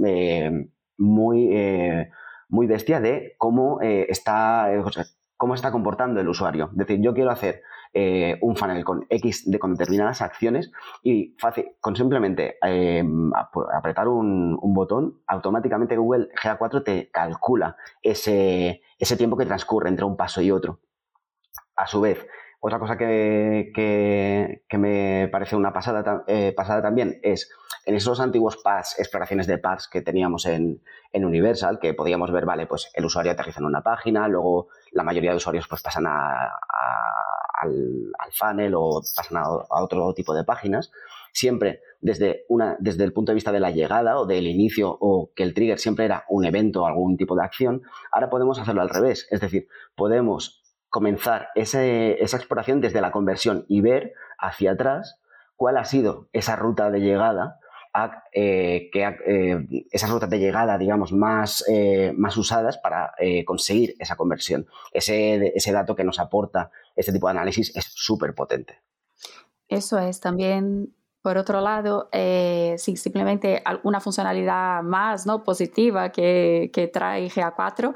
muy, 0.97 1.49
eh, 1.53 2.11
muy 2.49 2.67
bestia 2.67 3.01
de 3.01 3.35
cómo, 3.39 3.81
eh, 3.81 4.07
está, 4.09 4.73
eh, 4.73 4.83
cómo 5.37 5.55
está 5.55 5.73
comportando 5.73 6.21
el 6.21 6.29
usuario. 6.29 6.71
Es 6.73 6.79
decir, 6.79 7.01
yo 7.01 7.15
quiero 7.15 7.31
hacer 7.31 7.63
un 8.41 8.57
funnel 8.57 8.85
con 8.87 9.05
X 9.11 9.51
de 9.51 9.59
con 9.59 9.75
determinadas 9.75 10.23
acciones 10.23 10.73
y 11.03 11.37
fácil, 11.39 11.77
con 11.79 11.95
simplemente 11.95 12.57
apretar 13.71 14.09
un, 14.09 14.57
botón, 14.73 15.21
automáticamente 15.27 15.99
Google 15.99 16.31
GA4 16.43 16.85
te 16.85 17.11
calcula 17.11 17.77
ese, 18.01 18.81
ese 18.99 19.17
tiempo 19.19 19.37
que 19.37 19.45
transcurre 19.45 19.91
entre 19.91 20.07
un 20.07 20.17
paso 20.17 20.41
y 20.41 20.51
otro. 20.51 20.81
A 21.77 21.87
su 21.87 22.01
vez, 22.01 22.27
otra 22.65 22.79
cosa 22.79 22.97
que, 22.97 24.63
me 24.79 25.29
parece 25.33 25.57
una 25.57 25.73
pasada, 25.73 26.23
eh, 26.29 26.53
pasada 26.57 26.81
también 26.81 27.19
es 27.25 27.51
en 27.85 27.97
esos 27.97 28.21
antiguos 28.21 28.57
exploraciones 28.99 29.49
de 29.49 29.59
paths 29.59 29.89
que 29.89 30.01
teníamos 30.01 30.47
en, 30.47 30.81
Universal, 31.13 31.81
que 31.81 31.93
podíamos 31.93 32.31
ver, 32.31 32.47
vale, 32.47 32.69
pues 32.69 32.89
el 32.95 33.05
usuario 33.05 33.33
aterriza 33.33 33.59
en 33.59 33.67
una 33.67 33.83
página, 33.83 34.29
luego 34.29 34.69
la 34.93 35.03
mayoría 35.03 35.33
de 35.33 35.39
usuarios 35.39 35.67
pues 35.67 35.83
pasan 35.83 36.07
al, 36.07 36.51
al, 37.61 38.33
funnel 38.33 38.75
o 38.77 39.03
pasan 39.17 39.39
a, 39.39 39.49
otro 39.83 40.15
tipo 40.15 40.33
de 40.33 40.45
páginas. 40.45 40.93
Siempre 41.33 41.81
desde 42.01 42.45
el 42.49 43.13
punto 43.13 43.33
de 43.33 43.35
vista 43.35 43.51
de 43.51 43.59
la 43.59 43.73
llegada 43.73 44.21
o 44.21 44.27
del 44.27 44.47
inicio 44.47 44.97
o 45.01 45.33
que 45.35 45.43
el 45.43 45.53
trigger 45.53 45.81
siempre 45.81 46.05
era 46.05 46.27
un 46.29 46.45
evento 46.45 46.83
o 46.83 46.87
algún 46.87 47.17
tipo 47.17 47.35
de 47.35 47.43
acción, 47.43 47.83
ahora 48.13 48.31
podemos 48.31 48.61
hacerlo 48.61 48.83
al 48.83 48.89
revés. 48.89 49.27
Es 49.31 49.41
decir, 49.41 49.67
podemos 49.97 50.62
comenzar 50.93 51.49
esa 51.55 51.81
exploración 52.37 52.83
desde 52.83 53.01
la 53.01 53.13
conversión 53.13 53.65
y 53.67 53.81
ver 53.81 54.13
hacia 54.39 54.73
atrás 54.73 55.19
cuál 55.57 55.79
ha 55.79 55.87
sido 55.87 56.29
esa 56.35 56.55
ruta 56.55 56.91
de 56.91 57.01
llegada 57.01 57.59
eh, 58.35 58.91
que, 58.93 59.03
eh, 59.27 59.87
esas 59.91 60.11
rutas 60.11 60.29
de 60.29 60.39
llegada, 60.39 60.77
digamos, 60.77 61.13
más, 61.13 61.65
eh, 61.67 62.13
más 62.15 62.37
usadas 62.37 62.77
para 62.77 63.15
conseguir 63.47 63.95
esa 63.99 64.17
conversión. 64.17 64.67
Ese, 64.93 65.53
ese 65.55 65.73
dato 65.73 65.97
que 65.97 66.05
nos 66.05 66.19
aporta 66.19 66.71
este 66.95 67.11
tipo 67.11 67.27
de 67.27 67.33
análisis 67.33 67.75
es 67.75 67.87
súper 67.87 68.35
potente. 68.35 68.83
Eso 69.69 69.99
es 69.99 70.21
también 70.21 70.95
por 71.23 71.39
otro 71.39 71.61
lado, 71.61 72.09
eh, 72.13 72.75
simplemente 72.79 73.63
una 73.85 74.01
funcionalidad 74.01 74.83
más 74.83 75.25
¿no? 75.25 75.45
positiva 75.45 76.11
que, 76.11 76.71
que 76.73 76.89
trae 76.89 77.29
GA4, 77.29 77.95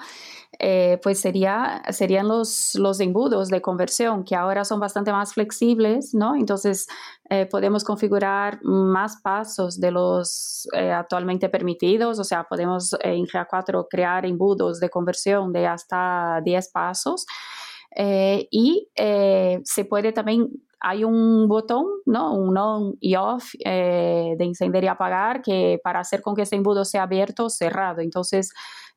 eh, 0.59 0.99
pues 1.03 1.21
sería, 1.21 1.83
serían 1.91 2.29
los, 2.29 2.77
los 2.77 3.01
embudos 3.01 3.49
de 3.49 3.61
conversión, 3.61 4.25
que 4.25 4.35
ahora 4.35 4.65
son 4.65 4.81
bastante 4.81 5.13
más 5.13 5.35
flexibles, 5.35 6.15
¿no? 6.15 6.35
Entonces, 6.35 6.87
eh, 7.29 7.47
podemos 7.47 7.85
configurar 7.85 8.61
más 8.63 9.21
pasos 9.21 9.79
de 9.81 9.91
los 9.91 10.67
eh, 10.73 10.93
actualmente 10.93 11.51
permitidos, 11.51 12.19
o 12.19 12.25
sea, 12.25 12.45
podemos 12.45 12.97
en 13.01 13.27
GA4 13.27 13.87
crear 13.91 14.25
embudos 14.25 14.81
de 14.81 14.89
conversión 14.89 15.53
de 15.53 15.67
hasta 15.67 16.41
10 16.43 16.71
pasos. 16.71 17.27
y 18.51 18.89
se 19.65 19.85
puede 19.89 20.13
también 20.13 20.51
hay 20.89 21.03
un 21.03 21.49
botón, 21.49 21.85
¿no? 22.05 22.33
Un 22.33 22.57
on 22.57 22.97
y 23.01 23.17
off 23.17 23.55
eh, 23.65 24.37
de 24.39 24.45
encender 24.45 24.85
y 24.85 24.87
apagar 24.87 25.43
que 25.43 25.81
para 25.83 25.99
hacer 25.99 26.23
con 26.23 26.37
que 26.37 26.43
ese 26.43 26.55
embudo 26.55 26.85
sea 26.85 27.03
abierto 27.03 27.47
o 27.47 27.51
cerrado. 27.51 28.03
Entonces, 28.03 28.53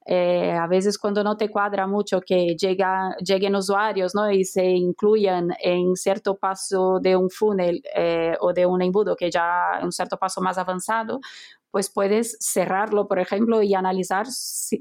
eh, 0.06 0.52
a 0.52 0.68
veces 0.68 1.00
cuando 1.00 1.24
no 1.24 1.36
te 1.36 1.50
cuadra 1.50 1.88
mucho 1.88 2.22
que 2.22 2.56
llega, 2.56 3.16
lleguen 3.26 3.56
usuarios 3.56 4.14
¿no? 4.14 4.30
y 4.32 4.46
se 4.46 4.66
incluyan 4.66 5.50
en 5.64 5.96
cierto 5.96 6.36
paso 6.36 7.00
de 7.02 7.16
un 7.16 7.32
funnel 7.32 7.82
eh, 7.96 8.36
o 8.40 8.54
de 8.54 8.68
un 8.68 8.84
embudo 8.84 9.16
que 9.16 9.32
ya 9.32 9.80
un 9.82 9.92
cierto 9.92 10.18
paso 10.18 10.42
más 10.42 10.60
avanzado, 10.60 11.20
pues 11.72 11.90
puedes 11.90 12.38
cerrarlo, 12.40 13.08
por 13.08 13.18
ejemplo, 13.18 13.64
y 13.64 13.74
analizar 13.74 14.28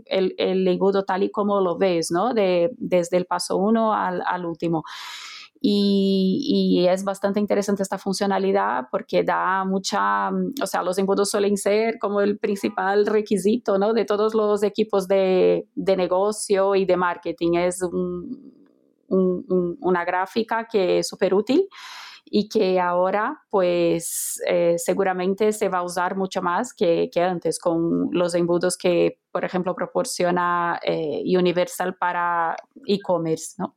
el, 0.04 0.34
el 0.36 0.68
embudo 0.68 1.04
tal 1.04 1.22
y 1.22 1.30
como 1.30 1.62
lo 1.62 1.78
ves, 1.78 2.10
¿no? 2.10 2.34
De, 2.34 2.70
desde 2.76 3.16
el 3.16 3.24
paso 3.24 3.56
uno 3.56 3.94
al 3.94 4.44
último. 4.44 4.84
Y, 5.60 6.86
es 6.88 7.04
bastante 7.04 7.40
interesante 7.40 7.82
esta 7.82 7.98
funcionalidad 7.98 8.84
porque 8.90 9.22
da 9.22 9.64
mucha, 9.64 10.30
o 10.30 10.66
sea, 10.66 10.82
los 10.82 10.96
embudos 10.98 11.30
suelen 11.30 11.56
ser 11.56 11.98
como 11.98 12.20
el 12.20 12.38
principal 12.38 13.06
requisito 13.06 13.78
¿no? 13.78 13.92
de 13.92 14.04
todos 14.04 14.34
los 14.34 14.62
equipos 14.62 15.08
de, 15.08 15.66
de 15.74 15.96
negocio 15.96 16.74
y 16.74 16.84
de 16.84 16.96
marketing. 16.96 17.54
Es 17.54 17.80
una 19.08 20.04
gráfica 20.04 20.66
que 20.70 21.00
es 21.00 21.08
súper 21.08 21.34
útil 21.34 21.68
y 22.30 22.48
que 22.48 22.78
ahora 22.78 23.42
pues 23.50 24.40
eh, 24.46 24.74
seguramente 24.78 25.52
se 25.52 25.68
va 25.68 25.78
a 25.78 25.82
usar 25.82 26.16
mucho 26.16 26.42
más 26.42 26.74
que, 26.74 27.08
que, 27.12 27.22
antes 27.22 27.58
con 27.58 28.08
los 28.12 28.34
embudos 28.34 28.76
que, 28.76 29.20
por 29.30 29.44
ejemplo, 29.44 29.74
proporciona 29.74 30.78
eh, 30.84 31.22
Universal 31.26 31.96
para 31.96 32.56
e-commerce, 32.86 33.54
¿no? 33.58 33.76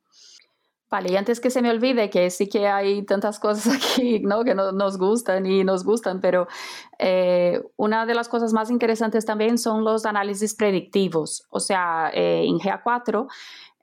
Vale, 0.91 1.09
y 1.09 1.15
antes 1.15 1.39
que 1.39 1.49
se 1.49 1.61
me 1.61 1.69
olvide 1.69 2.09
que 2.09 2.29
sí 2.29 2.49
que 2.49 2.67
hay 2.67 3.03
tantas 3.03 3.39
cosas 3.39 3.75
aquí 3.75 4.19
¿no? 4.19 4.43
que 4.43 4.53
no, 4.53 4.73
nos 4.73 4.97
gustan 4.97 5.45
y 5.45 5.63
nos 5.63 5.85
gustan, 5.85 6.19
pero 6.19 6.47
eh, 6.99 7.61
una 7.77 8.05
de 8.05 8.13
las 8.13 8.27
cosas 8.27 8.51
más 8.51 8.69
interesantes 8.69 9.25
también 9.25 9.57
son 9.57 9.85
los 9.85 10.05
análisis 10.05 10.53
predictivos. 10.53 11.45
O 11.49 11.61
sea, 11.61 12.11
eh, 12.13 12.43
en 12.45 12.59
GA4 12.59 13.25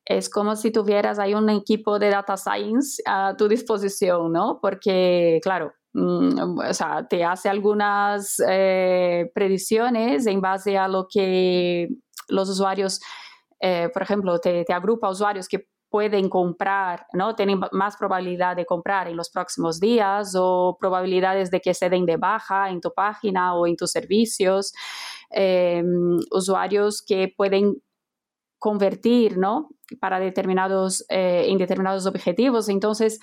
es 0.05 0.29
como 0.29 0.55
si 0.55 0.71
tuvieras 0.71 1.19
ahí 1.19 1.33
un 1.33 1.49
equipo 1.49 1.99
de 1.99 2.11
data 2.11 2.37
science 2.37 3.03
a 3.07 3.35
tu 3.39 3.49
disposición, 3.49 4.31
¿no? 4.31 4.59
Porque, 4.61 5.41
claro, 5.43 5.73
mm, 5.95 6.59
o 6.59 6.75
sea, 6.75 7.09
te 7.09 7.25
hace 7.25 7.49
algunas 7.49 8.37
eh, 8.47 9.31
predicciones 9.35 10.27
en 10.27 10.43
base 10.43 10.77
a 10.77 10.89
lo 10.89 11.07
que 11.11 11.89
los 12.29 12.51
usuarios, 12.51 13.01
por 13.95 14.03
ejemplo, 14.03 14.39
te, 14.39 14.65
te 14.65 14.73
agrupa 14.75 15.09
usuarios 15.09 15.49
que 15.49 15.67
pueden 15.91 16.29
comprar, 16.29 17.07
¿no? 17.13 17.35
Tienen 17.35 17.61
más 17.73 17.97
probabilidad 17.97 18.57
de 18.57 18.67
comprar 18.67 19.09
en 19.09 19.17
los 19.17 19.31
próximos 19.31 19.81
días 19.81 20.35
o 20.37 20.77
probabilidades 20.79 21.51
de 21.51 21.61
que 21.61 21.75
se 21.75 21.89
den 21.89 22.07
de 22.07 22.17
baja 22.17 22.71
en 22.71 22.81
tu 22.81 22.93
página 22.95 23.55
o 23.55 23.67
en 23.67 23.77
tus 23.77 23.91
servicios. 23.91 24.73
Em, 25.31 26.19
usuarios 26.31 27.03
que 27.03 27.33
pueden 27.37 27.83
convertir, 28.59 29.39
¿no? 29.39 29.69
Para 30.01 30.21
determinados, 30.21 31.05
eh, 31.09 31.47
en 31.49 31.59
determinados 31.59 32.07
objetivos. 32.07 32.69
Entonces, 32.69 33.21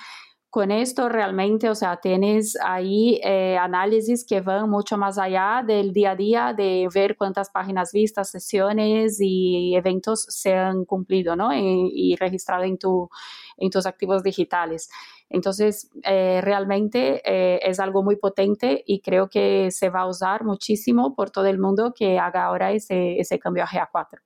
con 0.50 0.72
esto 0.72 1.10
realmente, 1.10 1.70
o 1.70 1.76
sea, 1.76 1.98
tienes 1.98 2.58
ahí 2.64 3.20
eh, 3.24 3.58
análisis 3.58 4.26
que 4.26 4.39
van 4.39 4.70
mucho 4.70 4.98
más 4.98 5.18
allá 5.18 5.62
del 5.68 5.91
día 5.91 6.12
a 6.12 6.16
día 6.16 6.54
de 6.56 6.88
ver 6.93 7.18
cuántas 7.18 7.50
páginas 7.50 7.91
vistas, 7.91 8.32
sesiones 8.32 9.18
y 9.20 9.76
eventos 9.76 10.26
se 10.30 10.54
han 10.54 10.86
cumplido, 10.86 11.36
¿no? 11.36 11.50
Y, 11.54 12.16
registrado 12.18 12.64
en, 12.64 12.78
tu, 12.78 13.10
en 13.58 13.70
tus 13.70 13.86
activos 13.86 14.24
digitales. 14.24 14.89
Entonces, 15.30 15.89
eh, 16.04 16.39
realmente 16.41 17.22
eh, 17.26 17.60
es 17.62 17.80
algo 17.82 18.04
muy 18.04 18.16
potente 18.16 18.82
y 18.86 19.02
creo 19.02 19.28
que 19.28 19.72
se 19.72 19.89
va 19.89 20.02
a 20.02 20.08
usar 20.08 20.46
muchísimo 20.46 21.16
por 21.16 21.32
todo 21.32 21.48
el 21.48 21.60
mundo 21.60 21.93
que 21.93 22.18
haga 22.18 22.46
ahora 22.46 22.72
ese, 22.72 23.20
ese 23.20 23.39
cambio 23.39 23.64
a 23.64 23.68
GA4. 23.68 24.22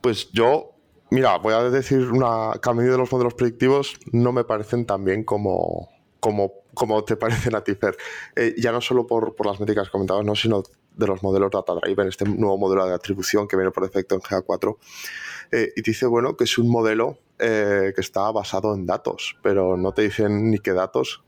Pues 0.00 0.30
yo 0.32 0.77
Mira, 1.10 1.38
voy 1.38 1.54
a 1.54 1.62
decir 1.70 2.10
una 2.10 2.52
que 2.62 2.68
a 2.70 2.74
de 2.74 2.98
los 2.98 3.10
modelos 3.10 3.34
predictivos 3.34 3.98
no 4.12 4.32
me 4.32 4.44
parecen 4.44 4.84
tan 4.84 5.04
bien 5.04 5.24
como, 5.24 5.88
como, 6.20 6.52
como 6.74 7.02
te 7.04 7.16
parecen 7.16 7.54
a 7.54 7.62
ti. 7.62 7.76
Eh, 8.36 8.54
ya 8.58 8.72
no 8.72 8.80
solo 8.80 9.06
por, 9.06 9.34
por 9.34 9.46
las 9.46 9.58
métricas 9.58 9.88
comentadas, 9.88 10.24
no, 10.24 10.34
sino 10.34 10.62
de 10.98 11.06
los 11.06 11.22
modelos 11.22 11.50
Data 11.50 11.74
Driven, 11.74 12.08
este 12.08 12.24
nuevo 12.24 12.58
modelo 12.58 12.84
de 12.86 12.92
atribución 12.92 13.48
que 13.48 13.56
viene 13.56 13.70
por 13.70 13.84
defecto 13.84 14.16
en 14.16 14.20
GA4. 14.20 14.76
Eh, 15.52 15.72
y 15.76 15.82
dice, 15.82 16.06
bueno, 16.06 16.36
que 16.36 16.44
es 16.44 16.58
un 16.58 16.68
modelo 16.68 17.18
eh, 17.38 17.92
que 17.94 18.00
está 18.00 18.30
basado 18.32 18.74
en 18.74 18.84
datos, 18.84 19.36
pero 19.42 19.76
no 19.76 19.92
te 19.92 20.02
dicen 20.02 20.50
ni 20.50 20.58
qué 20.58 20.72
datos. 20.72 21.22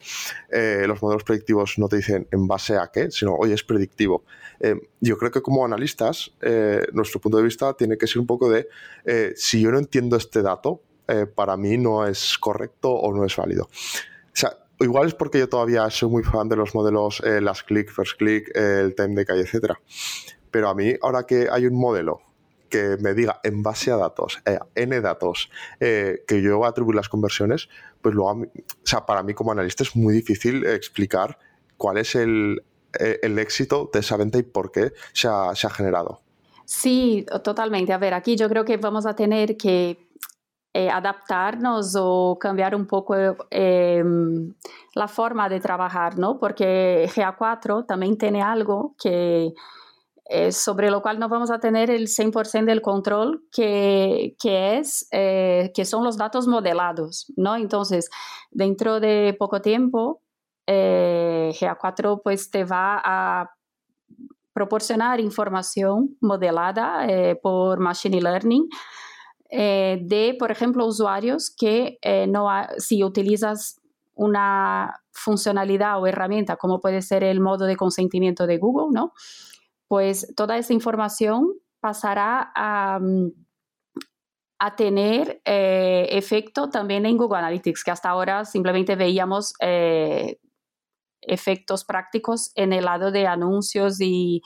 Eh, 0.51 0.85
los 0.87 1.01
modelos 1.01 1.23
predictivos 1.23 1.79
no 1.79 1.89
te 1.89 1.97
dicen 1.97 2.27
en 2.31 2.47
base 2.49 2.77
a 2.77 2.91
qué, 2.93 3.11
sino, 3.11 3.35
oye, 3.35 3.55
es 3.55 3.63
predictivo. 3.63 4.25
yo 5.01 5.17
creo 5.17 5.31
que 5.31 5.41
como 5.41 5.65
analistas, 5.65 6.33
nuestro 6.93 7.19
punto 7.19 7.39
de 7.39 7.45
vista 7.45 7.73
tiene 7.75 7.97
que 7.97 8.07
ser 8.07 8.19
un 8.19 8.27
poco 8.27 8.51
de, 8.51 8.69
si 9.35 9.63
yo 9.63 9.71
no 9.71 9.79
entiendo 9.79 10.17
este 10.17 10.43
dato, 10.43 10.83
para 11.35 11.57
mí 11.57 11.79
no 11.79 12.07
es 12.07 12.37
correcto 12.39 12.91
o 12.91 13.15
no 13.15 13.25
es 13.25 13.35
válido. 13.35 13.65
O 13.65 14.35
sea, 14.35 14.55
igual 14.81 15.09
es 15.09 15.15
porque 15.15 15.39
yo 15.39 15.49
todavía 15.49 15.89
soy 15.91 16.09
muy 16.09 16.23
fan 16.23 16.49
de 16.49 16.57
los 16.57 16.75
modelos 16.75 17.23
las 17.25 17.63
click, 17.63 17.91
first 17.91 18.19
click, 18.19 18.51
el 18.55 18.95
time 18.95 19.15
decay, 19.15 19.41
etc. 19.41 19.75
Pero 20.51 20.69
a 20.69 20.75
mí, 20.75 20.95
ahora 21.03 21.25
que 21.25 21.49
hay 21.51 21.67
un 21.67 21.79
modelo 21.79 22.23
que 22.71 22.97
me 23.01 23.13
diga 23.13 23.41
en 23.43 23.63
base 23.63 23.91
a 23.91 23.97
datos, 23.97 24.41
eh, 24.47 24.59
N 24.75 24.99
datos, 25.01 25.51
eh, 25.81 26.25
que 26.27 26.41
yo 26.41 26.65
atribuir 26.65 26.97
las 26.97 27.09
conversiones, 27.09 27.69
pues 28.01 28.15
luego, 28.15 28.43
o 28.43 28.47
sea, 28.85 29.05
para 29.05 29.23
mí 29.23 29.35
como 29.35 29.53
analista 29.53 29.83
es 29.83 29.95
muy 29.97 30.15
difícil 30.15 30.65
explicar 30.65 31.39
cuál 31.77 31.99
es 31.99 32.15
el, 32.15 32.63
eh, 32.99 33.19
el 33.23 33.39
éxito 33.39 33.91
de 33.93 34.01
esa 34.01 34.17
venta 34.17 34.39
y 34.39 34.43
por 34.43 34.71
qué 34.73 34.93
se 35.13 35.29
ha 35.29 35.71
generado. 35.71 36.23
Sí, 36.65 37.27
totalmente. 37.43 37.93
A 37.93 37.99
ver, 37.99 38.15
aquí 38.15 38.37
yo 38.37 38.49
creo 38.49 38.65
que 38.65 38.77
vamos 38.77 39.05
a 39.05 39.17
tener 39.17 39.57
que 39.57 40.10
adaptarnos 40.89 41.97
o 41.99 42.39
cambiar 42.39 42.75
un 42.75 42.87
poco 42.87 43.17
em, 43.51 44.55
la 44.95 45.09
forma 45.09 45.49
de 45.49 45.59
trabajar, 45.59 46.17
¿no? 46.17 46.39
Porque 46.39 47.11
GA4 47.15 47.87
también 47.87 48.17
tiene 48.17 48.41
algo 48.41 48.95
que 49.03 49.53
eh, 50.33 50.53
sobre 50.53 50.93
lo 50.93 51.03
cual 51.03 51.19
no 51.19 51.29
vamos 51.29 51.51
a 51.51 51.59
tener 51.59 51.91
el 51.91 52.07
100% 52.07 52.65
del 52.65 52.83
control 52.83 53.43
que, 53.51 54.37
que 54.41 54.79
es, 54.79 55.09
eh, 55.11 55.73
que 55.75 55.85
son 55.85 56.05
los 56.05 56.17
datos 56.17 56.47
modelados, 56.47 57.33
¿no? 57.37 57.57
Entonces, 57.57 58.09
dentro 58.53 59.01
de 59.01 59.35
poco 59.37 59.61
tiempo, 59.61 60.23
eh, 60.69 61.51
GA4 61.59 62.21
pues 62.23 62.49
te 62.49 62.65
va 62.65 63.03
a 63.05 63.51
proporcionar 64.53 65.19
información 65.19 66.17
modelada 66.21 67.07
por 67.43 67.81
Machine 67.81 68.21
Learning 68.21 68.69
de, 69.51 70.37
por 70.39 70.51
ejemplo, 70.51 70.87
usuarios 70.87 71.51
que 71.51 71.99
no 72.29 72.49
si 72.79 73.03
utilizas 73.03 73.81
una 74.15 75.03
funcionalidad 75.13 76.01
o 76.01 76.07
herramienta 76.07 76.57
como 76.57 76.81
puede 76.81 77.03
ser 77.03 77.25
el 77.25 77.41
modo 77.41 77.67
de 77.67 77.77
consentimiento 77.77 78.47
de 78.47 78.59
Google, 78.59 78.89
¿no? 78.93 79.13
pues 79.91 80.33
toda 80.37 80.57
esa 80.57 80.73
información 80.73 81.53
pasará 81.81 82.53
a, 82.55 83.01
mm, 83.01 83.33
tener 84.77 85.43
eh, 85.45 86.07
efecto 86.11 86.71
también 86.71 87.07
en 87.07 87.17
Google 87.17 87.39
Analytics, 87.39 87.83
que 87.83 87.91
hasta 87.91 88.09
ahora 88.09 88.45
simplemente 88.45 88.95
veíamos 88.95 89.53
eh, 89.59 90.39
efectos 91.23 91.85
prácticos 91.85 92.53
en 92.55 92.73
el 92.73 92.85
lado 92.85 93.11
de 93.11 93.27
anuncios 93.27 93.97
y, 94.01 94.43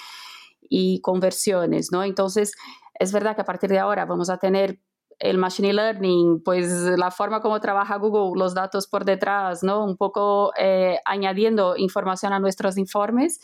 conversiones, 1.03 1.93
¿no? 1.93 2.03
Entonces, 2.05 2.53
es 2.99 3.13
verdad 3.13 3.37
que 3.37 3.43
a 3.43 3.45
partir 3.45 3.69
de 3.69 3.79
ahora 3.79 4.07
vamos 4.07 4.31
a 4.31 4.39
tener 4.39 4.81
el 5.19 5.39
machine 5.39 5.73
learning, 5.73 6.43
pues 6.45 6.69
la 6.71 7.11
forma 7.11 7.41
como 7.41 7.61
trabaja 7.61 7.97
Google, 7.97 8.39
los 8.39 8.55
datos 8.55 8.87
por 8.87 9.05
detrás, 9.05 9.63
¿no? 9.63 9.85
Un 9.85 9.97
poco 9.97 10.53
eh, 10.59 10.99
añadiendo 11.05 11.77
información 11.77 12.33
a 12.33 12.41
nuestros 12.41 12.77
informes 12.79 13.41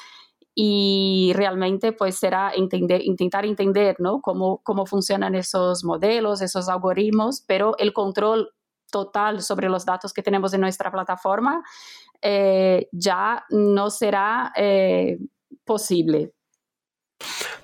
y 0.55 1.33
realmente 1.35 1.93
pues 1.93 2.17
será 2.17 2.53
entender, 2.55 3.03
intentar 3.03 3.47
entender 3.47 3.97
¿no? 3.99 4.21
cómo, 4.21 4.61
cómo 4.63 4.85
funcionan 4.85 5.35
esos 5.35 5.85
modelos, 5.85 6.43
esos 6.43 6.69
algoritmos, 6.69 7.43
pero 7.47 7.77
el 7.79 7.93
control 7.93 8.51
total 8.91 9.43
sobre 9.43 9.69
los 9.69 9.85
datos 9.85 10.13
que 10.13 10.23
tenemos 10.23 10.53
en 10.53 10.61
nuestra 10.61 10.91
plataforma 10.91 11.63
eh, 12.21 12.89
ya 12.93 13.45
no 13.51 13.91
será 13.91 14.53
eh, 14.57 15.19
posible. 15.65 16.33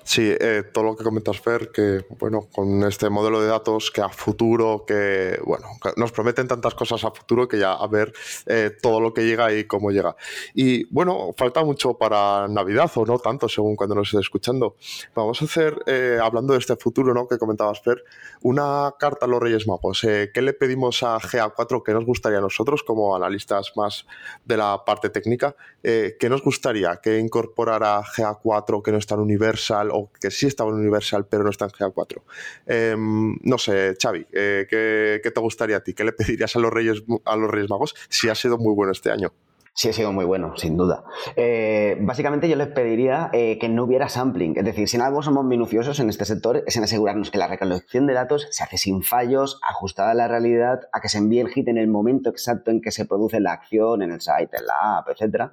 Sí, 0.07 0.21
eh, 0.39 0.63
todo 0.71 0.85
lo 0.85 0.95
que 0.95 1.03
comentas, 1.03 1.37
Fer, 1.41 1.69
que 1.69 2.05
bueno, 2.17 2.47
con 2.49 2.81
este 2.85 3.09
modelo 3.09 3.41
de 3.41 3.47
datos 3.47 3.91
que 3.91 3.99
a 3.99 4.07
futuro, 4.07 4.85
que 4.87 5.37
bueno, 5.43 5.67
nos 5.97 6.13
prometen 6.13 6.47
tantas 6.47 6.75
cosas 6.75 7.03
a 7.03 7.11
futuro 7.11 7.45
que 7.45 7.59
ya 7.59 7.73
a 7.73 7.85
ver 7.87 8.13
eh, 8.45 8.71
todo 8.81 9.01
lo 9.01 9.13
que 9.13 9.25
llega 9.25 9.53
y 9.53 9.65
cómo 9.65 9.91
llega. 9.91 10.15
Y 10.53 10.85
bueno, 10.93 11.33
falta 11.35 11.61
mucho 11.65 11.95
para 11.95 12.47
Navidad 12.47 12.89
o 12.95 13.05
no 13.05 13.19
tanto, 13.19 13.49
según 13.49 13.75
cuando 13.75 13.95
nos 13.95 14.07
esté 14.07 14.21
escuchando. 14.21 14.77
Vamos 15.13 15.41
a 15.41 15.45
hacer, 15.45 15.77
eh, 15.87 16.17
hablando 16.23 16.53
de 16.53 16.59
este 16.59 16.77
futuro, 16.77 17.13
¿no? 17.13 17.27
Que 17.27 17.37
comentabas, 17.37 17.81
Fer, 17.81 18.01
una 18.43 18.93
carta 18.97 19.25
a 19.25 19.27
los 19.29 19.41
Reyes 19.41 19.67
Magos. 19.67 19.99
¿Qué 20.03 20.41
le 20.41 20.53
pedimos 20.53 21.03
a 21.03 21.19
GA4 21.19 21.83
que 21.83 21.91
nos 21.91 22.05
gustaría 22.05 22.37
a 22.37 22.41
nosotros, 22.41 22.81
como 22.81 23.13
analistas 23.13 23.73
más 23.75 24.05
de 24.45 24.55
la 24.55 24.85
parte 24.85 25.09
técnica? 25.09 25.53
¿Qué 25.81 26.27
nos 26.29 26.41
gustaría 26.43 27.01
que 27.03 27.19
incorporara 27.19 28.01
GA4 28.03 28.81
que 28.81 28.93
no 28.93 28.99
está 28.99 29.15
en 29.15 29.21
Universal? 29.21 29.91
Que 30.19 30.31
sí 30.31 30.47
estaba 30.47 30.69
en 30.71 30.77
Universal, 30.77 31.27
pero 31.29 31.43
no 31.43 31.49
está 31.49 31.65
en 31.65 31.71
GA4. 31.71 32.21
Em, 32.65 33.37
no 33.41 33.57
sé, 33.57 33.95
Xavi, 34.01 34.25
eh, 34.31 34.67
¿qué, 34.69 35.31
te 35.31 35.39
gustaría 35.39 35.77
a 35.77 35.83
ti? 35.83 35.93
¿Qué 35.93 36.03
le 36.03 36.11
pedirías 36.13 36.55
a 36.55 36.59
los 36.59 36.71
Reyes, 36.71 37.03
a 37.25 37.35
los 37.35 37.49
Reyes 37.49 37.69
Magos 37.69 37.95
si 38.09 38.29
ha 38.29 38.35
sido 38.35 38.57
muy 38.57 38.73
bueno 38.73 38.91
este 38.91 39.11
año? 39.11 39.33
Sí, 39.77 39.89
ha 39.89 39.93
sido 39.93 40.11
muy 40.11 40.25
bueno, 40.25 40.53
sin 40.55 40.75
duda. 40.75 41.03
Eh, 41.35 41.99
básicamente 42.01 42.49
yo 42.49 42.55
les 42.55 42.69
pediría 42.69 43.29
eh, 43.31 43.59
que 43.59 43.69
no 43.69 43.83
hubiera 43.83 44.09
sampling. 44.09 44.57
Es 44.57 44.65
decir, 44.65 44.87
si 44.87 44.97
en 44.97 45.03
algo 45.03 45.21
somos 45.21 45.45
minuciosos 45.45 45.99
en 45.99 46.09
este 46.09 46.25
sector, 46.25 46.63
es 46.65 46.75
en 46.77 46.83
asegurarnos 46.83 47.29
que 47.29 47.37
la 47.37 47.47
recolección 47.47 48.07
de 48.07 48.15
datos 48.15 48.47
se 48.49 48.63
hace 48.63 48.79
sin 48.79 49.03
fallos, 49.03 49.59
ajustada 49.61 50.09
a 50.09 50.13
la 50.15 50.27
realidad, 50.27 50.79
a 50.91 50.99
que 50.99 51.09
se 51.09 51.19
envíe 51.19 51.41
el 51.41 51.49
hit 51.49 51.67
en 51.67 51.77
el 51.77 51.87
momento 51.87 52.31
exacto 52.31 52.71
en 52.71 52.81
que 52.81 52.89
se 52.89 53.05
produce 53.05 53.39
la 53.39 53.53
acción, 53.53 54.01
en 54.01 54.13
el 54.13 54.19
site, 54.19 54.57
en 54.57 54.65
la 54.65 54.97
app, 54.97 55.09
etc. 55.09 55.51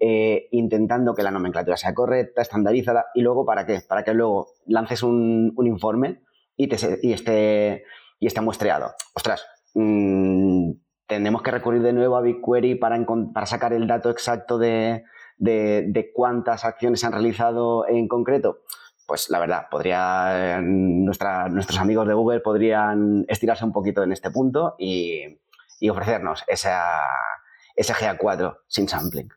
Eh, 0.00 0.48
intentando 0.52 1.14
que 1.14 1.22
la 1.22 1.30
nomenclatura 1.30 1.76
sea 1.76 1.92
correcta, 1.92 2.40
estandarizada. 2.40 3.08
¿Y 3.14 3.20
luego 3.20 3.44
para 3.44 3.66
qué? 3.66 3.82
Para 3.86 4.04
que 4.04 4.14
luego 4.14 4.54
lances 4.64 5.02
un, 5.02 5.52
informe 5.58 6.22
y, 6.56 6.72
esté, 6.72 7.84
y 8.20 8.26
esté 8.26 8.40
muestreado. 8.40 8.94
Ostras, 9.12 9.44
mmm, 9.74 10.55
tenemos 11.06 11.42
que 11.42 11.50
recurrir 11.50 11.82
de 11.82 11.92
nuevo 11.92 12.16
a 12.16 12.20
BigQuery 12.20 12.76
para, 12.76 12.98
para 13.32 13.46
sacar 13.46 13.72
el 13.72 13.86
dato 13.86 14.10
exacto 14.10 14.58
de, 14.58 15.04
cuántas 16.14 16.64
acciones 16.64 17.00
se 17.00 17.06
han 17.06 17.12
realizado 17.12 17.86
en 17.88 18.08
concreto. 18.08 18.62
pues 19.06 19.30
la 19.30 19.38
verdad, 19.38 19.66
podría, 19.70 20.60
nuestros 20.60 21.78
amigos 21.78 22.08
de 22.08 22.14
Google 22.14 22.40
podrían 22.40 23.24
estirarse 23.28 23.64
un 23.64 23.72
poquito 23.72 24.02
en 24.02 24.12
este 24.12 24.30
punto 24.30 24.74
y, 24.78 25.38
ofrecernos 25.88 26.42
esa, 26.48 26.82
ese 27.76 27.92
GA4 27.92 28.58
sin 28.66 28.88
sampling. 28.88 29.28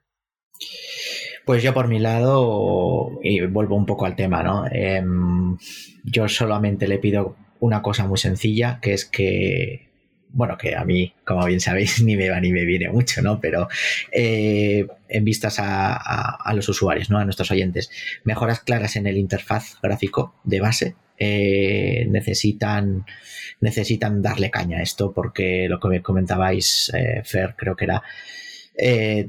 Pues 1.46 1.64
yo 1.64 1.74
por 1.74 1.88
mi 1.88 2.00
lado, 2.00 3.10
y 3.22 3.46
vuelvo 3.46 3.76
un 3.76 3.86
poco 3.86 4.06
al 4.06 4.16
tema, 4.16 4.44
¿no? 4.44 4.66
Em, 4.72 5.58
yo 6.04 6.28
solamente 6.28 6.88
le 6.88 7.00
pido 7.00 7.36
una 7.60 7.82
cosa 7.82 8.08
muy 8.08 8.18
sencilla, 8.18 8.80
que 8.82 8.94
es 8.94 9.06
que 9.06 9.89
bueno, 10.32 10.58
que 10.58 10.76
a 10.76 10.86
mí, 10.86 11.14
como 11.26 11.46
bien 11.46 11.60
sabéis, 11.60 12.02
ni 12.04 12.16
me 12.16 12.30
va 12.30 12.40
ni 12.40 12.52
me 12.52 12.66
viene 12.66 12.90
mucho, 12.90 13.22
¿no? 13.22 13.40
Pero 13.40 13.68
eh, 14.12 14.88
en 15.08 15.26
vistas 15.26 15.56
a, 15.60 16.52
los 16.54 16.70
usuarios, 16.70 17.10
¿no? 17.10 17.18
A 17.20 17.26
nuestros 17.26 17.52
oyentes, 17.52 17.90
mejoras 18.24 18.62
claras 18.62 18.96
en 18.96 19.08
el 19.08 19.18
interfaz 19.18 19.80
gráfico 19.82 20.36
de 20.44 20.60
base. 20.60 20.96
Eh, 21.22 22.08
necesitan, 22.10 23.06
necesitan 23.60 24.22
darle 24.22 24.50
caña 24.50 24.78
a 24.78 24.82
esto 24.82 25.12
porque 25.12 25.68
lo 25.68 25.80
que 25.80 25.90
me 25.90 26.02
comentabais, 26.02 26.92
eh, 26.96 27.22
Fer, 27.26 27.56
creo 27.58 27.76
que 27.76 27.86
era, 27.86 28.04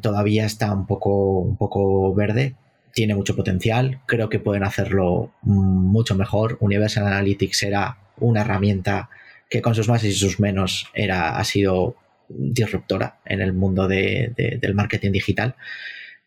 todavía 0.00 0.46
está 0.46 0.72
un 0.72 0.86
poco, 0.86 1.40
un 1.40 1.56
poco 1.56 2.14
verde, 2.14 2.54
tiene 2.92 3.16
mucho 3.16 3.34
potencial, 3.34 4.00
creo 4.06 4.28
que 4.28 4.38
pueden 4.38 4.62
hacerlo 4.62 5.32
mucho 5.42 6.14
mejor. 6.14 6.56
Universal 6.60 7.06
Analytics 7.06 7.64
era 7.64 7.98
una 8.18 8.42
herramienta 8.42 9.08
que 9.50 9.60
con 9.60 9.74
sus 9.74 9.88
más 9.88 10.04
y 10.04 10.12
sus 10.12 10.40
menos 10.40 10.86
era, 10.94 11.36
ha 11.36 11.44
sido 11.44 11.96
disruptora 12.28 13.18
en 13.26 13.40
el 13.40 13.52
mundo 13.52 13.88
del 13.88 14.74
marketing 14.74 15.10
digital. 15.10 15.56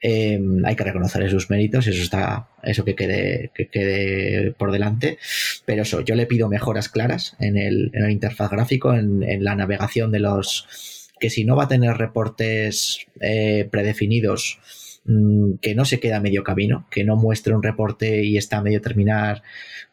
Em, 0.01 0.65
hay 0.65 0.75
que 0.75 0.83
reconocer 0.83 1.29
sus 1.29 1.49
méritos, 1.49 1.87
eso 1.87 2.03
está, 2.03 2.49
eso 2.61 2.83
que 2.83 2.93
quede, 2.93 3.51
que 3.55 3.69
quede 3.69 4.51
por 4.51 4.73
delante. 4.73 5.17
Pero 5.65 5.83
eso, 5.83 6.01
yo 6.01 6.15
le 6.15 6.25
pido 6.25 6.49
mejoras 6.49 6.89
claras 6.89 7.37
en 7.39 7.57
el, 7.57 7.89
en 7.93 8.03
el 8.03 8.11
interfaz 8.11 8.51
gráfico, 8.51 8.93
en, 8.93 9.43
la 9.43 9.55
navegación 9.55 10.11
de 10.11 10.19
los. 10.19 11.09
que 11.19 11.29
si 11.29 11.45
no 11.45 11.55
va 11.55 11.63
a 11.65 11.67
tener 11.69 11.95
reportes 11.97 13.07
eh, 13.21 13.69
predefinidos, 13.71 14.59
mm, 15.05 15.53
que 15.61 15.75
no 15.75 15.85
se 15.85 16.01
queda 16.01 16.17
a 16.17 16.19
medio 16.19 16.43
camino, 16.43 16.85
que 16.91 17.05
no 17.05 17.15
muestre 17.15 17.55
un 17.55 17.63
reporte 17.63 18.25
y 18.25 18.35
está 18.37 18.57
a 18.57 18.61
medio 18.61 18.81
terminar, 18.81 19.43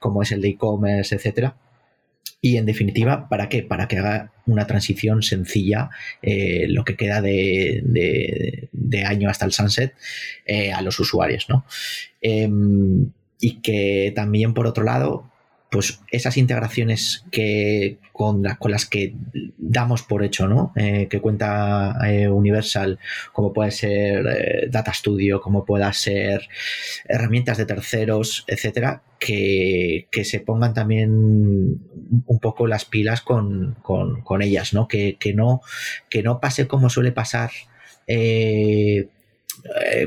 como 0.01 0.23
es 0.23 0.33
el 0.33 0.41
de 0.43 0.49
e-commerce, 0.49 1.15
etcétera 1.15 1.55
y 2.43 2.57
en 2.57 2.65
definitiva, 2.65 3.29
¿para 3.29 3.49
qué? 3.49 3.63
Para 3.63 3.87
que 3.87 3.99
haga 3.99 4.33
una 4.47 4.67
transición 4.67 5.23
sencilla, 5.23 5.91
eh, 6.23 6.67
lo 6.69 6.85
que 6.85 6.97
queda 6.97 7.21
de, 7.21 8.69
año 9.07 9.29
hasta 9.29 9.45
el 9.45 9.53
sunset, 9.53 9.95
eh, 10.47 10.73
a 10.73 10.81
los 10.83 10.99
usuarios, 11.01 11.47
¿no? 11.49 11.65
Em, 12.21 13.11
y 13.41 13.61
que 13.61 14.13
también, 14.15 14.55
por 14.55 14.67
otro 14.67 14.85
lado, 14.85 15.30
pues 15.71 16.01
esas 16.11 16.37
integraciones 16.37 17.25
que 17.31 17.99
con, 18.13 18.43
con 18.59 18.71
las 18.73 18.87
que 18.87 19.15
damos 19.57 20.03
por 20.03 20.25
hecho, 20.25 20.49
¿no? 20.49 20.73
Eh, 20.75 21.07
que 21.09 21.21
cuenta 21.21 21.97
eh, 22.07 22.29
Universal, 22.29 22.99
como 23.33 23.53
puede 23.53 23.71
ser 23.71 24.27
eh, 24.27 24.69
Data 24.69 24.93
Studio, 24.93 25.41
como 25.41 25.65
pueda 25.65 25.93
ser 25.93 26.49
herramientas 27.07 27.57
de 27.57 27.67
terceros, 27.67 28.45
etcétera, 28.49 29.03
que, 29.21 30.09
se 30.25 30.41
pongan 30.41 30.75
también 30.75 31.13
un 31.13 32.39
poco 32.41 32.67
las 32.67 32.85
pilas 32.85 33.21
con, 33.21 33.77
ellas, 34.41 34.75
¿no? 34.75 34.89
Que, 34.89 35.17
no, 35.35 35.63
que 36.09 36.23
no 36.25 36.41
pase 36.41 36.67
como 36.67 36.91
suele 36.91 37.13
pasar. 37.13 37.51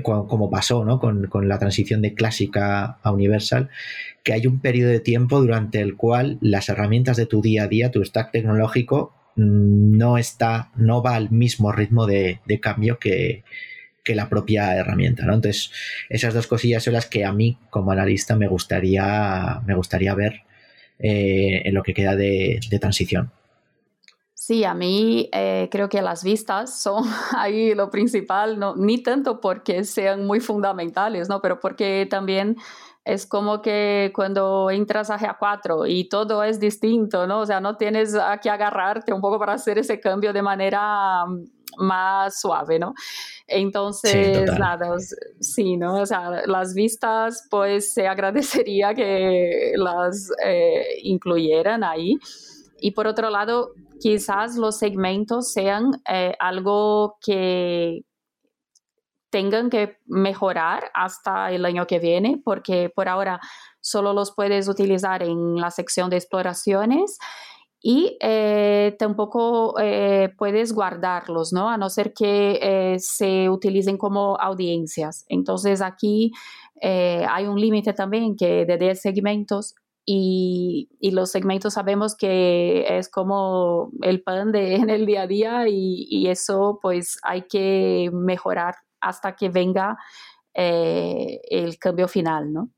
Como 0.02 0.50
pasó 0.50 0.86
¿no? 0.86 1.00
con, 1.00 1.28
con, 1.28 1.48
la 1.48 1.60
transición 1.60 2.02
de 2.02 2.14
clásica 2.14 2.98
a 3.02 3.12
Universal, 3.12 3.70
que 4.24 4.34
hay 4.34 4.48
un 4.48 4.60
periodo 4.60 4.90
de 4.90 5.02
tiempo 5.02 5.42
durante 5.42 5.82
el 5.82 5.96
cual 5.96 6.38
las 6.42 6.70
herramientas 6.70 7.18
de 7.18 7.26
tu 7.26 7.42
día 7.42 7.64
a 7.64 7.68
día, 7.68 7.92
tu 7.92 8.04
stack 8.04 8.32
tecnológico, 8.32 9.14
mm, 9.36 9.98
no 9.98 10.18
está, 10.18 10.72
no 10.76 11.04
va 11.04 11.16
al 11.16 11.30
mismo 11.30 11.72
ritmo 11.72 12.06
de, 12.08 12.40
cambio 12.62 12.98
que, 13.00 13.44
la 14.06 14.30
propia 14.30 14.76
herramienta, 14.76 15.26
¿no? 15.26 15.36
Entonces, 15.36 15.72
esas 16.10 16.34
dos 16.34 16.48
cosillas 16.48 16.84
son 16.84 16.94
las 16.94 17.06
que 17.06 17.26
a 17.26 17.32
mí, 17.32 17.58
como 17.70 17.92
analista, 17.92 18.36
me 18.36 18.48
gustaría, 18.48 19.62
me 19.66 19.76
gustaría 19.76 20.14
ver 20.14 20.42
eh, 21.00 21.62
en 21.66 21.74
lo 21.74 21.84
que 21.84 21.94
queda 21.94 22.16
de, 22.16 22.60
transición. 22.82 23.32
Sí, 24.46 24.66
a 24.66 24.74
mí 24.74 25.30
eh, 25.32 25.70
creo 25.72 25.88
que 25.88 26.02
las 26.02 26.22
vistas 26.22 26.78
son 26.82 27.06
ahí 27.38 27.74
lo 27.74 27.90
principal, 27.90 28.60
no, 28.60 28.76
ni 28.76 29.02
tanto 29.02 29.40
porque 29.40 29.86
sean 29.86 30.26
muy 30.28 30.42
fundamentales, 30.42 31.30
¿no? 31.30 31.40
pero 31.40 31.62
porque 31.62 32.06
también 32.10 32.58
es 33.06 33.26
como 33.26 33.62
que 33.62 34.12
cuando 34.14 34.70
entras 34.70 35.10
a 35.10 35.18
GA4 35.18 35.90
y 35.90 36.10
todo 36.10 36.44
es 36.44 36.60
distinto, 36.60 37.26
¿no? 37.26 37.40
O 37.40 37.46
sea, 37.46 37.62
no 37.62 37.78
tienes 37.78 38.16
a 38.16 38.38
que 38.40 38.50
agarrarte 38.50 39.14
un 39.14 39.22
poco 39.22 39.40
para 39.40 39.54
hacer 39.54 39.78
ese 39.78 40.02
cambio 40.02 40.34
de 40.34 40.42
manera 40.42 41.26
mm, 41.26 41.46
más 41.78 42.42
suave, 42.42 42.80
¿no? 42.80 42.94
Entonces, 43.48 44.52
nada, 44.60 44.98
sí, 45.40 45.78
¿no? 45.78 46.02
O 46.02 46.06
sea, 46.06 46.46
las 46.48 46.74
vistas, 46.74 47.48
pues 47.50 47.94
se 47.94 48.08
agradecería 48.10 48.94
que 48.94 49.72
las 49.78 50.30
eh, 50.46 51.00
incluyeran 51.04 51.86
ahí. 51.86 52.18
Y 52.80 52.92
por 52.92 53.08
otro 53.08 53.30
lado, 53.30 53.72
quizás 54.00 54.56
los 54.56 54.78
segmentos 54.78 55.52
sean 55.52 56.02
eh, 56.10 56.36
algo 56.40 57.18
que, 57.26 58.02
tengan 59.30 59.72
que 59.72 59.98
mejorar 60.06 60.92
hasta 60.94 61.52
el 61.52 61.66
año 61.66 61.88
que 61.88 61.98
viene, 61.98 62.40
porque 62.46 62.92
por 62.96 63.10
ahora 63.10 63.40
solo 63.82 64.14
los 64.14 64.36
puedes 64.36 64.68
utilizar 64.68 65.24
en 65.24 65.56
la 65.56 65.72
sección 65.72 66.12
de 66.12 66.18
exploraciones 66.18 67.18
y 67.82 68.16
eh, 68.22 68.96
tampoco 69.00 69.74
eh, 69.80 70.30
puedes 70.38 70.72
guardarlos, 70.72 71.52
¿no? 71.52 71.68
A 71.68 71.78
no 71.78 71.90
ser 71.90 72.14
que 72.14 72.96
se 73.00 73.50
utilicen 73.50 73.98
como 73.98 74.38
audiencias. 74.40 75.26
Entonces 75.28 75.82
aquí 75.82 76.32
hay 76.80 77.48
un 77.48 77.60
límite 77.60 77.94
también 77.94 78.36
que 78.36 78.66
de 78.66 78.78
10 78.78 79.02
segmentos 79.02 79.74
y, 80.06 80.90
los 81.12 81.32
segmentos 81.32 81.76
sabemos 81.76 82.16
que 82.16 82.98
es 82.98 83.10
como 83.10 83.92
el 84.02 84.22
pan 84.24 84.52
de 84.52 84.76
en 84.76 84.90
el 84.90 85.06
día 85.06 85.24
a 85.24 85.28
día 85.28 85.66
y, 85.68 86.28
eso 86.28 86.80
pues 86.82 87.20
hay 87.24 87.44
que 87.44 88.10
mejorar 88.14 88.76
hasta 89.02 89.36
que 89.36 89.50
venga 89.50 89.98
eh, 90.54 91.42
el 91.50 91.78
cambio 91.78 92.08
final, 92.08 92.54
¿no? 92.54 92.70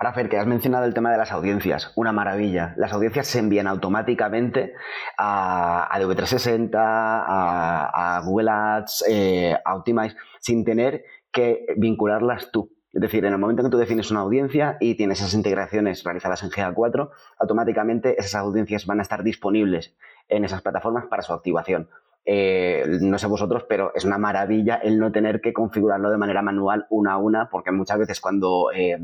Ahora, 0.00 0.14
Fer, 0.14 0.30
que 0.30 0.38
has 0.38 0.46
mencionado 0.46 0.86
el 0.86 0.94
tema 0.94 1.12
de 1.12 1.18
las 1.18 1.30
audiencias, 1.30 1.92
una 1.94 2.10
maravilla. 2.10 2.72
Las 2.78 2.94
audiencias 2.94 3.26
se 3.26 3.38
envían 3.38 3.66
automáticamente 3.66 4.72
a, 5.18 5.94
a 5.94 5.98
360 5.98 6.78
a, 6.80 8.22
Google 8.24 8.50
Ads, 8.50 9.04
eh, 9.10 9.54
a 9.62 9.74
Optimize, 9.74 10.16
sin 10.40 10.64
tener 10.64 11.04
que 11.30 11.66
vincularlas 11.76 12.50
tú. 12.50 12.70
Es 12.92 13.00
decir, 13.00 13.24
en 13.24 13.32
el 13.32 13.38
momento 13.38 13.62
que 13.62 13.70
tú 13.70 13.78
defines 13.78 14.10
una 14.10 14.20
audiencia 14.20 14.76
y 14.80 14.96
tienes 14.96 15.20
esas 15.20 15.34
integraciones 15.34 16.02
realizadas 16.02 16.42
en 16.42 16.50
GA4, 16.50 17.10
automáticamente 17.38 18.18
esas 18.18 18.34
audiencias 18.36 18.86
van 18.86 18.98
a 18.98 19.02
estar 19.02 19.22
disponibles 19.22 19.94
en 20.28 20.44
esas 20.44 20.62
plataformas 20.62 21.06
para 21.06 21.22
su 21.22 21.32
activación. 21.32 21.88
Eh, 22.24 22.84
no 23.00 23.18
sé 23.18 23.26
vosotros, 23.28 23.64
pero 23.68 23.92
es 23.94 24.04
una 24.04 24.18
maravilla 24.18 24.76
el 24.76 24.98
no 24.98 25.12
tener 25.12 25.40
que 25.40 25.52
configurarlo 25.52 26.10
de 26.10 26.18
manera 26.18 26.42
manual 26.42 26.86
una 26.90 27.12
a 27.12 27.18
una, 27.18 27.48
porque 27.48 27.70
muchas 27.70 27.98
veces 27.98 28.20
cuando 28.20 28.70
eh, 28.74 28.98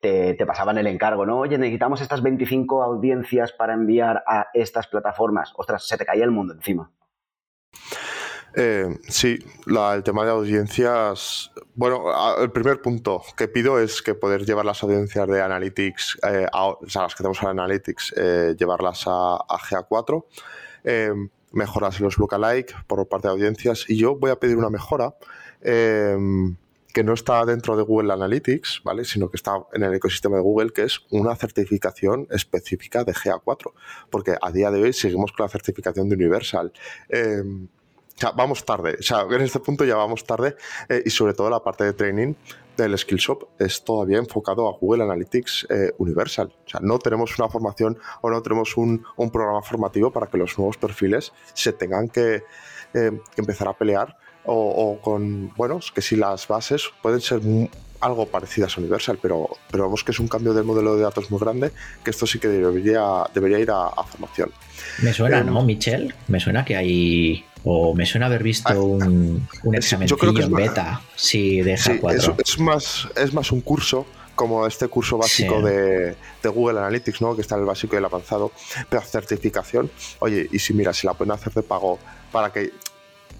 te, 0.00 0.46
pasaban 0.46 0.78
el 0.78 0.86
encargo, 0.86 1.24
¿no? 1.24 1.38
Oye, 1.38 1.58
necesitamos 1.58 2.00
estas 2.00 2.22
25 2.22 2.82
audiencias 2.82 3.52
para 3.52 3.74
enviar 3.74 4.22
a 4.26 4.48
estas 4.54 4.88
plataformas. 4.88 5.52
Ostras, 5.56 5.86
se 5.86 5.96
te 5.96 6.04
caía 6.04 6.24
el 6.24 6.30
mundo 6.30 6.54
encima. 6.54 6.90
Eh, 8.58 8.98
sí, 9.06 9.38
el 9.66 10.02
tema 10.02 10.24
de 10.24 10.30
audiencias. 10.30 11.52
Bueno, 11.74 12.06
el 12.40 12.50
primer 12.50 12.80
punto 12.80 13.22
que 13.36 13.48
pido 13.48 13.78
es 13.78 14.00
que 14.00 14.14
poder 14.14 14.46
llevar 14.46 14.64
las 14.64 14.82
audiencias 14.82 15.28
de 15.28 15.42
Analytics, 15.42 16.18
o 16.52 16.78
sea, 16.88 17.02
las 17.02 17.14
que 17.14 17.18
tenemos 17.18 17.42
en 17.42 17.48
Analytics, 17.48 18.14
llevarlas 18.56 19.04
a, 19.06 19.36
a 19.36 19.58
GA4 19.58 20.24
mejoras 21.56 21.98
en 21.98 22.04
los 22.04 22.18
lookalike 22.18 22.74
por 22.86 23.06
parte 23.08 23.28
de 23.28 23.32
audiencias 23.32 23.86
y 23.88 23.96
yo 23.96 24.16
voy 24.16 24.30
a 24.30 24.36
pedir 24.36 24.56
una 24.56 24.70
mejora 24.70 25.14
em, 25.62 26.56
que 26.92 27.02
no 27.04 27.12
está 27.12 27.44
dentro 27.44 27.76
de 27.76 27.82
Google 27.82 28.12
Analytics, 28.12 28.80
¿vale? 28.84 29.04
sino 29.04 29.30
que 29.30 29.36
está 29.36 29.52
en 29.72 29.82
el 29.82 29.94
ecosistema 29.94 30.36
de 30.36 30.42
Google, 30.42 30.70
que 30.72 30.84
es 30.84 31.00
una 31.10 31.36
certificación 31.36 32.26
específica 32.30 33.04
de 33.04 33.12
GA4, 33.12 33.72
porque 34.08 34.36
a 34.40 34.50
día 34.50 34.70
de 34.70 34.82
hoy 34.82 34.92
seguimos 34.92 35.32
con 35.32 35.44
la 35.44 35.50
certificación 35.50 36.08
de 36.08 36.14
Universal. 36.14 36.72
O 38.16 38.18
sea, 38.18 38.30
vamos 38.30 38.64
tarde, 38.64 38.96
o 38.98 39.02
sea, 39.02 39.26
en 39.30 39.42
este 39.42 39.60
punto 39.60 39.84
ya 39.84 39.96
vamos 39.96 40.24
tarde 40.24 40.56
eh, 40.88 41.02
y 41.04 41.10
sobre 41.10 41.34
todo 41.34 41.50
la 41.50 41.62
parte 41.62 41.84
de 41.84 41.92
training 41.92 42.34
del 42.74 42.96
Skillshop 42.96 43.44
es 43.58 43.84
todavía 43.84 44.16
enfocado 44.16 44.68
a 44.68 44.72
Google 44.78 45.04
Analytics 45.04 45.66
eh, 45.68 45.92
Universal. 45.98 46.52
O 46.66 46.68
sea, 46.68 46.80
no 46.82 46.98
tenemos 46.98 47.38
una 47.38 47.48
formación 47.48 47.98
o 48.22 48.30
no 48.30 48.40
tenemos 48.42 48.76
un, 48.78 49.04
programa 49.30 49.60
formativo 49.60 50.10
para 50.10 50.28
que 50.28 50.38
los 50.38 50.56
nuevos 50.56 50.78
perfiles 50.78 51.32
se 51.52 51.72
tengan 51.72 52.08
que, 52.08 52.42
eh, 52.94 53.20
empezar 53.36 53.68
a 53.68 53.74
pelear 53.74 54.16
o, 54.44 54.98
con, 55.02 55.52
bueno, 55.56 55.80
que 55.92 56.00
si 56.00 56.16
las 56.16 56.46
bases 56.46 56.84
pueden 57.02 57.20
ser 57.20 57.40
algo 58.00 58.26
parecidas 58.26 58.76
a 58.76 58.80
Universal, 58.80 59.18
pero, 59.20 59.48
pero 59.70 59.84
vemos 59.84 60.04
que 60.04 60.12
es 60.12 60.18
un 60.18 60.28
cambio 60.28 60.54
del 60.54 60.64
modelo 60.64 60.96
de 60.96 61.02
datos 61.02 61.30
muy 61.30 61.40
grande, 61.40 61.72
que 62.04 62.10
esto 62.10 62.26
sí 62.26 62.38
que 62.38 62.48
debería, 62.48 63.24
debería 63.34 63.58
ir 63.58 63.70
a, 63.70 63.90
formación. 64.04 64.50
Me 65.02 65.12
suena, 65.12 65.42
¿no, 65.42 65.62
Michel? 65.62 66.14
Me 66.28 66.40
suena 66.40 66.64
que 66.64 66.76
hay 66.76 67.44
o 67.64 67.94
me 67.94 68.06
suena 68.06 68.26
haber 68.26 68.42
visto 68.42 68.68
ah, 68.68 68.78
un, 68.78 69.48
un 69.64 69.74
examencillo 69.74 70.40
en 70.40 70.52
beta 70.52 71.00
si 71.16 71.62
deja 71.62 71.94
sí, 71.94 72.00
Es, 72.38 72.60
más, 72.60 73.08
es 73.16 73.34
más 73.34 73.50
un 73.50 73.60
curso 73.60 74.06
como 74.36 74.66
este 74.66 74.86
curso 74.86 75.18
básico 75.18 75.60
de, 75.62 76.14
Google 76.44 76.78
Analytics, 76.78 77.20
¿no? 77.22 77.34
que 77.34 77.40
está 77.42 77.56
en 77.56 77.62
el 77.62 77.66
básico 77.66 77.96
y 77.96 77.98
el 77.98 78.04
avanzado, 78.04 78.52
pero 78.88 79.02
certificación, 79.02 79.90
oye, 80.20 80.48
y 80.52 80.60
si 80.60 80.74
mira, 80.74 80.92
si 80.92 81.08
la 81.08 81.14
pueden 81.14 81.32
hacer 81.32 81.52
de 81.52 81.64
pago 81.64 81.98
para 82.30 82.52
que 82.52 82.70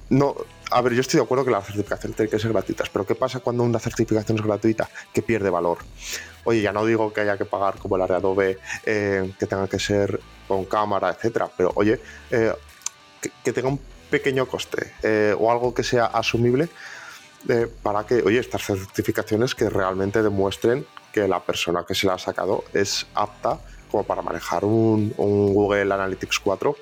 no, 0.09 0.35
a 0.71 0.81
ver, 0.81 0.95
yo 0.95 1.01
estoy 1.01 1.19
de 1.19 1.25
acuerdo 1.25 1.45
que 1.45 1.51
la 1.51 1.63
certificación 1.63 2.13
tiene 2.13 2.31
que 2.31 2.39
ser 2.39 2.53
gratuitas, 2.53 2.89
pero 2.91 3.07
¿qué 3.07 3.15
pasa 3.15 3.41
cuando 3.41 3.63
una 3.63 3.79
certificación 3.79 4.39
es 4.39 4.45
gratuita? 4.45 4.89
Que 5.13 5.23
pierde 5.23 5.51
valor. 5.51 5.79
Oye, 6.45 6.63
ya 6.63 6.73
no 6.73 6.85
digo 6.85 7.13
que 7.13 7.21
haya 7.21 7.37
que 7.37 7.45
pagar 7.45 7.79
como 7.79 7.97
la 7.97 8.07
de 8.07 8.15
Adobe, 8.15 8.59
eh, 8.85 9.33
que 9.39 9.47
tenga 9.47 9.69
que 9.69 9.79
ser 9.79 10.21
con 10.49 10.65
cámara, 10.65 11.11
etcétera, 11.11 11.49
pero 11.57 11.73
oye, 11.75 12.01
eh, 12.31 12.53
que, 13.43 13.53
tenga 13.53 13.69
un 13.69 13.81
pequeño 14.11 14.47
coste 14.47 14.93
eh, 15.03 15.35
o 15.39 15.51
algo 15.51 15.75
que 15.75 15.83
sea 15.83 16.07
asumible 16.07 16.69
para 17.83 18.05
que, 18.05 18.23
oye, 18.23 18.41
estas 18.41 18.65
certificaciones 18.65 19.55
que 19.55 19.71
realmente 19.71 20.21
demuestren 20.21 20.85
que 21.13 21.29
la 21.29 21.39
persona 21.39 21.85
que 21.87 21.95
se 21.95 22.09
la 22.09 22.15
ha 22.15 22.19
sacado 22.19 22.65
es 22.73 23.07
apta 23.15 23.61
como 23.89 24.03
para 24.03 24.21
manejar 24.21 24.65
un, 24.65 25.15
un 25.17 25.55
Google 25.55 25.95
Analytics 25.95 26.41
4 26.41 26.77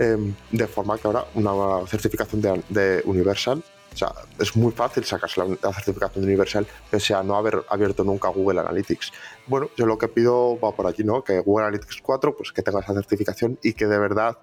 Em, 0.00 0.34
de 0.50 0.66
forma 0.66 0.96
que 0.96 1.06
ahora 1.06 1.26
una 1.34 1.86
certificación 1.86 2.40
de, 2.40 3.02
Universal, 3.04 3.62
o 3.92 3.96
sea, 3.96 4.14
es 4.38 4.56
muy 4.56 4.72
fácil 4.72 5.04
sacarse 5.04 5.38
la, 5.38 5.72
certificación 5.74 6.22
de 6.24 6.28
Universal 6.28 6.66
pese 6.90 7.12
a 7.12 7.22
no 7.22 7.36
haber 7.36 7.62
abierto 7.68 8.02
nunca 8.02 8.28
Google 8.28 8.60
Analytics. 8.60 9.12
Bueno, 9.46 9.68
yo 9.76 9.84
lo 9.84 9.98
que 9.98 10.08
pido 10.08 10.58
va 10.58 10.74
por 10.74 10.86
aquí, 10.86 11.04
¿no? 11.04 11.22
Que 11.22 11.40
Google 11.40 11.66
Analytics 11.66 12.00
4, 12.02 12.34
pues 12.34 12.50
que 12.50 12.62
tenga 12.62 12.80
esa 12.80 12.94
certificación 12.94 13.58
y 13.62 13.74
que 13.74 13.86
de 13.86 13.98
verdad 13.98 14.38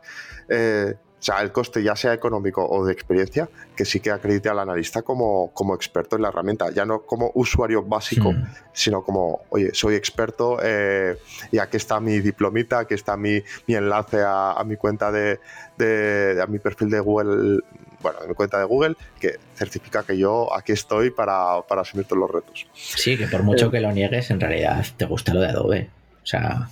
eh, 0.48 0.94
sea, 1.28 1.42
el 1.42 1.52
coste 1.52 1.84
ya 1.84 1.96
sea 1.96 2.14
económico 2.14 2.66
o 2.68 2.86
de 2.86 2.94
experiencia, 2.94 3.50
que 3.76 3.86
sí 3.86 4.00
que 4.00 4.12
acredite 4.12 4.50
al 4.50 4.60
analista 4.60 5.02
como, 5.02 5.52
como 5.54 5.76
experto 5.76 6.16
en 6.16 6.22
la 6.22 6.30
herramienta, 6.30 6.72
ya 6.72 6.86
no 6.86 7.02
como 7.02 7.32
usuario 7.36 7.84
básico, 7.84 8.34
sino 8.72 9.04
como, 9.04 9.42
oye, 9.50 9.72
soy 9.74 9.96
experto 9.96 10.60
eh, 10.64 11.18
y 11.52 11.58
aquí 11.60 11.78
está 11.78 12.00
mi 12.00 12.20
diplomita, 12.20 12.80
aquí 12.80 12.94
está 12.94 13.18
mi, 13.18 13.42
mi 13.68 13.76
enlace 13.76 14.22
a, 14.26 14.64
mi 14.66 14.78
cuenta 14.78 15.12
de, 15.12 15.40
de, 15.78 16.40
a 16.42 16.48
mi 16.48 16.60
perfil 16.60 16.90
de 16.90 17.00
Google, 17.00 17.60
bueno, 18.02 18.20
a 18.24 18.28
mi 18.28 18.34
cuenta 18.34 18.60
de 18.60 18.66
Google, 18.66 18.96
que 19.20 19.38
certifica 19.56 20.04
que 20.04 20.18
yo 20.18 20.54
aquí 20.54 20.72
estoy 20.72 21.12
para, 21.12 21.62
para 21.68 21.82
asumir 21.82 22.06
todos 22.06 22.22
los 22.22 22.32
retos. 22.32 22.68
Sí, 22.74 23.18
que 23.18 23.28
por 23.28 23.44
mucho 23.44 23.68
eh, 23.68 23.72
que 23.72 23.82
lo 23.82 23.92
niegues, 23.92 24.32
en 24.32 24.40
realidad 24.40 24.86
te 24.96 25.06
gusta 25.06 25.34
lo 25.34 25.42
de 25.42 25.48
Adobe. 25.48 25.97
O 26.28 26.30
sea, 26.30 26.68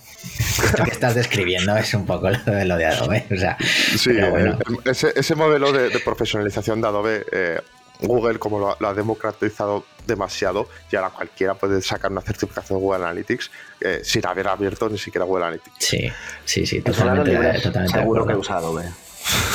esto 0.62 0.84
que 0.84 0.90
estás 0.90 1.14
describiendo 1.14 1.74
es 1.78 1.94
un 1.94 2.04
poco 2.04 2.28
lo 2.28 2.36
de, 2.36 2.66
lo 2.66 2.76
de 2.76 2.84
Adobe. 2.84 3.24
O 3.32 3.36
sea, 3.36 3.56
sí, 3.96 4.12
bueno. 4.12 4.58
ese, 4.84 5.34
modelo 5.34 5.72
de, 5.72 5.98
profesionalización 6.00 6.82
de 6.82 6.88
Adobe, 6.88 7.24
eh, 7.32 7.60
Google 8.02 8.38
como 8.38 8.76
lo, 8.78 8.86
ha 8.86 8.92
democratizado 8.92 9.86
demasiado 10.06 10.68
y 10.92 10.96
ahora 10.96 11.08
cualquiera 11.08 11.54
puede 11.54 11.80
sacar 11.80 12.12
una 12.12 12.20
certificación 12.20 12.78
de 12.78 12.84
Google 12.84 13.04
Analytics 13.04 13.50
eh, 13.80 14.00
sin 14.04 14.26
haber 14.26 14.46
abierto 14.48 14.90
ni 14.90 14.98
siquiera 14.98 15.24
Google 15.24 15.46
Analytics. 15.46 15.76
Sí, 15.78 16.12
sí, 16.44 16.66
sí, 16.66 16.82
totalmente, 16.82 17.60
totalmente 17.60 17.98
seguro 17.98 18.26
que 18.26 18.34
he 18.34 18.36
usado 18.36 18.58
Adobe. 18.58 18.84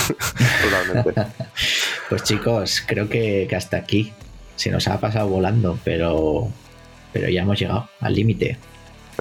totalmente. 0.64 1.32
pues 2.10 2.24
chicos, 2.24 2.84
creo 2.88 3.08
que, 3.08 3.46
que 3.48 3.56
hasta 3.56 3.78
aquí 3.78 4.12
se 4.56 4.72
nos 4.72 4.88
ha 4.88 5.00
pasado 5.00 5.28
volando, 5.28 5.78
pero, 5.84 6.50
pero 7.14 7.30
ya 7.30 7.44
hemos 7.44 7.60
llegado 7.60 7.88
al 8.00 8.16
límite. 8.16 8.58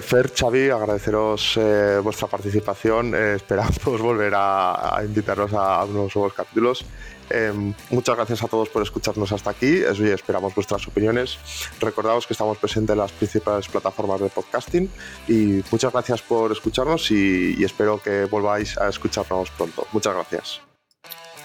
Fer, 0.01 0.33
Xavi, 0.33 0.71
agradeceros 0.71 1.57
eh, 1.57 2.01
vuestra 2.03 2.29
participación. 2.29 3.15
Eh, 3.15 3.35
esperamos 3.37 3.79
volver 4.01 4.35
a, 4.35 4.97
a, 4.97 5.05
invitarnos 5.05 5.53
a, 5.53 5.85
unos 5.85 6.15
nuevos 6.15 6.33
capítulos. 6.33 6.85
Em, 7.31 7.73
muchas 7.91 8.17
gracias 8.17 8.43
a 8.43 8.49
todos 8.49 8.69
por 8.69 8.83
escucharnos 8.83 9.31
hasta 9.33 9.51
aquí. 9.51 9.83
esperamos 9.85 10.55
vuestras 10.55 10.87
opiniones. 10.89 11.39
Recordaos 11.81 12.27
que 12.27 12.35
estamos 12.35 12.59
presentes 12.59 12.95
en 12.95 12.99
las 12.99 13.13
principales 13.13 13.69
plataformas 13.69 14.21
de 14.21 14.29
podcasting. 14.29 14.91
Y 15.29 15.63
muchas 15.71 15.93
gracias 15.93 16.23
por 16.23 16.51
escucharnos 16.51 17.11
y, 17.11 17.63
espero 17.65 18.03
que 18.03 18.25
volváis 18.25 18.77
a 18.79 18.89
escucharnos 18.89 19.51
pronto. 19.51 19.87
Muchas 19.93 20.15
gracias. 20.15 20.61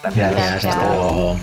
Gracias. 0.01 0.65
Hasta 0.65 0.87
luego. 0.87 1.37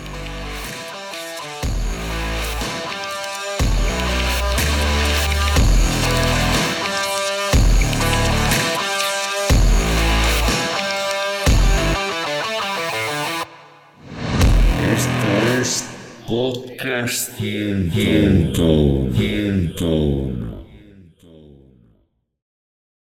Podcast 16.33 17.37
Handcone. 17.37 19.13
Handcone. 19.13 20.52